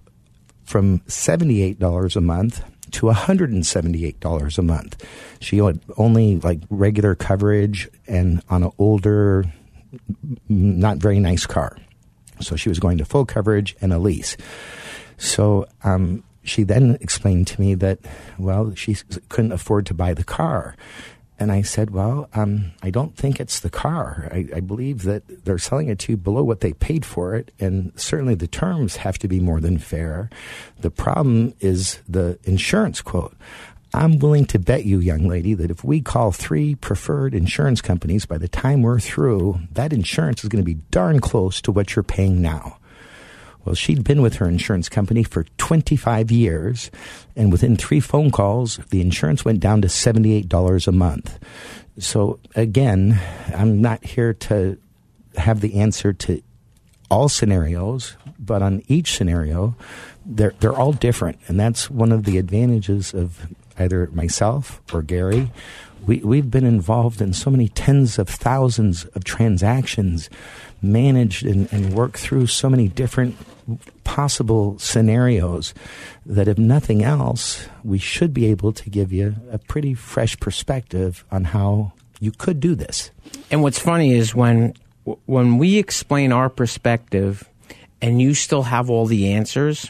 from 0.64 1.00
$78 1.00 2.16
a 2.16 2.22
month 2.22 2.64
to 2.92 3.08
$178 3.08 4.58
a 4.58 4.62
month. 4.62 5.06
She 5.40 5.58
had 5.58 5.80
only 5.98 6.38
like 6.38 6.60
regular 6.70 7.16
coverage 7.16 7.90
and 8.08 8.42
on 8.50 8.64
an 8.64 8.72
older, 8.78 9.46
not 10.50 10.98
very 10.98 11.20
nice 11.20 11.46
car. 11.46 11.78
So 12.40 12.56
she 12.56 12.70
was 12.70 12.80
going 12.80 12.98
to 13.00 13.06
full 13.06 13.26
coverage 13.26 13.76
and 13.82 13.92
a 13.92 14.00
lease. 14.00 14.38
So 15.18 15.68
um, 15.84 16.24
she 16.44 16.64
then 16.64 16.98
explained 17.02 17.48
to 17.48 17.62
me 17.62 17.76
that, 17.76 18.00
well, 18.38 18.74
she 18.76 18.96
couldn't 19.30 19.52
afford 19.52 19.86
to 19.88 19.94
buy 19.94 20.14
the 20.14 20.24
car. 20.24 20.76
And 21.40 21.52
I 21.52 21.62
said, 21.62 21.92
well, 21.92 22.30
um, 22.34 22.72
I 22.82 22.90
don't 22.90 23.16
think 23.16 23.40
it's 23.40 23.60
the 23.60 23.70
car. 23.70 24.28
I, 24.32 24.48
I 24.56 24.60
believe 24.60 25.04
that 25.04 25.46
they're 25.46 25.60
selling 25.60 25.90
it 25.90 26.00
to 26.00 26.14
you 26.14 26.18
below 26.18 26.44
what 26.44 26.62
they 26.62 26.74
paid 26.74 27.06
for 27.06 27.36
it. 27.36 27.52
And 27.60 27.92
certainly 27.96 28.34
the 28.34 28.48
terms 28.48 28.98
have 28.98 29.20
to 29.20 29.28
be 29.28 29.40
more 29.40 29.60
than 29.60 29.78
fair. 29.78 30.30
The 30.80 30.90
problem 30.90 31.54
is 31.60 32.00
the 32.10 32.40
insurance 32.44 33.02
quote. 33.02 33.36
I'm 33.94 34.20
willing 34.20 34.46
to 34.48 34.60
bet 34.60 34.86
you, 34.86 35.00
young 35.00 35.28
lady, 35.28 35.54
that 35.54 35.72
if 35.72 35.84
we 35.84 36.02
call 36.02 36.32
three 36.32 36.76
preferred 36.76 37.34
insurance 37.34 37.82
companies, 37.82 38.26
by 38.26 38.38
the 38.38 38.48
time 38.48 38.82
we're 38.82 39.00
through, 39.00 39.60
that 39.72 39.94
insurance 39.94 40.44
is 40.44 40.50
going 40.50 40.64
to 40.64 40.66
be 40.66 40.82
darn 40.92 41.20
close 41.20 41.62
to 41.62 41.72
what 41.72 41.96
you're 41.96 42.04
paying 42.04 42.42
now. 42.42 42.78
Well, 43.68 43.76
she'd 43.76 44.06
been 44.06 44.22
with 44.22 44.36
her 44.36 44.48
insurance 44.48 44.88
company 44.88 45.24
for 45.24 45.44
25 45.58 46.32
years, 46.32 46.90
and 47.36 47.52
within 47.52 47.76
three 47.76 48.00
phone 48.00 48.32
calls, 48.32 48.78
the 48.92 49.02
insurance 49.02 49.44
went 49.44 49.60
down 49.60 49.82
to 49.82 49.90
$78 49.90 50.88
a 50.88 50.92
month. 50.94 51.38
So, 52.00 52.40
again, 52.56 53.20
I'm 53.54 53.82
not 53.82 54.06
here 54.06 54.34
to 54.34 54.78
have 55.36 55.60
the 55.60 55.82
answer 55.82 56.14
to 56.14 56.42
all 57.12 57.28
scenarios, 57.28 58.16
but 58.40 58.62
on 58.62 58.84
each 58.88 59.18
scenario, 59.18 59.76
they're, 60.26 60.54
they're 60.62 60.72
all 60.72 60.94
different. 60.94 61.38
And 61.50 61.60
that's 61.60 61.90
one 61.90 62.14
of 62.14 62.24
the 62.24 62.38
advantages 62.38 63.14
of 63.14 63.48
either 63.78 64.08
myself 64.14 64.82
or 64.94 65.02
Gary. 65.02 65.52
We, 66.06 66.20
we've 66.20 66.50
been 66.50 66.66
involved 66.66 67.22
in 67.22 67.34
so 67.34 67.52
many 67.52 67.68
tens 67.68 68.18
of 68.18 68.30
thousands 68.30 69.04
of 69.08 69.26
transactions, 69.26 70.30
managed 70.82 71.46
and, 71.46 71.72
and 71.72 71.94
worked 71.94 72.18
through 72.18 72.48
so 72.48 72.70
many 72.70 72.88
different 72.88 73.36
possible 74.04 74.80
scenarios 74.80 75.74
that, 76.26 76.48
if 76.48 76.58
nothing 76.58 77.04
else, 77.04 77.68
we 77.84 77.98
should 77.98 78.34
be 78.34 78.46
able 78.46 78.72
to 78.74 78.90
give 78.90 79.12
you 79.12 79.36
a 79.52 79.58
pretty 79.58 79.94
fresh 79.94 80.40
perspective 80.40 81.26
on 81.32 81.44
how 81.46 81.92
you 82.20 82.32
could 82.32 82.60
do 82.60 82.76
this. 82.76 83.12
And 83.52 83.62
what's 83.62 83.80
funny 83.80 84.14
is 84.14 84.34
when 84.34 84.74
when 85.26 85.58
we 85.58 85.78
explain 85.78 86.32
our 86.32 86.50
perspective 86.50 87.50
and 88.02 88.22
you 88.22 88.34
still 88.34 88.64
have 88.64 88.90
all 88.90 89.06
the 89.06 89.34
answers, 89.34 89.90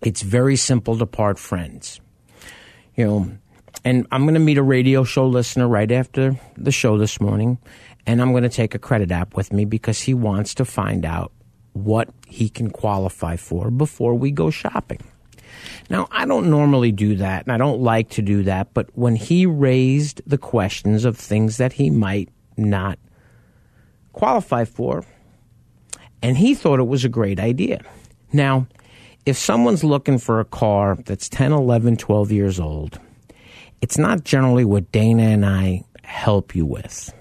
it's 0.00 0.22
very 0.22 0.56
simple 0.56 0.96
to 0.98 1.06
part 1.06 1.38
friends. 1.38 2.00
You 2.96 3.06
know, 3.06 3.32
and 3.84 4.06
I'm 4.12 4.22
going 4.22 4.34
to 4.34 4.40
meet 4.40 4.58
a 4.58 4.62
radio 4.62 5.02
show 5.04 5.26
listener 5.26 5.66
right 5.66 5.90
after 5.90 6.38
the 6.56 6.70
show 6.70 6.98
this 6.98 7.20
morning, 7.20 7.58
and 8.06 8.20
I'm 8.20 8.32
going 8.32 8.42
to 8.42 8.48
take 8.48 8.74
a 8.74 8.78
credit 8.78 9.10
app 9.10 9.36
with 9.36 9.52
me 9.52 9.64
because 9.64 10.00
he 10.00 10.14
wants 10.14 10.54
to 10.54 10.64
find 10.64 11.04
out 11.04 11.32
what 11.72 12.08
he 12.26 12.48
can 12.48 12.70
qualify 12.70 13.36
for 13.36 13.70
before 13.70 14.14
we 14.14 14.30
go 14.30 14.50
shopping. 14.50 15.00
Now, 15.90 16.08
I 16.10 16.24
don't 16.24 16.50
normally 16.50 16.92
do 16.92 17.16
that, 17.16 17.44
and 17.44 17.52
I 17.52 17.58
don't 17.58 17.80
like 17.80 18.10
to 18.10 18.22
do 18.22 18.42
that, 18.44 18.72
but 18.74 18.88
when 18.96 19.16
he 19.16 19.46
raised 19.46 20.22
the 20.26 20.38
questions 20.38 21.04
of 21.04 21.16
things 21.16 21.58
that 21.58 21.74
he 21.74 21.90
might 21.90 22.28
not 22.56 22.98
qualify 24.12 24.64
for, 24.64 25.04
and 26.22 26.36
he 26.36 26.54
thought 26.54 26.78
it 26.78 26.86
was 26.86 27.04
a 27.04 27.08
great 27.08 27.40
idea. 27.40 27.82
Now, 28.32 28.66
if 29.26 29.36
someone's 29.36 29.84
looking 29.84 30.18
for 30.18 30.40
a 30.40 30.44
car 30.44 30.96
that's 31.04 31.28
10, 31.28 31.52
11, 31.52 31.96
12 31.96 32.32
years 32.32 32.58
old, 32.58 32.98
it's 33.80 33.98
not 33.98 34.24
generally 34.24 34.64
what 34.64 34.90
Dana 34.92 35.22
and 35.22 35.44
I 35.44 35.84
help 36.02 36.54
you 36.54 36.64
with. 36.64 37.12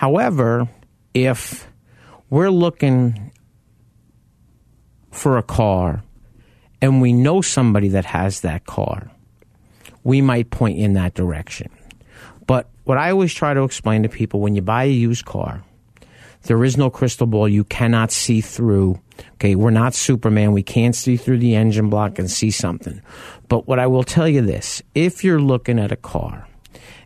However, 0.00 0.66
if 1.12 1.70
we're 2.30 2.48
looking 2.48 3.32
for 5.10 5.36
a 5.36 5.42
car 5.42 6.02
and 6.80 7.02
we 7.02 7.12
know 7.12 7.42
somebody 7.42 7.88
that 7.88 8.06
has 8.06 8.40
that 8.40 8.64
car, 8.64 9.10
we 10.02 10.22
might 10.22 10.48
point 10.48 10.78
in 10.78 10.94
that 10.94 11.12
direction. 11.12 11.68
But 12.46 12.70
what 12.84 12.96
I 12.96 13.10
always 13.10 13.34
try 13.34 13.52
to 13.52 13.62
explain 13.62 14.04
to 14.04 14.08
people 14.08 14.40
when 14.40 14.54
you 14.54 14.62
buy 14.62 14.84
a 14.84 14.90
used 14.90 15.26
car, 15.26 15.62
there 16.44 16.64
is 16.64 16.78
no 16.78 16.88
crystal 16.88 17.26
ball 17.26 17.46
you 17.46 17.64
cannot 17.64 18.10
see 18.10 18.40
through. 18.40 18.98
Okay, 19.34 19.54
we're 19.54 19.68
not 19.68 19.92
Superman. 19.92 20.52
We 20.52 20.62
can't 20.62 20.96
see 20.96 21.18
through 21.18 21.40
the 21.40 21.56
engine 21.56 21.90
block 21.90 22.18
and 22.18 22.30
see 22.30 22.50
something. 22.50 23.02
But 23.48 23.68
what 23.68 23.78
I 23.78 23.86
will 23.86 24.04
tell 24.04 24.26
you 24.26 24.40
this 24.40 24.80
if 24.94 25.24
you're 25.24 25.42
looking 25.42 25.78
at 25.78 25.92
a 25.92 25.96
car 25.96 26.48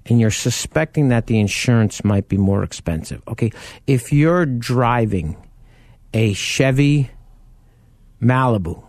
and 0.06 0.20
you're 0.20 0.30
suspecting 0.30 1.08
that 1.08 1.26
the 1.26 1.38
insurance 1.38 2.04
might 2.04 2.28
be 2.28 2.36
more 2.36 2.62
expensive, 2.62 3.22
okay, 3.28 3.52
if 3.86 4.12
you're 4.12 4.46
driving 4.46 5.36
a 6.12 6.32
Chevy 6.32 7.10
Malibu 8.22 8.82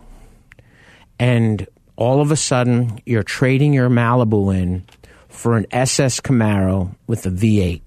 and 1.18 1.66
all 1.96 2.20
of 2.20 2.30
a 2.30 2.36
sudden 2.36 3.00
you're 3.04 3.22
trading 3.22 3.72
your 3.72 3.88
Malibu 3.88 4.54
in 4.56 4.84
for 5.28 5.56
an 5.56 5.66
SS 5.70 6.20
Camaro 6.20 6.94
with 7.06 7.26
a 7.26 7.30
V8. 7.30 7.82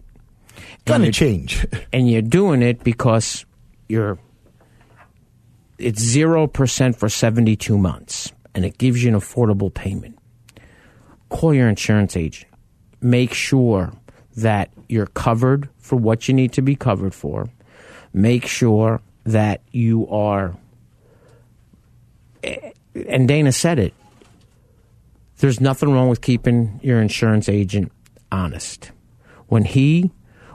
Gonna 0.85 1.11
change. 1.11 1.65
and 1.93 2.09
you're 2.09 2.21
doing 2.21 2.61
it 2.61 2.83
because 2.83 3.45
you're 3.87 4.19
it's 5.77 6.03
0% 6.03 6.95
for 6.95 7.07
72 7.07 7.77
months 7.77 8.33
and 8.53 8.65
it 8.65 8.77
gives 8.77 9.01
you 9.01 9.09
an 9.09 9.19
affordable 9.19 9.73
payment. 9.73 10.17
Call 11.29 11.53
your 11.53 11.69
insurance 11.69 12.17
agent. 12.17 12.48
Make 13.01 13.33
sure 13.33 13.93
that 14.37 14.71
you're 14.87 15.07
covered 15.07 15.69
for 15.77 15.95
what 15.95 16.27
you 16.27 16.33
need 16.33 16.53
to 16.53 16.61
be 16.61 16.75
covered 16.75 17.13
for. 17.13 17.47
Make 18.13 18.45
sure 18.45 19.01
that 19.25 19.61
you 19.71 20.07
are 20.07 20.55
and 23.07 23.27
Dana 23.27 23.51
said 23.51 23.79
it. 23.79 23.93
There's 25.37 25.61
nothing 25.61 25.91
wrong 25.91 26.09
with 26.09 26.21
keeping 26.21 26.79
your 26.83 27.01
insurance 27.01 27.47
agent 27.47 27.91
honest. 28.31 28.91
When 29.47 29.63
he 29.63 30.11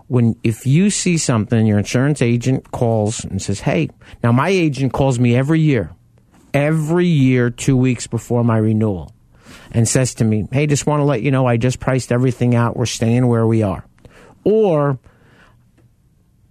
when 0.07 0.36
if 0.42 0.66
you 0.66 0.90
see 0.90 1.16
something 1.16 1.66
your 1.66 1.78
insurance 1.78 2.20
agent 2.20 2.70
calls 2.70 3.24
and 3.24 3.40
says, 3.40 3.61
"Hey, 3.61 3.88
now 4.22 4.32
my 4.32 4.49
agent 4.49 4.92
calls 4.92 5.18
me 5.18 5.34
every 5.34 5.61
year. 5.61 5.90
Every 6.53 7.07
year 7.07 7.51
2 7.51 7.76
weeks 7.76 8.07
before 8.07 8.45
my 8.45 8.59
renewal." 8.59 9.14
And 9.75 9.87
says 9.89 10.14
to 10.14 10.25
me, 10.25 10.47
"Hey, 10.53 10.66
just 10.66 10.87
want 10.87 11.01
to 11.01 11.05
let 11.05 11.20
you 11.22 11.31
know 11.33 11.47
I 11.47 11.57
just 11.57 11.81
priced 11.81 12.12
everything 12.12 12.55
out. 12.55 12.77
We're 12.77 12.87
staying 12.87 13.27
where 13.27 13.47
we 13.47 13.62
are." 13.62 13.85
Or, 14.45 14.99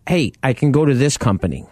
"Hey, 0.08 0.34
I 0.44 0.52
can 0.54 0.72
go 0.72 0.84
to 0.86 0.94
this 0.94 1.18
company." 1.18 1.66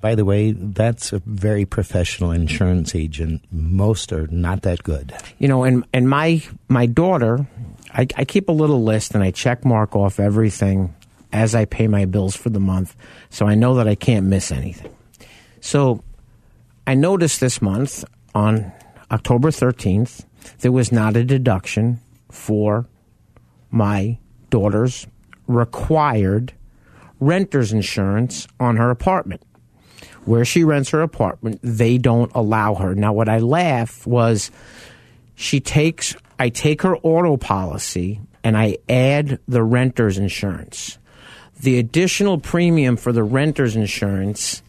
By 0.00 0.14
the 0.14 0.24
way, 0.24 0.52
that's 0.52 1.12
a 1.12 1.18
very 1.26 1.64
professional 1.66 2.30
insurance 2.30 2.94
agent. 2.94 3.42
Most 3.50 4.12
are 4.12 4.28
not 4.28 4.62
that 4.62 4.82
good. 4.82 5.12
you 5.38 5.46
know 5.48 5.64
and 5.64 5.84
and 5.92 6.08
my 6.08 6.42
my 6.68 6.86
daughter 6.86 7.46
I, 7.92 8.06
I 8.16 8.24
keep 8.24 8.48
a 8.48 8.52
little 8.52 8.82
list 8.84 9.14
and 9.14 9.22
i 9.24 9.30
check 9.30 9.64
mark 9.64 9.96
off 9.96 10.20
everything 10.20 10.94
as 11.32 11.54
i 11.54 11.64
pay 11.64 11.86
my 11.88 12.04
bills 12.04 12.36
for 12.36 12.50
the 12.50 12.60
month 12.60 12.94
so 13.30 13.46
i 13.46 13.54
know 13.54 13.74
that 13.76 13.88
i 13.88 13.94
can't 13.94 14.26
miss 14.26 14.52
anything 14.52 14.92
so 15.60 16.02
i 16.86 16.94
noticed 16.94 17.40
this 17.40 17.60
month 17.62 18.04
on 18.34 18.70
october 19.10 19.50
13th 19.50 20.24
there 20.60 20.72
was 20.72 20.92
not 20.92 21.16
a 21.16 21.24
deduction 21.24 22.00
for 22.30 22.86
my 23.70 24.18
daughter's 24.50 25.06
required 25.46 26.52
renter's 27.20 27.72
insurance 27.72 28.46
on 28.60 28.76
her 28.76 28.90
apartment 28.90 29.42
where 30.24 30.44
she 30.44 30.62
rents 30.62 30.90
her 30.90 31.00
apartment, 31.00 31.58
they 31.62 31.96
don't 31.96 32.30
allow 32.34 32.74
her. 32.74 32.94
Now, 32.94 33.14
what 33.14 33.30
I 33.30 33.38
laugh 33.38 34.06
was 34.06 34.50
she 35.34 35.58
takes, 35.58 36.14
I 36.38 36.50
take 36.50 36.82
her 36.82 36.96
auto 36.98 37.38
policy 37.38 38.20
and 38.44 38.56
I 38.56 38.76
add 38.88 39.40
the 39.48 39.62
renter's 39.62 40.18
insurance. 40.18 40.98
The 41.60 41.78
additional 41.78 42.38
premium 42.38 42.96
for 42.96 43.10
the 43.10 43.22
renter's 43.22 43.74
insurance 43.74 44.62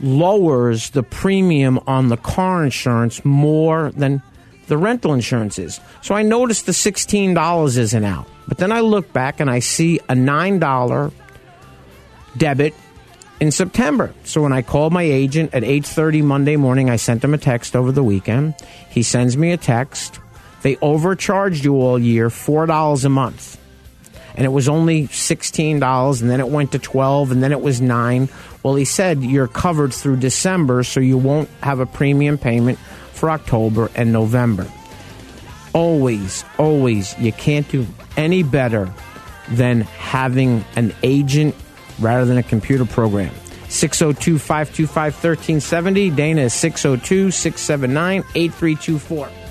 lowers 0.00 0.90
the 0.90 1.02
premium 1.02 1.78
on 1.86 2.08
the 2.08 2.16
car 2.16 2.64
insurance 2.64 3.24
more 3.24 3.92
than 3.92 4.22
the 4.66 4.76
rental 4.76 5.14
insurance 5.14 5.58
is. 5.58 5.80
So 6.02 6.14
I 6.14 6.22
noticed 6.22 6.66
the 6.66 6.72
$16 6.72 7.76
isn't 7.76 8.04
out. 8.04 8.26
But 8.48 8.58
then 8.58 8.72
I 8.72 8.80
look 8.80 9.12
back 9.12 9.40
and 9.40 9.50
I 9.50 9.60
see 9.60 9.98
a 10.08 10.14
$9 10.14 11.12
debit 12.36 12.74
in 13.40 13.50
September. 13.50 14.14
So 14.24 14.42
when 14.42 14.52
I 14.52 14.62
called 14.62 14.92
my 14.92 15.02
agent 15.02 15.52
at 15.52 15.64
8:30 15.64 16.22
Monday 16.22 16.56
morning, 16.56 16.88
I 16.90 16.96
sent 16.96 17.24
him 17.24 17.34
a 17.34 17.38
text 17.38 17.74
over 17.74 17.90
the 17.90 18.04
weekend. 18.04 18.54
He 18.88 19.02
sends 19.02 19.36
me 19.36 19.50
a 19.52 19.56
text. 19.56 20.20
They 20.62 20.76
overcharged 20.80 21.64
you 21.64 21.74
all 21.74 21.98
year 21.98 22.28
$4 22.28 23.04
a 23.04 23.08
month. 23.08 23.58
And 24.36 24.46
it 24.46 24.50
was 24.50 24.68
only 24.68 25.08
$16 25.08 26.22
and 26.22 26.30
then 26.30 26.40
it 26.40 26.48
went 26.48 26.72
to 26.72 26.78
12 26.78 27.32
and 27.32 27.42
then 27.42 27.52
it 27.52 27.60
was 27.60 27.80
9. 27.80 28.28
Well, 28.62 28.76
he 28.76 28.84
said 28.84 29.22
you're 29.22 29.48
covered 29.48 29.92
through 29.92 30.18
December 30.18 30.84
so 30.84 31.00
you 31.00 31.18
won't 31.18 31.50
have 31.62 31.80
a 31.80 31.86
premium 31.86 32.38
payment 32.38 32.78
for 33.22 33.30
October 33.30 33.88
and 33.94 34.12
November. 34.12 34.68
Always, 35.74 36.44
always 36.58 37.16
you 37.20 37.30
can't 37.30 37.68
do 37.68 37.86
any 38.16 38.42
better 38.42 38.92
than 39.48 39.82
having 39.82 40.64
an 40.74 40.92
agent 41.04 41.54
rather 42.00 42.24
than 42.24 42.36
a 42.36 42.42
computer 42.42 42.84
program. 42.84 43.32
602 43.68 44.40
525 44.40 45.14
1370. 45.14 46.10
Dana 46.10 46.40
is 46.40 46.52
602 46.54 47.30
679 47.30 48.24
8324. 48.34 49.41